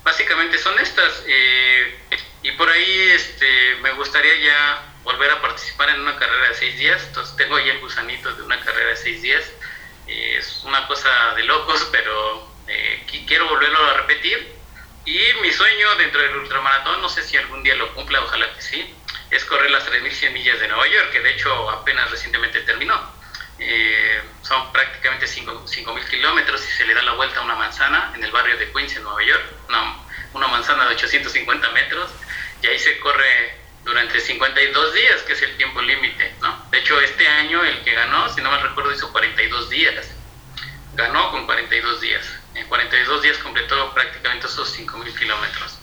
Básicamente 0.04 0.56
son 0.58 0.78
estas, 0.78 1.24
eh, 1.26 1.98
y 2.42 2.52
por 2.52 2.70
ahí 2.70 3.10
este, 3.10 3.76
me 3.82 3.90
gustaría 3.94 4.36
ya 4.36 4.82
volver 5.02 5.32
a 5.32 5.42
participar 5.42 5.88
en 5.90 6.00
una 6.00 6.16
carrera 6.16 6.50
de 6.50 6.54
seis 6.54 6.78
días, 6.78 7.02
entonces 7.08 7.36
tengo 7.36 7.58
ya 7.58 7.72
el 7.72 7.80
gusanito 7.80 8.32
de 8.32 8.42
una 8.42 8.60
carrera 8.60 8.90
de 8.90 8.96
seis 8.96 9.22
días. 9.22 9.44
es 10.06 10.62
una 10.64 10.86
cosa 10.86 11.34
de 11.34 11.42
locos, 11.44 11.88
pero 11.90 12.48
eh, 12.68 13.04
quiero 13.26 13.48
volverlo 13.48 13.84
a 13.84 13.94
repetir. 13.94 14.52
Y 15.04 15.18
mi 15.40 15.50
sueño 15.50 15.96
dentro 15.96 16.20
del 16.20 16.36
ultramaratón, 16.36 17.02
no 17.02 17.08
sé 17.08 17.24
si 17.24 17.36
algún 17.36 17.64
día 17.64 17.74
lo 17.74 17.92
cumpla, 17.94 18.20
ojalá 18.20 18.54
que 18.54 18.62
sí, 18.62 18.94
es 19.30 19.44
correr 19.46 19.70
las 19.72 19.84
3.100 19.90 20.30
millas 20.30 20.60
de 20.60 20.68
Nueva 20.68 20.86
York, 20.86 21.10
que 21.10 21.20
de 21.20 21.30
hecho 21.30 21.70
apenas 21.70 22.08
recientemente 22.12 22.60
terminó. 22.60 23.21
Eh, 23.58 24.22
son 24.42 24.72
prácticamente 24.72 25.26
5.000 25.26 26.08
kilómetros 26.08 26.66
y 26.68 26.72
se 26.72 26.84
le 26.86 26.94
da 26.94 27.02
la 27.02 27.12
vuelta 27.12 27.40
a 27.40 27.44
una 27.44 27.54
manzana 27.54 28.12
en 28.14 28.24
el 28.24 28.32
barrio 28.32 28.56
de 28.56 28.72
Queens, 28.72 28.96
en 28.96 29.04
Nueva 29.04 29.22
York, 29.22 29.44
una, 29.68 29.96
una 30.34 30.48
manzana 30.48 30.88
de 30.88 30.94
850 30.94 31.70
metros, 31.70 32.10
y 32.62 32.66
ahí 32.66 32.78
se 32.78 32.98
corre 32.98 33.58
durante 33.84 34.20
52 34.20 34.94
días, 34.94 35.22
que 35.22 35.32
es 35.34 35.42
el 35.42 35.56
tiempo 35.56 35.80
límite. 35.80 36.34
¿no? 36.40 36.66
De 36.70 36.78
hecho, 36.78 37.00
este 37.00 37.26
año 37.28 37.62
el 37.64 37.82
que 37.84 37.92
ganó, 37.92 38.28
si 38.28 38.40
no 38.40 38.50
me 38.50 38.58
recuerdo, 38.58 38.92
hizo 38.92 39.10
42 39.12 39.70
días. 39.70 40.10
Ganó 40.94 41.30
con 41.30 41.46
42 41.46 42.00
días 42.00 42.42
en 42.54 42.66
42 42.66 43.22
días 43.22 43.38
completó 43.38 43.92
prácticamente 43.94 44.46
esos 44.46 44.78
5.000 44.78 45.18
kilómetros. 45.18 45.78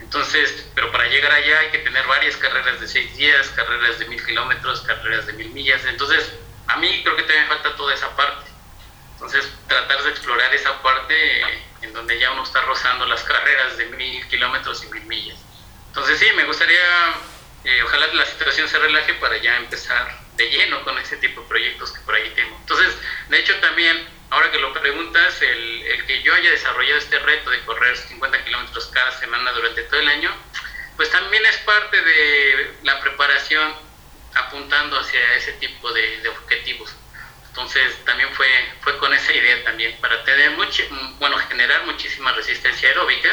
Entonces, 0.00 0.66
pero 0.74 0.90
para 0.90 1.06
llegar 1.08 1.30
allá 1.32 1.60
hay 1.60 1.70
que 1.70 1.78
tener 1.78 2.06
varias 2.06 2.36
carreras 2.36 2.80
de 2.80 2.88
6 2.88 3.16
días, 3.16 3.48
carreras 3.50 3.98
de 3.98 4.08
1.000 4.08 4.26
kilómetros, 4.26 4.80
carreras 4.82 5.26
de 5.26 5.34
1.000 5.34 5.52
millas. 5.52 5.84
Entonces, 5.84 6.32
a 6.72 6.76
mí 6.76 7.02
creo 7.02 7.16
que 7.16 7.22
también 7.22 7.48
falta 7.48 7.74
toda 7.76 7.94
esa 7.94 8.14
parte. 8.16 8.50
Entonces, 9.14 9.52
tratar 9.66 10.02
de 10.02 10.10
explorar 10.10 10.54
esa 10.54 10.80
parte 10.82 11.42
en 11.82 11.92
donde 11.92 12.18
ya 12.18 12.32
uno 12.32 12.42
está 12.42 12.60
rozando 12.62 13.06
las 13.06 13.22
carreras 13.22 13.76
de 13.76 13.90
1.000 13.90 14.28
kilómetros 14.28 14.82
y 14.84 14.86
1.000 14.86 15.02
millas. 15.04 15.38
Entonces, 15.88 16.18
sí, 16.18 16.26
me 16.36 16.44
gustaría, 16.44 17.14
eh, 17.64 17.82
ojalá 17.82 18.06
la 18.14 18.24
situación 18.24 18.68
se 18.68 18.78
relaje 18.78 19.14
para 19.14 19.36
ya 19.38 19.56
empezar 19.56 20.18
de 20.36 20.48
lleno 20.48 20.82
con 20.84 20.96
ese 20.98 21.16
tipo 21.16 21.42
de 21.42 21.48
proyectos 21.48 21.92
que 21.92 22.00
por 22.00 22.14
ahí 22.14 22.30
tengo. 22.34 22.56
Entonces, 22.60 22.96
de 23.28 23.38
hecho, 23.38 23.54
también 23.60 24.08
ahora 24.30 24.50
que 24.50 24.58
lo 24.58 24.72
preguntas, 24.72 25.42
el, 25.42 25.82
el, 25.82 26.06
que 26.06 26.22
yo 26.22 26.32
haya 26.34 26.50
desarrollado 26.50 26.98
este 26.98 27.18
reto 27.18 27.50
de 27.50 27.60
correr 27.64 27.96
50 27.96 28.44
kilómetros 28.44 28.86
cada 28.86 29.10
semana 29.18 29.52
durante 29.52 29.82
todo 29.82 30.00
el 30.00 30.08
año, 30.08 30.32
pues 30.96 31.10
también 31.10 31.44
es 31.44 31.56
parte 31.58 32.00
de 32.00 32.74
la 32.84 33.00
preparación 33.00 33.89
apuntando 34.34 34.98
hacia 34.98 35.20
ese 35.36 35.52
tipo 35.54 35.92
de, 35.92 36.20
de 36.22 36.28
objetivos. 36.28 36.94
Entonces 37.48 37.82
también 38.04 38.28
fue, 38.32 38.46
fue 38.80 38.96
con 38.98 39.12
esa 39.12 39.32
idea 39.32 39.64
también, 39.64 39.96
para 40.00 40.24
tener 40.24 40.52
mucho, 40.52 40.82
bueno, 41.18 41.36
generar 41.48 41.84
muchísima 41.84 42.32
resistencia 42.32 42.88
aeróbica 42.88 43.28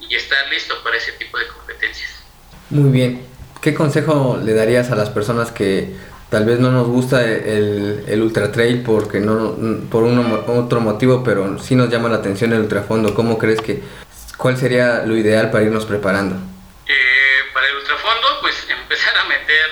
y 0.00 0.14
estar 0.14 0.48
listo 0.48 0.82
para 0.82 0.96
ese 0.96 1.12
tipo 1.12 1.38
de 1.38 1.46
competencias. 1.48 2.10
Muy 2.70 2.90
bien. 2.90 3.26
¿Qué 3.60 3.74
consejo 3.74 4.40
le 4.42 4.54
darías 4.54 4.90
a 4.90 4.96
las 4.96 5.10
personas 5.10 5.52
que 5.52 5.94
tal 6.32 6.46
vez 6.46 6.58
no 6.58 6.70
nos 6.70 6.88
gusta 6.88 7.22
el, 7.22 8.04
el 8.08 8.22
ultra 8.22 8.50
trail 8.50 8.82
porque 8.82 9.20
no 9.20 9.54
por 9.90 10.02
uno, 10.02 10.44
otro 10.46 10.80
motivo, 10.80 11.22
pero 11.22 11.58
sí 11.58 11.76
nos 11.76 11.90
llama 11.90 12.08
la 12.08 12.16
atención 12.16 12.54
el 12.54 12.60
ultrafondo. 12.60 13.14
¿Cómo 13.14 13.36
crees 13.36 13.60
que 13.60 13.82
cuál 14.38 14.56
sería 14.56 15.04
lo 15.04 15.14
ideal 15.14 15.50
para 15.50 15.64
irnos 15.64 15.84
preparando? 15.84 16.36
Eh, 16.88 17.52
para 17.52 17.68
el 17.68 17.76
ultrafondo, 17.76 18.40
pues 18.40 18.66
empezar 18.70 19.14
a 19.18 19.24
meter, 19.24 19.66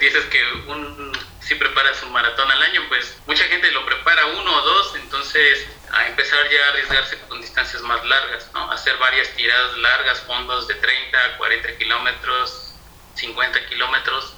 dices 0.00 0.24
que 0.26 0.44
un, 0.66 1.12
si 1.40 1.54
preparas 1.54 2.02
un 2.02 2.12
maratón 2.12 2.50
al 2.50 2.62
año, 2.62 2.82
pues 2.88 3.18
mucha 3.26 3.44
gente 3.44 3.70
lo 3.72 3.84
prepara 3.86 4.26
uno 4.26 4.56
o 4.56 4.62
dos, 4.62 4.94
entonces 4.96 5.66
a 5.92 6.06
empezar 6.06 6.48
ya 6.50 6.64
a 6.64 6.68
arriesgarse 6.70 7.18
con 7.28 7.40
distancias 7.40 7.82
más 7.82 8.04
largas, 8.04 8.50
¿no? 8.52 8.70
Hacer 8.70 8.96
varias 8.98 9.28
tiradas 9.30 9.76
largas, 9.78 10.20
fondos 10.22 10.68
de 10.68 10.74
30, 10.74 11.36
40 11.38 11.78
kilómetros, 11.78 12.74
50 13.14 13.66
kilómetros 13.66 14.34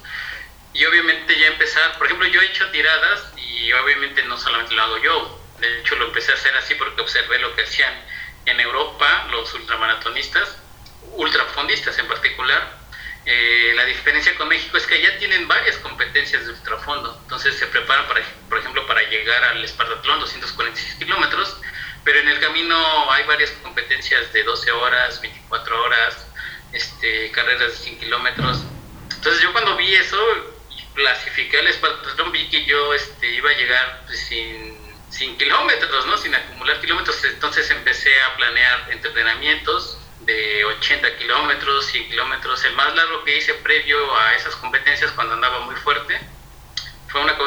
y 0.73 0.85
obviamente 0.85 1.37
ya 1.37 1.47
empezar, 1.47 1.97
por 1.97 2.07
ejemplo, 2.07 2.27
yo 2.27 2.41
he 2.41 2.45
hecho 2.45 2.69
tiradas 2.71 3.31
y 3.37 3.71
obviamente 3.73 4.23
no 4.23 4.37
solamente 4.37 4.73
lo 4.73 4.81
hago 4.81 4.97
yo, 4.97 5.39
de 5.59 5.79
hecho 5.79 5.95
lo 5.95 6.07
empecé 6.07 6.31
a 6.31 6.35
hacer 6.35 6.55
así 6.57 6.73
porque 6.75 7.01
observé 7.01 7.37
lo 7.39 7.55
que 7.55 7.61
hacían 7.61 7.93
en 8.45 8.59
Europa 8.59 9.27
los 9.31 9.53
ultramaratonistas, 9.53 10.57
ultrafondistas 11.11 11.97
en 11.99 12.07
particular. 12.07 12.82
Eh, 13.25 13.71
la 13.75 13.85
diferencia 13.85 14.35
con 14.35 14.49
México 14.49 14.77
es 14.77 14.85
que 14.85 14.95
allá 14.95 15.17
tienen 15.17 15.47
varias 15.47 15.77
competencias 15.77 16.45
de 16.45 16.51
ultrafondo, 16.51 17.17
entonces 17.21 17.57
se 17.57 17.67
preparan, 17.67 18.05
para, 18.07 18.21
por 18.49 18.57
ejemplo, 18.57 18.85
para 18.85 19.01
llegar 19.03 19.43
al 19.45 19.63
Espartatlón 19.63 20.19
246 20.19 20.95
kilómetros, 20.95 21.57
pero 22.03 22.19
en 22.19 22.27
el 22.27 22.39
camino 22.41 23.11
hay 23.11 23.23
varias 23.23 23.51
competencias 23.63 24.33
de 24.33 24.43
12 24.43 24.71
horas, 24.73 25.21
24 25.21 25.83
horas, 25.83 26.27
este, 26.73 27.31
carreras 27.31 27.71
de 27.71 27.77
100 27.77 27.99
kilómetros. 27.99 28.59
Entonces 29.15 29.41
yo 29.41 29.53
cuando 29.53 29.77
vi 29.77 29.95
eso, 29.95 30.19
clasifiqué 30.93 31.59
al 31.59 31.67
escuadrón, 31.67 32.33
vi 32.33 32.49
que 32.49 32.65
yo 32.65 32.93
este, 32.93 33.29
iba 33.29 33.49
a 33.49 33.53
llegar 33.53 34.03
pues, 34.05 34.19
sin, 34.19 34.77
sin 35.09 35.37
kilómetros, 35.37 36.05
¿no? 36.07 36.17
sin 36.17 36.35
acumular 36.35 36.81
kilómetros, 36.81 37.23
entonces 37.23 37.69
empecé 37.71 38.21
a 38.23 38.35
planear 38.35 38.91
entrenamientos 38.91 39.97
de 40.25 40.65
80 40.65 41.17
kilómetros, 41.17 41.85
100 41.87 42.09
kilómetros. 42.09 42.63
El 42.65 42.73
más 42.73 42.95
largo 42.95 43.23
que 43.23 43.37
hice 43.37 43.53
previo 43.55 44.15
a 44.17 44.35
esas 44.35 44.55
competencias 44.55 45.11
cuando 45.11 45.33
andaba 45.33 45.61
muy 45.61 45.75
fuerte 45.75 46.19
fue 47.07 47.21
una, 47.21 47.37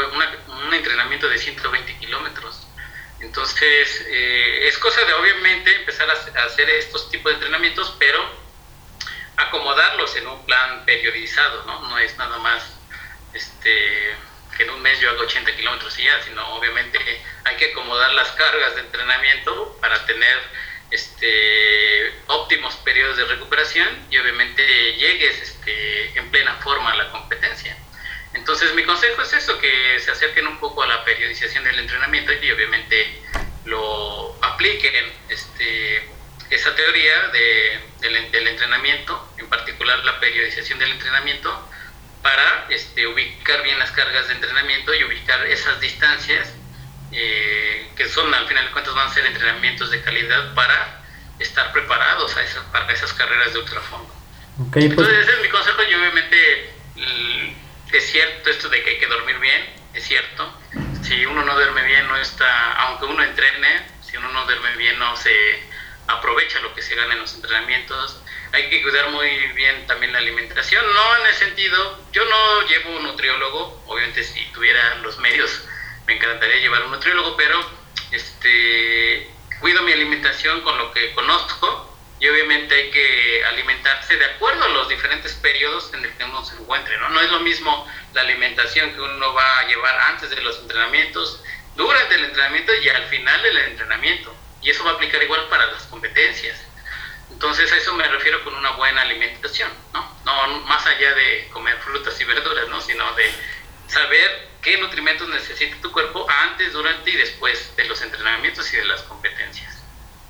un 0.48 0.74
entrenamiento 0.74 1.28
de 1.28 1.38
120 1.38 1.98
kilómetros. 1.98 2.66
Entonces, 3.20 4.06
eh, 4.08 4.68
es 4.68 4.78
cosa 4.78 5.04
de 5.04 5.12
obviamente 5.14 5.74
empezar 5.74 6.08
a, 6.10 6.44
hacer 6.44 6.68
estos 6.70 7.10
tipos 7.10 7.30
de 7.30 7.34
entrenamientos, 7.34 7.94
pero 7.98 8.18
acomodarlos 9.36 10.14
en 10.16 10.26
un 10.26 10.44
plan 10.44 10.84
periodizado, 10.84 11.64
¿no? 11.64 11.88
No 11.88 11.98
es 11.98 12.16
nada 12.16 12.38
más 12.38 12.62
este, 13.32 14.14
que 14.56 14.62
en 14.62 14.70
un 14.70 14.82
mes 14.82 15.00
yo 15.00 15.10
hago 15.10 15.22
80 15.22 15.56
kilómetros 15.56 15.98
y 15.98 16.04
ya, 16.04 16.22
sino 16.22 16.46
obviamente 16.54 16.98
hay 17.44 17.56
que 17.56 17.72
acomodar 17.72 18.12
las 18.12 18.30
cargas 18.32 18.74
de 18.74 18.82
entrenamiento 18.82 19.76
para 19.80 20.04
tener 20.06 20.38
este, 20.90 22.12
óptimos 22.26 22.74
periodos 22.76 23.16
de 23.16 23.24
recuperación 23.24 23.88
y 24.10 24.18
obviamente 24.18 24.62
llegues 24.96 25.40
este, 25.40 26.18
en 26.18 26.30
plena 26.30 26.54
forma 26.56 26.92
a 26.92 26.96
la 26.96 27.10
competencia. 27.10 27.76
Entonces 28.34 28.74
mi 28.74 28.84
consejo 28.84 29.22
es 29.22 29.32
eso, 29.32 29.58
que 29.58 29.98
se 30.00 30.10
acerquen 30.10 30.46
un 30.46 30.58
poco 30.58 30.82
a 30.82 30.86
la 30.86 31.04
periodización 31.04 31.64
del 31.64 31.78
entrenamiento 31.78 32.32
y 32.32 32.50
obviamente 32.50 33.22
lo 33.64 34.36
apliquen 34.42 35.12
este, 35.28 36.08
esa 36.50 36.74
teoría 36.74 37.28
de, 37.28 37.80
del, 38.00 38.46
entrenamiento, 38.46 39.34
en 39.38 39.48
particular 39.48 40.04
la 40.04 40.20
periodización 40.20 40.78
del 40.78 40.92
entrenamiento, 40.92 41.68
para 42.22 42.66
este, 42.70 43.06
ubicar 43.06 43.62
bien 43.62 43.78
las 43.78 43.90
cargas 43.92 44.28
de 44.28 44.34
entrenamiento 44.34 44.94
y 44.94 45.04
ubicar 45.04 45.46
esas 45.46 45.80
distancias 45.80 46.52
eh, 47.12 47.90
que 47.96 48.08
son 48.08 48.32
al 48.34 48.46
final 48.46 48.64
de 48.66 48.72
cuentas 48.72 48.94
van 48.94 49.08
a 49.08 49.14
ser 49.14 49.26
entrenamientos 49.26 49.90
de 49.90 50.02
calidad 50.02 50.54
para 50.54 51.02
estar 51.38 51.72
preparados 51.72 52.36
a 52.36 52.42
esas, 52.42 52.64
para 52.66 52.92
esas 52.92 53.12
carreras 53.12 53.52
de 53.52 53.58
ultrafondo. 53.60 54.14
Okay, 54.68 54.88
pues 54.88 55.06
Entonces 55.06 55.18
ese 55.18 55.32
es 55.36 55.42
mi 55.42 55.48
consejo 55.48 55.82
y 55.82 55.94
obviamente 55.94 56.70
es 57.92 58.10
cierto 58.10 58.50
esto 58.50 58.68
de 58.68 58.82
que 58.82 58.90
hay 58.90 58.98
que 58.98 59.06
dormir 59.06 59.38
bien, 59.38 59.66
es 59.94 60.04
cierto. 60.04 60.52
Si 61.02 61.24
uno 61.26 61.44
no 61.44 61.54
duerme 61.54 61.84
bien, 61.84 62.08
no 62.08 62.16
está, 62.16 62.72
aunque 62.82 63.04
uno 63.04 63.22
entrene, 63.22 63.86
si 64.02 64.16
uno 64.16 64.28
no 64.30 64.44
duerme 64.44 64.74
bien, 64.76 64.98
no 64.98 65.16
se 65.16 65.32
aprovecha 66.08 66.60
lo 66.60 66.74
que 66.74 66.82
se 66.82 66.94
gana 66.94 67.14
en 67.14 67.20
los 67.20 67.34
entrenamientos. 67.34 68.22
Hay 68.52 68.70
que 68.70 68.82
cuidar 68.82 69.10
muy 69.10 69.28
bien 69.54 69.86
también 69.86 70.12
la 70.12 70.18
alimentación, 70.18 70.84
no 70.92 71.16
en 71.20 71.26
el 71.26 71.34
sentido, 71.34 72.06
yo 72.12 72.24
no 72.24 72.66
llevo 72.68 72.96
un 72.96 73.02
nutriólogo, 73.04 73.82
obviamente 73.86 74.24
si 74.24 74.44
tuviera 74.52 74.96
los 74.96 75.18
medios 75.18 75.66
me 76.06 76.14
encantaría 76.14 76.56
llevar 76.56 76.84
un 76.84 76.92
nutriólogo, 76.92 77.36
pero 77.36 77.58
este 78.12 79.30
cuido 79.60 79.82
mi 79.82 79.92
alimentación 79.92 80.60
con 80.60 80.76
lo 80.78 80.92
que 80.92 81.12
conozco 81.14 81.96
y 82.18 82.28
obviamente 82.28 82.74
hay 82.74 82.90
que 82.90 83.44
alimentarse 83.46 84.16
de 84.16 84.24
acuerdo 84.24 84.64
a 84.64 84.68
los 84.68 84.88
diferentes 84.88 85.34
periodos 85.34 85.92
en 85.92 86.04
el 86.04 86.12
que 86.12 86.24
uno 86.24 86.44
se 86.44 86.56
encuentre, 86.56 86.96
¿no? 86.98 87.10
No 87.10 87.20
es 87.20 87.30
lo 87.30 87.40
mismo 87.40 87.86
la 88.14 88.22
alimentación 88.22 88.92
que 88.94 89.00
uno 89.00 89.34
va 89.34 89.58
a 89.60 89.66
llevar 89.66 89.98
antes 90.00 90.30
de 90.30 90.40
los 90.40 90.58
entrenamientos, 90.60 91.42
durante 91.74 92.14
el 92.14 92.24
entrenamiento 92.24 92.74
y 92.74 92.88
al 92.88 93.04
final 93.06 93.42
del 93.42 93.58
entrenamiento. 93.58 94.34
Y 94.62 94.70
eso 94.70 94.82
va 94.84 94.92
a 94.92 94.94
aplicar 94.94 95.22
igual 95.22 95.46
para 95.48 95.66
las 95.66 95.82
competencias. 95.84 96.58
Entonces 97.30 97.70
a 97.70 97.76
eso 97.76 97.92
me 97.94 98.08
refiero 98.08 98.42
con 98.44 98.54
una 98.54 98.70
buena 98.70 99.02
alimentación, 99.02 99.70
¿no? 99.92 100.16
No 100.24 100.60
más 100.60 100.86
allá 100.86 101.14
de 101.14 101.48
comer 101.52 101.76
frutas 101.78 102.18
y 102.18 102.24
verduras, 102.24 102.68
¿no? 102.68 102.80
Sino 102.80 103.12
de 103.14 103.30
saber 103.88 104.48
qué 104.62 104.78
nutrimentos 104.78 105.28
necesita 105.28 105.76
tu 105.80 105.92
cuerpo 105.92 106.26
antes, 106.28 106.72
durante 106.72 107.10
y 107.10 107.16
después 107.16 107.74
de 107.76 107.84
los 107.84 108.00
entrenamientos 108.02 108.72
y 108.72 108.76
de 108.76 108.84
las 108.84 109.02
competencias. 109.02 109.82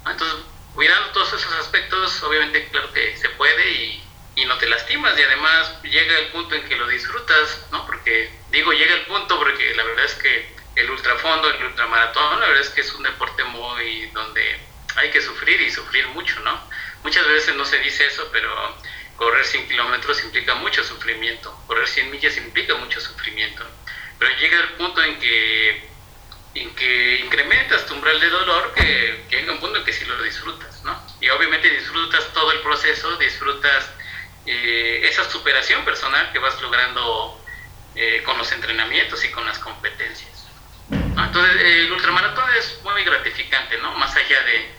Entonces 0.06 0.38
cuidando 0.74 1.08
todos 1.10 1.32
esos 1.32 1.52
aspectos, 1.54 2.22
obviamente 2.22 2.68
claro 2.68 2.92
que 2.92 3.16
se 3.16 3.30
puede 3.30 3.70
y, 3.70 4.04
y, 4.36 4.44
no 4.44 4.58
te 4.58 4.68
lastimas 4.68 5.18
y 5.18 5.22
además 5.22 5.82
llega 5.82 6.18
el 6.18 6.26
punto 6.28 6.54
en 6.54 6.68
que 6.68 6.76
lo 6.76 6.86
disfrutas, 6.86 7.66
¿no? 7.72 7.86
Porque 7.86 8.30
digo 8.50 8.72
llega 8.72 8.94
el 8.94 9.06
punto 9.06 9.38
porque 9.38 9.74
la 9.74 9.84
verdad 9.84 10.04
es 10.04 10.14
que 10.14 10.54
el 10.76 10.90
ultrafondo, 10.90 11.48
el 11.48 11.64
ultramaratón, 11.64 12.40
la 12.40 12.46
verdad 12.48 12.62
es 12.62 12.68
que 12.68 12.82
es 12.82 12.92
un 12.92 13.02
deporte 13.02 13.42
muy 13.44 14.10
donde 14.10 14.60
hay 14.96 15.10
que 15.10 15.22
sufrir 15.22 15.60
y 15.62 15.70
sufrir 15.70 16.06
mucho, 16.08 16.38
¿no? 16.40 16.60
Muchas 17.02 17.26
veces 17.26 17.54
no 17.54 17.64
se 17.64 17.78
dice 17.78 18.06
eso, 18.06 18.28
pero 18.30 18.76
correr 19.16 19.44
100 19.44 19.68
kilómetros 19.68 20.22
implica 20.24 20.54
mucho 20.54 20.84
sufrimiento, 20.84 21.56
correr 21.66 21.88
100 21.88 22.10
millas 22.10 22.36
implica 22.36 22.74
mucho 22.74 23.00
sufrimiento, 23.00 23.64
pero 24.18 24.36
llega 24.38 24.60
el 24.60 24.68
punto 24.74 25.02
en 25.02 25.18
que 25.18 25.96
en 26.56 26.74
que 26.74 27.20
incrementas 27.20 27.84
tu 27.86 27.94
umbral 27.94 28.18
de 28.18 28.30
dolor 28.30 28.72
que, 28.74 29.24
llega 29.28 29.52
un 29.52 29.60
punto 29.60 29.78
en 29.78 29.84
que 29.84 29.92
sí 29.92 30.04
lo 30.06 30.22
disfrutas, 30.22 30.82
¿no? 30.84 30.98
Y 31.20 31.28
obviamente 31.28 31.68
disfrutas 31.68 32.32
todo 32.32 32.50
el 32.52 32.60
proceso, 32.60 33.16
disfrutas 33.18 33.90
eh, 34.46 35.00
esa 35.04 35.28
superación 35.30 35.84
personal 35.84 36.32
que 36.32 36.38
vas 36.38 36.60
logrando 36.62 37.44
eh, 37.94 38.22
con 38.24 38.38
los 38.38 38.50
entrenamientos 38.52 39.24
y 39.24 39.30
con 39.30 39.44
las 39.44 39.58
competencias. 39.58 40.46
Entonces, 40.90 41.60
el 41.60 41.92
ultramaratón 41.92 42.44
es 42.56 42.78
muy 42.84 43.02
gratificante, 43.04 43.76
¿no? 43.78 43.94
Más 43.94 44.14
allá 44.16 44.42
de, 44.44 44.70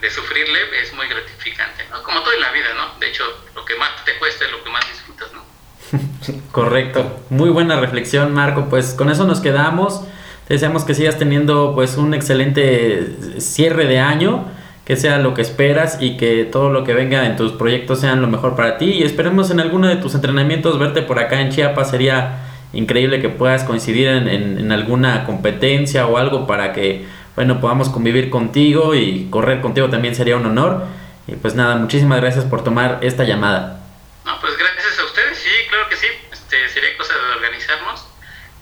de, 0.00 0.10
sufrirle, 0.10 0.58
es 0.82 0.92
muy 0.94 1.06
gratificante. 1.08 1.84
Como 2.04 2.20
todo 2.20 2.32
en 2.32 2.40
la 2.40 2.52
vida, 2.52 2.66
¿no? 2.76 2.98
De 3.00 3.08
hecho, 3.08 3.24
lo 3.54 3.64
que 3.64 3.74
más 3.76 3.90
te 4.04 4.16
cuesta 4.18 4.44
es 4.44 4.52
lo 4.52 4.62
que 4.62 4.70
más 4.70 4.84
disfrutas, 4.88 5.28
¿no? 5.32 6.42
Correcto. 6.52 7.20
Muy 7.30 7.50
buena 7.50 7.80
reflexión, 7.80 8.32
Marco. 8.32 8.68
Pues 8.68 8.94
con 8.94 9.10
eso 9.10 9.24
nos 9.24 9.40
quedamos. 9.40 10.02
Te 10.46 10.54
deseamos 10.54 10.84
que 10.84 10.94
sigas 10.94 11.18
teniendo 11.18 11.74
pues 11.74 11.96
un 11.96 12.14
excelente 12.14 13.40
cierre 13.40 13.86
de 13.86 13.98
año, 13.98 14.46
que 14.84 14.96
sea 14.96 15.18
lo 15.18 15.34
que 15.34 15.42
esperas 15.42 15.98
y 16.00 16.16
que 16.16 16.44
todo 16.44 16.70
lo 16.70 16.84
que 16.84 16.92
venga 16.92 17.26
en 17.26 17.36
tus 17.36 17.52
proyectos 17.52 18.00
sean 18.00 18.20
lo 18.20 18.28
mejor 18.28 18.54
para 18.54 18.78
ti. 18.78 18.90
Y 18.90 19.02
esperemos 19.02 19.50
en 19.50 19.58
alguno 19.58 19.88
de 19.88 19.96
tus 19.96 20.14
entrenamientos 20.14 20.78
verte 20.78 21.02
por 21.02 21.18
acá 21.18 21.40
en 21.40 21.50
Chiapas. 21.50 21.90
Sería 21.90 22.42
increíble 22.72 23.20
que 23.20 23.30
puedas 23.30 23.64
coincidir 23.64 24.08
en, 24.08 24.28
en 24.28 24.70
alguna 24.70 25.24
competencia 25.24 26.06
o 26.06 26.18
algo 26.18 26.46
para 26.46 26.72
que 26.72 27.06
bueno 27.36 27.60
podamos 27.60 27.88
convivir 27.88 28.30
contigo 28.30 28.94
y 28.94 29.28
correr 29.30 29.60
contigo 29.60 29.90
también 29.90 30.14
sería 30.14 30.36
un 30.36 30.46
honor. 30.46 30.84
Y 31.26 31.36
pues 31.36 31.54
nada, 31.54 31.76
muchísimas 31.76 32.20
gracias 32.20 32.44
por 32.44 32.62
tomar 32.62 32.98
esta 33.02 33.24
llamada. 33.24 33.80
No, 34.24 34.40
pues 34.40 34.56
gracias 34.58 34.98
a 34.98 35.04
ustedes, 35.04 35.38
sí, 35.38 35.50
claro 35.68 35.88
que 35.88 35.96
sí. 35.96 36.06
Este, 36.32 36.68
sería 36.68 36.96
cosa 36.98 37.14
de 37.14 37.36
organizarnos 37.36 38.06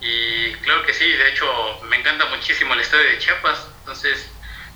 y 0.01 0.53
claro 0.65 0.83
que 0.85 0.93
sí, 0.93 1.05
de 1.05 1.29
hecho 1.31 1.47
me 1.89 1.97
encanta 1.97 2.27
muchísimo 2.27 2.75
el 2.75 2.81
estado 2.81 3.03
de 3.03 3.19
Chiapas, 3.19 3.67
entonces 3.81 4.29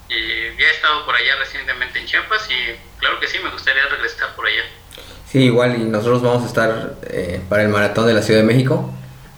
y 0.08 0.56
ya 0.58 0.66
he 0.66 0.70
estado 0.70 1.04
por 1.04 1.16
allá 1.16 1.34
recientemente 1.38 1.98
en 1.98 2.06
Chiapas 2.06 2.48
y 2.48 2.76
claro 2.98 3.18
que 3.18 3.26
sí, 3.26 3.38
me 3.42 3.50
gustaría 3.50 3.86
regresar 3.86 4.34
por 4.36 4.46
allá. 4.46 4.62
Sí, 5.26 5.44
igual 5.44 5.80
y 5.80 5.84
nosotros 5.84 6.22
vamos 6.22 6.44
a 6.44 6.46
estar 6.46 6.94
eh, 7.10 7.40
para 7.48 7.62
el 7.62 7.68
maratón 7.68 8.06
de 8.06 8.14
la 8.14 8.22
Ciudad 8.22 8.40
de 8.40 8.46
México, 8.46 8.92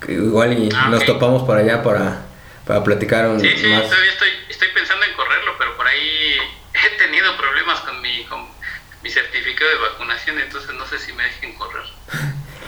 igual 0.06 0.59
y 0.59 0.68
ah, 0.74 0.88
nos 0.90 1.04
topamos 1.06 1.44
por 1.44 1.56
allá 1.56 1.82
para, 1.82 2.26
para 2.68 2.84
platicar 2.84 3.26
un 3.26 3.40
Sí, 3.40 3.48
sí, 3.56 3.62
todavía 3.62 4.12
estoy, 4.12 4.28
estoy 4.50 4.68
pensando 4.74 5.06
en 5.06 5.14
correrlo, 5.14 5.52
pero 5.58 5.74
por 5.74 5.86
ahí 5.86 6.36
he 6.74 6.98
tenido 6.98 7.34
problemas 7.38 7.80
con 7.80 8.00
mi, 8.02 8.24
con 8.24 8.46
mi 9.02 9.10
certificado 9.10 9.70
de 9.70 9.76
vacunación, 9.78 10.38
entonces 10.38 10.74
no 10.74 10.86
sé 10.86 10.98
si 10.98 11.14
me 11.14 11.24
dejen 11.24 11.54
correr. 11.54 11.84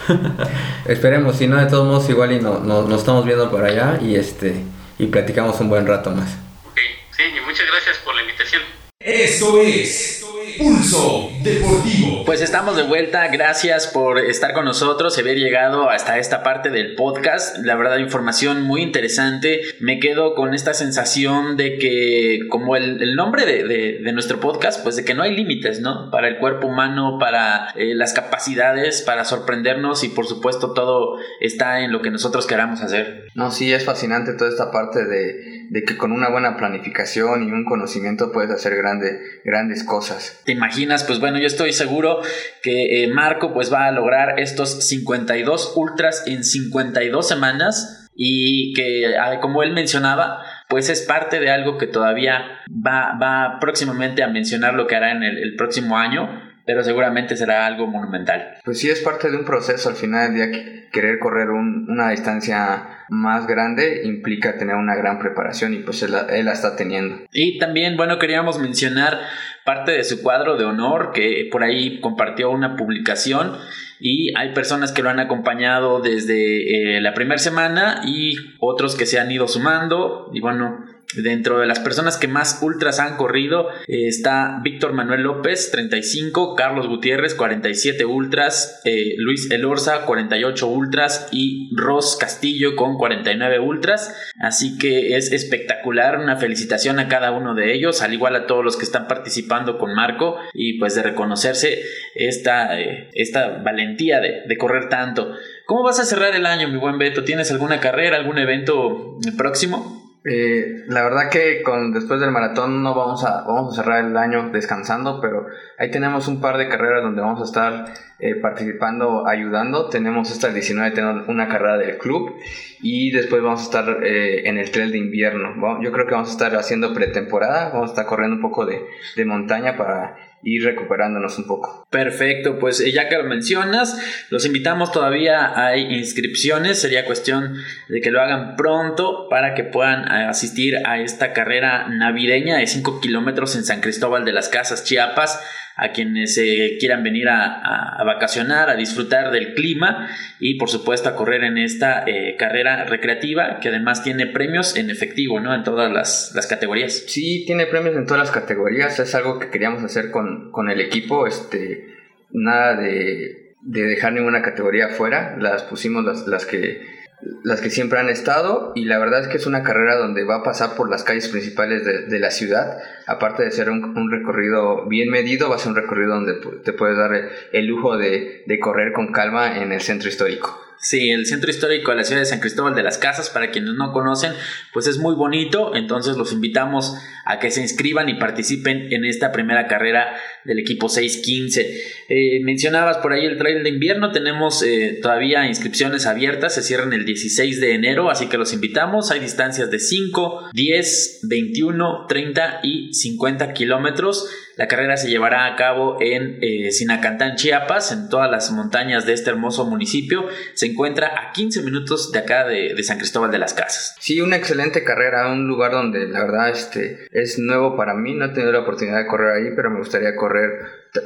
Esperemos, 0.87 1.37
si 1.37 1.45
no, 1.45 1.57
de 1.57 1.67
todos 1.67 1.85
modos, 1.85 2.09
igual 2.09 2.31
y 2.31 2.39
no, 2.39 2.59
no, 2.59 2.81
nos 2.81 3.01
estamos 3.01 3.25
viendo 3.25 3.51
por 3.51 3.63
allá 3.63 3.99
y 4.01 4.15
este 4.15 4.63
y 4.97 5.05
platicamos 5.05 5.59
un 5.59 5.69
buen 5.69 5.85
rato 5.85 6.09
más. 6.09 6.31
Ok, 6.65 6.79
sí, 7.15 7.23
y 7.23 7.39
muchas 7.41 7.67
gracias 7.67 7.97
por 7.99 8.15
la 8.15 8.21
invitación. 8.21 8.63
Esto 8.99 9.61
es 9.61 10.20
Pulso 10.57 11.31
Deportivo. 11.43 12.23
Pues 12.25 12.41
estamos 12.41 12.75
de 12.75 12.83
vuelta, 12.83 13.27
gracias 13.27 13.87
por 13.87 14.19
estar 14.19 14.53
con 14.53 14.65
nosotros, 14.65 15.17
haber 15.17 15.37
llegado 15.37 15.89
hasta 15.89 16.19
esta 16.19 16.43
parte 16.43 16.69
del 16.69 16.95
podcast. 16.95 17.57
La 17.63 17.75
verdad, 17.75 17.97
información 17.97 18.61
muy 18.61 18.81
interesante. 18.81 19.61
Me 19.79 19.99
quedo 19.99 20.35
con 20.35 20.53
esta 20.53 20.73
sensación 20.73 21.57
de 21.57 21.77
que, 21.77 22.39
como 22.49 22.75
el, 22.75 23.15
nombre 23.15 23.45
de, 23.45 24.11
nuestro 24.13 24.39
podcast, 24.39 24.83
pues 24.83 24.95
de 24.95 25.05
que 25.05 25.13
no 25.13 25.23
hay 25.23 25.35
límites, 25.35 25.79
¿no? 25.79 26.09
Para 26.11 26.27
el 26.27 26.37
cuerpo 26.37 26.67
humano, 26.67 27.17
para 27.19 27.69
eh, 27.75 27.95
las 27.95 28.13
capacidades, 28.13 29.01
para 29.01 29.25
sorprendernos 29.25 30.03
y 30.03 30.09
por 30.09 30.25
supuesto 30.25 30.73
todo 30.73 31.17
está 31.39 31.81
en 31.81 31.91
lo 31.91 32.01
que 32.01 32.11
nosotros 32.11 32.45
queramos 32.45 32.81
hacer. 32.81 33.27
No, 33.35 33.51
sí, 33.51 33.73
es 33.73 33.85
fascinante 33.85 34.33
toda 34.33 34.49
esta 34.49 34.71
parte 34.71 35.05
de, 35.05 35.67
de 35.69 35.83
que 35.83 35.97
con 35.97 36.11
una 36.11 36.29
buena 36.29 36.57
planificación 36.57 37.47
y 37.47 37.51
un 37.51 37.65
conocimiento 37.65 38.31
puedes 38.31 38.51
hacer 38.51 38.75
grandes 38.75 39.19
grandes 39.43 39.83
cosas. 39.83 40.40
¿Te 40.45 40.51
imaginas? 40.51 41.03
Pues 41.03 41.19
bueno, 41.19 41.37
yo 41.39 41.45
estoy 41.45 41.71
seguro 41.73 42.21
que 42.63 43.03
eh, 43.03 43.07
Marco 43.07 43.53
pues 43.53 43.71
va 43.71 43.85
a 43.85 43.91
lograr 43.91 44.39
estos 44.39 44.87
52 44.87 45.73
ultras 45.75 46.23
en 46.25 46.43
52 46.43 47.27
semanas 47.27 48.09
y 48.15 48.73
que 48.73 49.17
ah, 49.17 49.39
como 49.39 49.63
él 49.63 49.73
mencionaba, 49.73 50.43
pues 50.67 50.89
es 50.89 51.01
parte 51.01 51.39
de 51.39 51.49
algo 51.49 51.77
que 51.77 51.87
todavía 51.87 52.59
va, 52.69 53.17
va 53.21 53.57
próximamente 53.59 54.23
a 54.23 54.27
mencionar 54.27 54.73
lo 54.73 54.87
que 54.87 54.95
hará 54.95 55.11
en 55.11 55.23
el, 55.23 55.55
próximo 55.55 55.97
año, 55.97 56.50
pero 56.65 56.83
seguramente 56.83 57.35
será 57.35 57.65
algo 57.65 57.87
monumental. 57.87 58.57
Pues 58.63 58.79
sí, 58.79 58.89
es 58.89 59.01
parte 59.01 59.29
de 59.29 59.37
un 59.37 59.45
proceso. 59.45 59.89
Al 59.89 59.95
final 59.95 60.33
del 60.33 60.51
día, 60.51 60.87
querer 60.91 61.19
correr 61.19 61.49
una 61.49 62.09
distancia 62.09 63.05
más 63.09 63.47
grande 63.47 64.01
implica 64.05 64.57
tener 64.57 64.75
una 64.75 64.95
gran 64.95 65.19
preparación 65.19 65.73
y 65.73 65.79
pues 65.79 66.01
él, 66.03 66.13
él, 66.29 66.45
la 66.45 66.53
está 66.53 66.75
teniendo. 66.75 67.25
Y 67.31 67.59
también, 67.59 67.97
bueno, 67.97 68.19
queríamos 68.19 68.59
mencionar 68.59 69.19
parte 69.65 69.91
de 69.91 70.03
su 70.03 70.21
cuadro 70.21 70.57
de 70.57 70.65
honor 70.65 71.11
que 71.13 71.47
por 71.51 71.63
ahí 71.63 71.99
compartió 71.99 72.49
una 72.51 72.75
publicación 72.75 73.57
y 73.99 74.35
hay 74.35 74.53
personas 74.53 74.91
que 74.91 75.03
lo 75.03 75.09
han 75.09 75.19
acompañado 75.19 76.01
desde 76.01 76.95
eh, 76.95 77.01
la 77.01 77.13
primera 77.13 77.37
semana 77.37 78.01
y 78.03 78.33
otros 78.59 78.95
que 78.95 79.05
se 79.05 79.19
han 79.19 79.31
ido 79.31 79.47
sumando 79.47 80.31
y 80.33 80.39
bueno 80.39 80.85
Dentro 81.15 81.59
de 81.59 81.65
las 81.65 81.79
personas 81.79 82.17
que 82.17 82.27
más 82.27 82.59
ultras 82.61 82.99
han 82.99 83.17
corrido 83.17 83.69
eh, 83.87 84.07
está 84.07 84.59
Víctor 84.63 84.93
Manuel 84.93 85.23
López, 85.23 85.71
35, 85.71 86.55
Carlos 86.55 86.87
Gutiérrez, 86.87 87.35
47 87.35 88.05
ultras, 88.05 88.81
eh, 88.85 89.15
Luis 89.17 89.51
Elorza, 89.51 90.05
48 90.05 90.67
ultras 90.67 91.27
y 91.31 91.69
Ross 91.75 92.17
Castillo 92.19 92.75
con 92.75 92.97
49 92.97 93.59
ultras. 93.59 94.15
Así 94.39 94.77
que 94.77 95.17
es 95.17 95.31
espectacular, 95.31 96.17
una 96.17 96.37
felicitación 96.37 96.99
a 96.99 97.07
cada 97.07 97.31
uno 97.31 97.55
de 97.55 97.73
ellos, 97.73 98.01
al 98.01 98.13
igual 98.13 98.35
a 98.35 98.47
todos 98.47 98.63
los 98.63 98.77
que 98.77 98.85
están 98.85 99.07
participando 99.07 99.77
con 99.77 99.93
Marco 99.93 100.37
y 100.53 100.79
pues 100.79 100.95
de 100.95 101.03
reconocerse 101.03 101.81
esta, 102.15 102.79
eh, 102.79 103.09
esta 103.13 103.61
valentía 103.63 104.19
de, 104.19 104.43
de 104.47 104.57
correr 104.57 104.87
tanto. 104.89 105.33
¿Cómo 105.65 105.83
vas 105.83 105.99
a 105.99 106.05
cerrar 106.05 106.35
el 106.35 106.45
año, 106.45 106.67
mi 106.69 106.77
buen 106.77 106.97
Beto? 106.97 107.23
¿Tienes 107.23 107.51
alguna 107.51 107.79
carrera, 107.79 108.17
algún 108.17 108.37
evento 108.37 109.17
próximo? 109.37 110.10
Eh, 110.23 110.83
la 110.87 111.01
verdad 111.03 111.31
que 111.31 111.63
con 111.63 111.91
después 111.93 112.19
del 112.19 112.29
maratón 112.29 112.83
no 112.83 112.93
vamos 112.93 113.25
a 113.25 113.41
vamos 113.41 113.73
a 113.73 113.81
cerrar 113.81 114.05
el 114.05 114.15
año 114.15 114.51
descansando, 114.51 115.19
pero 115.19 115.47
ahí 115.79 115.89
tenemos 115.89 116.27
un 116.27 116.39
par 116.39 116.57
de 116.57 116.69
carreras 116.69 117.01
donde 117.01 117.21
vamos 117.21 117.41
a 117.41 117.45
estar 117.45 117.85
eh, 118.19 118.35
participando, 118.35 119.27
ayudando. 119.27 119.89
Tenemos 119.89 120.29
esta 120.29 120.49
19 120.49 120.91
tenemos 120.91 121.27
una 121.27 121.47
carrera 121.47 121.77
del 121.77 121.97
club 121.97 122.35
y 122.81 123.09
después 123.11 123.41
vamos 123.41 123.61
a 123.61 123.63
estar 123.63 124.03
eh, 124.03 124.47
en 124.47 124.59
el 124.59 124.69
trail 124.69 124.91
de 124.91 124.99
invierno. 124.99 125.81
Yo 125.81 125.91
creo 125.91 126.05
que 126.05 126.13
vamos 126.13 126.29
a 126.29 126.33
estar 126.33 126.55
haciendo 126.55 126.93
pretemporada, 126.93 127.69
vamos 127.69 127.89
a 127.89 127.93
estar 127.93 128.05
corriendo 128.05 128.35
un 128.35 128.41
poco 128.43 128.67
de, 128.67 128.79
de 129.15 129.25
montaña 129.25 129.75
para 129.75 130.15
ir 130.43 130.63
recuperándonos 130.63 131.37
un 131.37 131.47
poco. 131.47 131.87
Perfecto, 131.89 132.59
pues 132.59 132.79
eh, 132.79 132.91
ya 132.91 133.09
que 133.09 133.17
lo 133.17 133.23
mencionas, 133.23 133.97
los 134.29 134.45
invitamos 134.45 134.91
todavía, 134.91 135.53
hay 135.55 135.93
inscripciones, 135.93 136.79
sería 136.79 137.05
cuestión 137.05 137.55
de 137.89 138.01
que 138.01 138.11
lo 138.11 138.21
hagan 138.21 138.55
pronto 138.55 139.27
para 139.29 139.53
que 139.53 139.63
puedan 139.63 140.03
eh, 140.05 140.25
asistir 140.25 140.77
a 140.85 140.99
esta 140.99 141.33
carrera 141.33 141.87
navideña 141.89 142.57
de 142.57 142.67
5 142.67 143.01
kilómetros 143.01 143.55
en 143.55 143.63
San 143.63 143.81
Cristóbal 143.81 144.25
de 144.25 144.33
las 144.33 144.49
Casas, 144.49 144.83
Chiapas 144.83 145.39
a 145.75 145.91
quienes 145.91 146.37
eh, 146.37 146.77
quieran 146.79 147.03
venir 147.03 147.27
a, 147.29 148.01
vacacionar, 148.05 148.69
a 148.69 148.75
disfrutar 148.75 149.31
del 149.31 149.53
clima 149.53 150.09
y 150.39 150.55
por 150.55 150.69
supuesto 150.69 151.09
a 151.09 151.15
correr 151.15 151.43
en 151.43 151.57
esta 151.57 152.03
eh, 152.05 152.35
carrera 152.37 152.85
recreativa 152.85 153.59
que 153.59 153.69
además 153.69 154.03
tiene 154.03 154.27
premios 154.27 154.75
en 154.75 154.89
efectivo, 154.89 155.39
¿no? 155.39 155.53
En 155.53 155.63
todas 155.63 155.91
las, 155.91 156.47
categorías. 156.47 157.05
Sí, 157.07 157.43
tiene 157.45 157.65
premios 157.65 157.95
en 157.95 158.05
todas 158.05 158.19
las 158.19 158.31
categorías, 158.31 158.99
es 158.99 159.15
algo 159.15 159.39
que 159.39 159.49
queríamos 159.49 159.83
hacer 159.83 160.11
con, 160.11 160.51
con 160.51 160.69
el 160.69 160.81
equipo, 160.81 161.27
este, 161.27 161.87
nada 162.31 162.75
de, 162.75 163.55
de, 163.61 163.81
dejar 163.83 164.13
ninguna 164.13 164.41
categoría 164.41 164.89
fuera, 164.89 165.37
las 165.39 165.63
pusimos 165.63 166.03
las, 166.03 166.27
las 166.27 166.45
que 166.45 167.00
las 167.43 167.61
que 167.61 167.69
siempre 167.69 167.99
han 167.99 168.09
estado 168.09 168.71
y 168.75 168.85
la 168.85 168.99
verdad 168.99 169.21
es 169.21 169.27
que 169.27 169.37
es 169.37 169.45
una 169.45 169.63
carrera 169.63 169.95
donde 169.97 170.23
va 170.23 170.37
a 170.37 170.43
pasar 170.43 170.75
por 170.75 170.89
las 170.89 171.03
calles 171.03 171.27
principales 171.27 171.83
de, 171.85 172.19
la 172.19 172.31
ciudad, 172.31 172.77
aparte 173.07 173.43
de 173.43 173.51
ser 173.51 173.69
un, 173.69 174.11
recorrido 174.11 174.87
bien 174.87 175.09
medido, 175.09 175.49
va 175.49 175.55
a 175.55 175.59
ser 175.59 175.69
un 175.69 175.75
recorrido 175.75 176.15
donde 176.15 176.35
te 176.63 176.73
puedes 176.73 176.97
dar 176.97 177.11
el, 177.51 177.65
lujo 177.65 177.97
de 177.97 178.59
correr 178.61 178.93
con 178.93 179.11
calma 179.11 179.61
en 179.61 179.71
el 179.71 179.81
centro 179.81 180.09
histórico. 180.09 180.70
Sí, 180.81 181.11
el 181.11 181.27
centro 181.27 181.51
histórico 181.51 181.91
de 181.91 181.97
la 181.97 182.03
ciudad 182.03 182.21
de 182.21 182.25
San 182.25 182.39
Cristóbal 182.39 182.73
de 182.73 182.81
las 182.81 182.97
Casas, 182.97 183.29
para 183.29 183.51
quienes 183.51 183.75
no 183.75 183.91
conocen, 183.91 184.33
pues 184.73 184.87
es 184.87 184.97
muy 184.97 185.13
bonito, 185.13 185.75
entonces 185.75 186.17
los 186.17 186.33
invitamos 186.33 186.95
a 187.23 187.37
que 187.37 187.51
se 187.51 187.61
inscriban 187.61 188.09
y 188.09 188.15
participen 188.15 188.91
en 188.91 189.05
esta 189.05 189.31
primera 189.31 189.67
carrera 189.67 190.15
del 190.43 190.57
equipo 190.57 190.89
615. 190.89 191.83
Eh, 192.09 192.39
mencionabas 192.43 192.97
por 192.97 193.13
ahí 193.13 193.25
el 193.25 193.37
trail 193.37 193.61
de 193.61 193.69
invierno, 193.69 194.11
tenemos 194.11 194.63
eh, 194.63 194.97
todavía 195.03 195.45
inscripciones 195.45 196.07
abiertas, 196.07 196.55
se 196.55 196.63
cierran 196.63 196.93
el 196.93 197.05
16 197.05 197.61
de 197.61 197.75
enero, 197.75 198.09
así 198.09 198.27
que 198.27 198.39
los 198.39 198.51
invitamos, 198.51 199.11
hay 199.11 199.19
distancias 199.19 199.69
de 199.69 199.77
5, 199.77 200.49
10, 200.51 201.19
21, 201.29 202.05
30 202.09 202.59
y 202.63 202.91
50 202.91 203.53
kilómetros. 203.53 204.27
La 204.61 204.67
carrera 204.67 204.95
se 204.95 205.09
llevará 205.09 205.47
a 205.47 205.55
cabo 205.55 205.97
en 206.01 206.37
eh, 206.39 206.69
Sinacantán, 206.69 207.35
Chiapas, 207.35 207.91
en 207.91 208.09
todas 208.09 208.29
las 208.29 208.51
montañas 208.51 209.07
de 209.07 209.13
este 209.13 209.31
hermoso 209.31 209.65
municipio. 209.65 210.27
Se 210.53 210.67
encuentra 210.67 211.07
a 211.07 211.31
15 211.31 211.63
minutos 211.63 212.11
de 212.11 212.19
acá 212.19 212.45
de, 212.45 212.75
San 212.83 212.99
Cristóbal 212.99 213.31
de 213.31 213.39
las 213.39 213.55
Casas. 213.55 213.95
Sí, 213.99 214.21
una 214.21 214.35
excelente 214.35 214.83
carrera, 214.83 215.31
un 215.31 215.47
lugar 215.47 215.71
donde 215.71 216.05
la 216.07 216.19
verdad 216.25 216.49
este, 216.49 217.07
es 217.09 217.39
nuevo 217.39 217.75
para 217.75 217.95
mí. 217.95 218.13
No 218.13 218.25
he 218.25 218.29
tenido 218.29 218.51
la 218.51 218.59
oportunidad 218.59 218.99
de 218.99 219.07
correr 219.07 219.31
ahí, 219.31 219.55
pero 219.55 219.71
me 219.71 219.79
gustaría 219.79 220.15
correr 220.15 220.51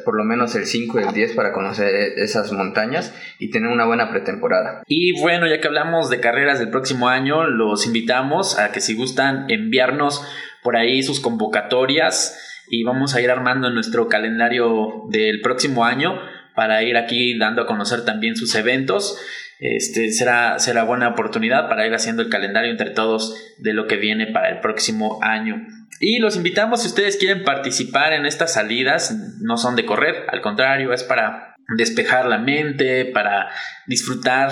por 0.03 0.17
lo 0.17 0.25
menos 0.25 0.53
el 0.55 0.65
5 0.65 0.99
y 0.99 1.03
el 1.03 1.13
10 1.13 1.35
para 1.35 1.53
conocer 1.53 1.95
esas 2.17 2.51
montañas 2.51 3.13
y 3.39 3.51
tener 3.51 3.71
una 3.71 3.85
buena 3.85 4.11
pretemporada. 4.11 4.83
Y 4.85 5.17
bueno, 5.21 5.47
ya 5.47 5.61
que 5.61 5.67
hablamos 5.67 6.09
de 6.09 6.19
carreras 6.19 6.59
del 6.59 6.71
próximo 6.71 7.07
año, 7.07 7.45
los 7.45 7.85
invitamos 7.85 8.59
a 8.59 8.73
que 8.73 8.81
si 8.81 8.95
gustan 8.95 9.45
enviarnos 9.47 10.27
por 10.61 10.75
ahí 10.75 11.03
sus 11.03 11.21
convocatorias 11.21 12.41
y 12.69 12.83
vamos 12.83 13.15
a 13.15 13.21
ir 13.21 13.29
armando 13.29 13.69
nuestro 13.69 14.07
calendario 14.07 15.03
del 15.09 15.41
próximo 15.41 15.85
año 15.85 16.19
para 16.55 16.83
ir 16.83 16.97
aquí 16.97 17.37
dando 17.37 17.61
a 17.61 17.67
conocer 17.67 18.05
también 18.05 18.35
sus 18.35 18.55
eventos. 18.55 19.19
Este 19.59 20.11
será, 20.11 20.59
será 20.59 20.83
buena 20.83 21.09
oportunidad 21.09 21.69
para 21.69 21.87
ir 21.87 21.93
haciendo 21.93 22.21
el 22.21 22.29
calendario 22.29 22.71
entre 22.71 22.89
todos 22.89 23.35
de 23.57 23.73
lo 23.73 23.87
que 23.87 23.97
viene 23.97 24.27
para 24.27 24.49
el 24.49 24.59
próximo 24.59 25.19
año. 25.21 25.65
Y 25.99 26.19
los 26.19 26.35
invitamos 26.35 26.81
si 26.81 26.87
ustedes 26.87 27.17
quieren 27.17 27.43
participar 27.43 28.13
en 28.13 28.25
estas 28.25 28.53
salidas, 28.53 29.15
no 29.41 29.57
son 29.57 29.75
de 29.75 29.85
correr, 29.85 30.25
al 30.29 30.41
contrario, 30.41 30.91
es 30.91 31.03
para 31.03 31.55
despejar 31.77 32.25
la 32.25 32.37
mente, 32.37 33.05
para 33.05 33.49
disfrutar 33.87 34.51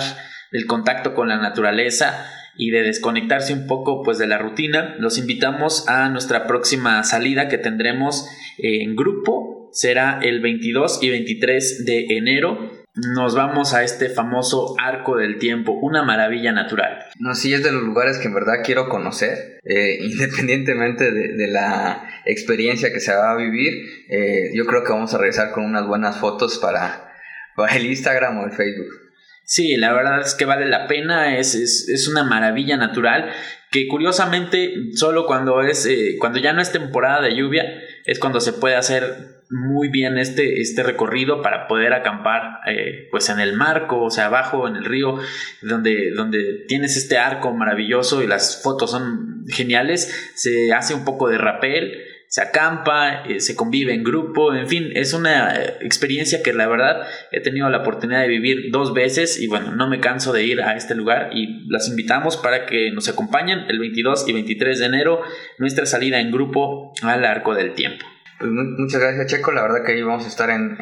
del 0.52 0.66
contacto 0.66 1.14
con 1.14 1.28
la 1.28 1.36
naturaleza 1.36 2.26
y 2.56 2.70
de 2.70 2.82
desconectarse 2.82 3.52
un 3.52 3.66
poco 3.66 4.02
pues 4.02 4.18
de 4.18 4.26
la 4.26 4.38
rutina, 4.38 4.96
los 4.98 5.18
invitamos 5.18 5.88
a 5.88 6.08
nuestra 6.08 6.46
próxima 6.46 7.02
salida 7.02 7.48
que 7.48 7.58
tendremos 7.58 8.28
en 8.58 8.96
grupo. 8.96 9.70
Será 9.72 10.20
el 10.22 10.40
22 10.40 11.02
y 11.02 11.10
23 11.10 11.84
de 11.84 12.06
enero. 12.10 12.70
Nos 12.94 13.34
vamos 13.34 13.74
a 13.74 13.82
este 13.82 14.08
famoso 14.08 14.76
arco 14.80 15.16
del 15.16 15.38
tiempo, 15.38 15.72
una 15.72 16.04
maravilla 16.04 16.52
natural. 16.52 17.00
No, 17.18 17.34
sí, 17.34 17.52
es 17.52 17.64
de 17.64 17.72
los 17.72 17.82
lugares 17.82 18.18
que 18.18 18.28
en 18.28 18.34
verdad 18.34 18.62
quiero 18.64 18.88
conocer, 18.88 19.58
eh, 19.64 19.98
independientemente 20.00 21.10
de, 21.10 21.48
la 21.48 22.08
experiencia 22.24 22.92
que 22.92 23.00
se 23.00 23.12
va 23.12 23.32
a 23.32 23.36
vivir. 23.36 23.74
Eh, 24.08 24.52
yo 24.54 24.64
creo 24.66 24.84
que 24.84 24.92
vamos 24.92 25.12
a 25.12 25.18
regresar 25.18 25.50
con 25.50 25.64
unas 25.64 25.88
buenas 25.88 26.18
fotos 26.18 26.58
para, 26.58 27.12
para 27.56 27.74
el 27.74 27.86
Instagram 27.86 28.38
o 28.38 28.44
el 28.44 28.52
Facebook. 28.52 29.03
Sí, 29.44 29.76
la 29.76 29.92
verdad 29.92 30.20
es 30.22 30.34
que 30.34 30.46
vale 30.46 30.66
la 30.66 30.86
pena, 30.86 31.36
es, 31.36 31.54
es, 31.54 32.08
una 32.08 32.24
maravilla 32.24 32.76
natural 32.78 33.30
que 33.70 33.86
curiosamente 33.88 34.72
solo 34.94 35.26
cuando 35.26 35.60
es 35.62 35.84
eh, 35.84 36.16
cuando 36.18 36.38
ya 36.38 36.52
no 36.52 36.62
es 36.62 36.72
temporada 36.72 37.20
de 37.20 37.36
lluvia 37.36 37.64
es 38.06 38.18
cuando 38.18 38.40
se 38.40 38.54
puede 38.54 38.76
hacer 38.76 39.42
muy 39.50 39.88
bien 39.88 40.16
este, 40.16 40.60
este 40.60 40.82
recorrido 40.82 41.42
para 41.42 41.66
poder 41.66 41.92
acampar 41.92 42.60
eh, 42.66 43.08
pues 43.10 43.28
en 43.28 43.40
el 43.40 43.54
marco, 43.54 44.02
o 44.02 44.10
sea, 44.10 44.26
abajo 44.26 44.66
en 44.66 44.76
el 44.76 44.84
río, 44.84 45.18
donde, 45.62 46.12
donde 46.14 46.64
tienes 46.66 46.96
este 46.96 47.18
arco 47.18 47.52
maravilloso 47.52 48.22
y 48.22 48.26
las 48.26 48.62
fotos 48.62 48.90
son 48.90 49.44
geniales, 49.48 50.32
se 50.34 50.72
hace 50.72 50.94
un 50.94 51.04
poco 51.04 51.28
de 51.28 51.38
rapel 51.38 52.13
se 52.34 52.42
acampa, 52.42 53.22
eh, 53.28 53.38
se 53.38 53.54
convive 53.54 53.94
en 53.94 54.02
grupo, 54.02 54.52
en 54.52 54.66
fin, 54.66 54.90
es 54.96 55.14
una 55.14 55.54
eh, 55.54 55.76
experiencia 55.82 56.42
que 56.42 56.52
la 56.52 56.66
verdad 56.66 57.06
he 57.30 57.40
tenido 57.40 57.70
la 57.70 57.78
oportunidad 57.78 58.22
de 58.22 58.26
vivir 58.26 58.72
dos 58.72 58.92
veces 58.92 59.40
y 59.40 59.46
bueno, 59.46 59.70
no 59.70 59.88
me 59.88 60.00
canso 60.00 60.32
de 60.32 60.42
ir 60.42 60.60
a 60.60 60.74
este 60.74 60.96
lugar 60.96 61.30
y 61.32 61.64
las 61.70 61.88
invitamos 61.88 62.36
para 62.36 62.66
que 62.66 62.90
nos 62.90 63.08
acompañen 63.08 63.60
el 63.68 63.78
22 63.78 64.28
y 64.28 64.32
23 64.32 64.80
de 64.80 64.84
enero, 64.84 65.22
nuestra 65.58 65.86
salida 65.86 66.18
en 66.18 66.32
grupo 66.32 66.92
al 67.02 67.24
Arco 67.24 67.54
del 67.54 67.72
Tiempo. 67.74 68.04
Pues 68.40 68.50
muchas 68.50 69.00
gracias 69.00 69.28
Checo, 69.28 69.52
la 69.52 69.62
verdad 69.62 69.84
que 69.86 69.92
ahí 69.92 70.02
vamos 70.02 70.24
a 70.24 70.28
estar 70.28 70.50
en, 70.50 70.76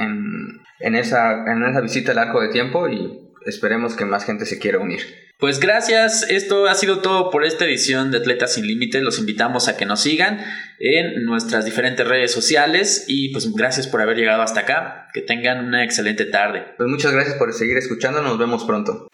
en, 0.80 0.94
esa, 0.94 1.44
en 1.52 1.62
esa 1.64 1.82
visita 1.82 2.12
al 2.12 2.18
Arco 2.18 2.40
del 2.40 2.50
Tiempo 2.50 2.88
y 2.88 3.30
esperemos 3.46 3.94
que 3.94 4.04
más 4.04 4.24
gente 4.24 4.46
se 4.46 4.58
quiera 4.58 4.78
unir. 4.78 5.00
Pues 5.38 5.58
gracias, 5.58 6.24
esto 6.30 6.66
ha 6.66 6.74
sido 6.76 7.00
todo 7.00 7.30
por 7.30 7.44
esta 7.44 7.64
edición 7.64 8.12
de 8.12 8.18
Atletas 8.18 8.54
Sin 8.54 8.66
Límites. 8.66 9.02
Los 9.02 9.18
invitamos 9.18 9.66
a 9.66 9.76
que 9.76 9.86
nos 9.86 10.00
sigan 10.00 10.38
en 10.78 11.24
nuestras 11.24 11.64
diferentes 11.64 12.06
redes 12.06 12.30
sociales 12.30 13.06
y 13.08 13.32
pues 13.32 13.52
gracias 13.52 13.88
por 13.88 14.00
haber 14.00 14.16
llegado 14.16 14.42
hasta 14.42 14.60
acá. 14.60 15.08
Que 15.12 15.20
tengan 15.20 15.64
una 15.64 15.82
excelente 15.82 16.26
tarde. 16.26 16.64
Pues 16.76 16.88
muchas 16.88 17.12
gracias 17.12 17.34
por 17.36 17.52
seguir 17.52 17.76
escuchando, 17.76 18.22
nos 18.22 18.38
vemos 18.38 18.64
pronto. 18.64 19.08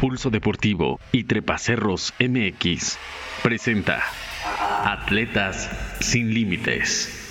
Pulso 0.00 0.30
Deportivo 0.30 1.00
y 1.10 1.24
Trepacerros 1.24 2.14
MX 2.20 2.98
presenta. 3.42 4.04
Atletas 4.84 5.68
sin 6.00 6.32
límites. 6.32 7.21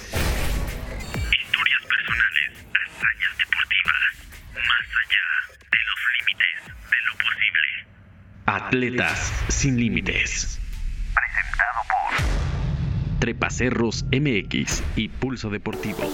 Límites 6.32 6.66
de 6.66 6.98
lo 7.06 7.14
posible. 7.18 7.68
Atletas 8.46 9.34
sin 9.50 9.78
límites. 9.78 10.60
Presentado 11.14 11.80
por 11.90 13.20
Trepacerros 13.20 14.06
MX 14.12 14.84
y 14.96 15.10
Pulso 15.10 15.50
Deportivo. 15.50 16.12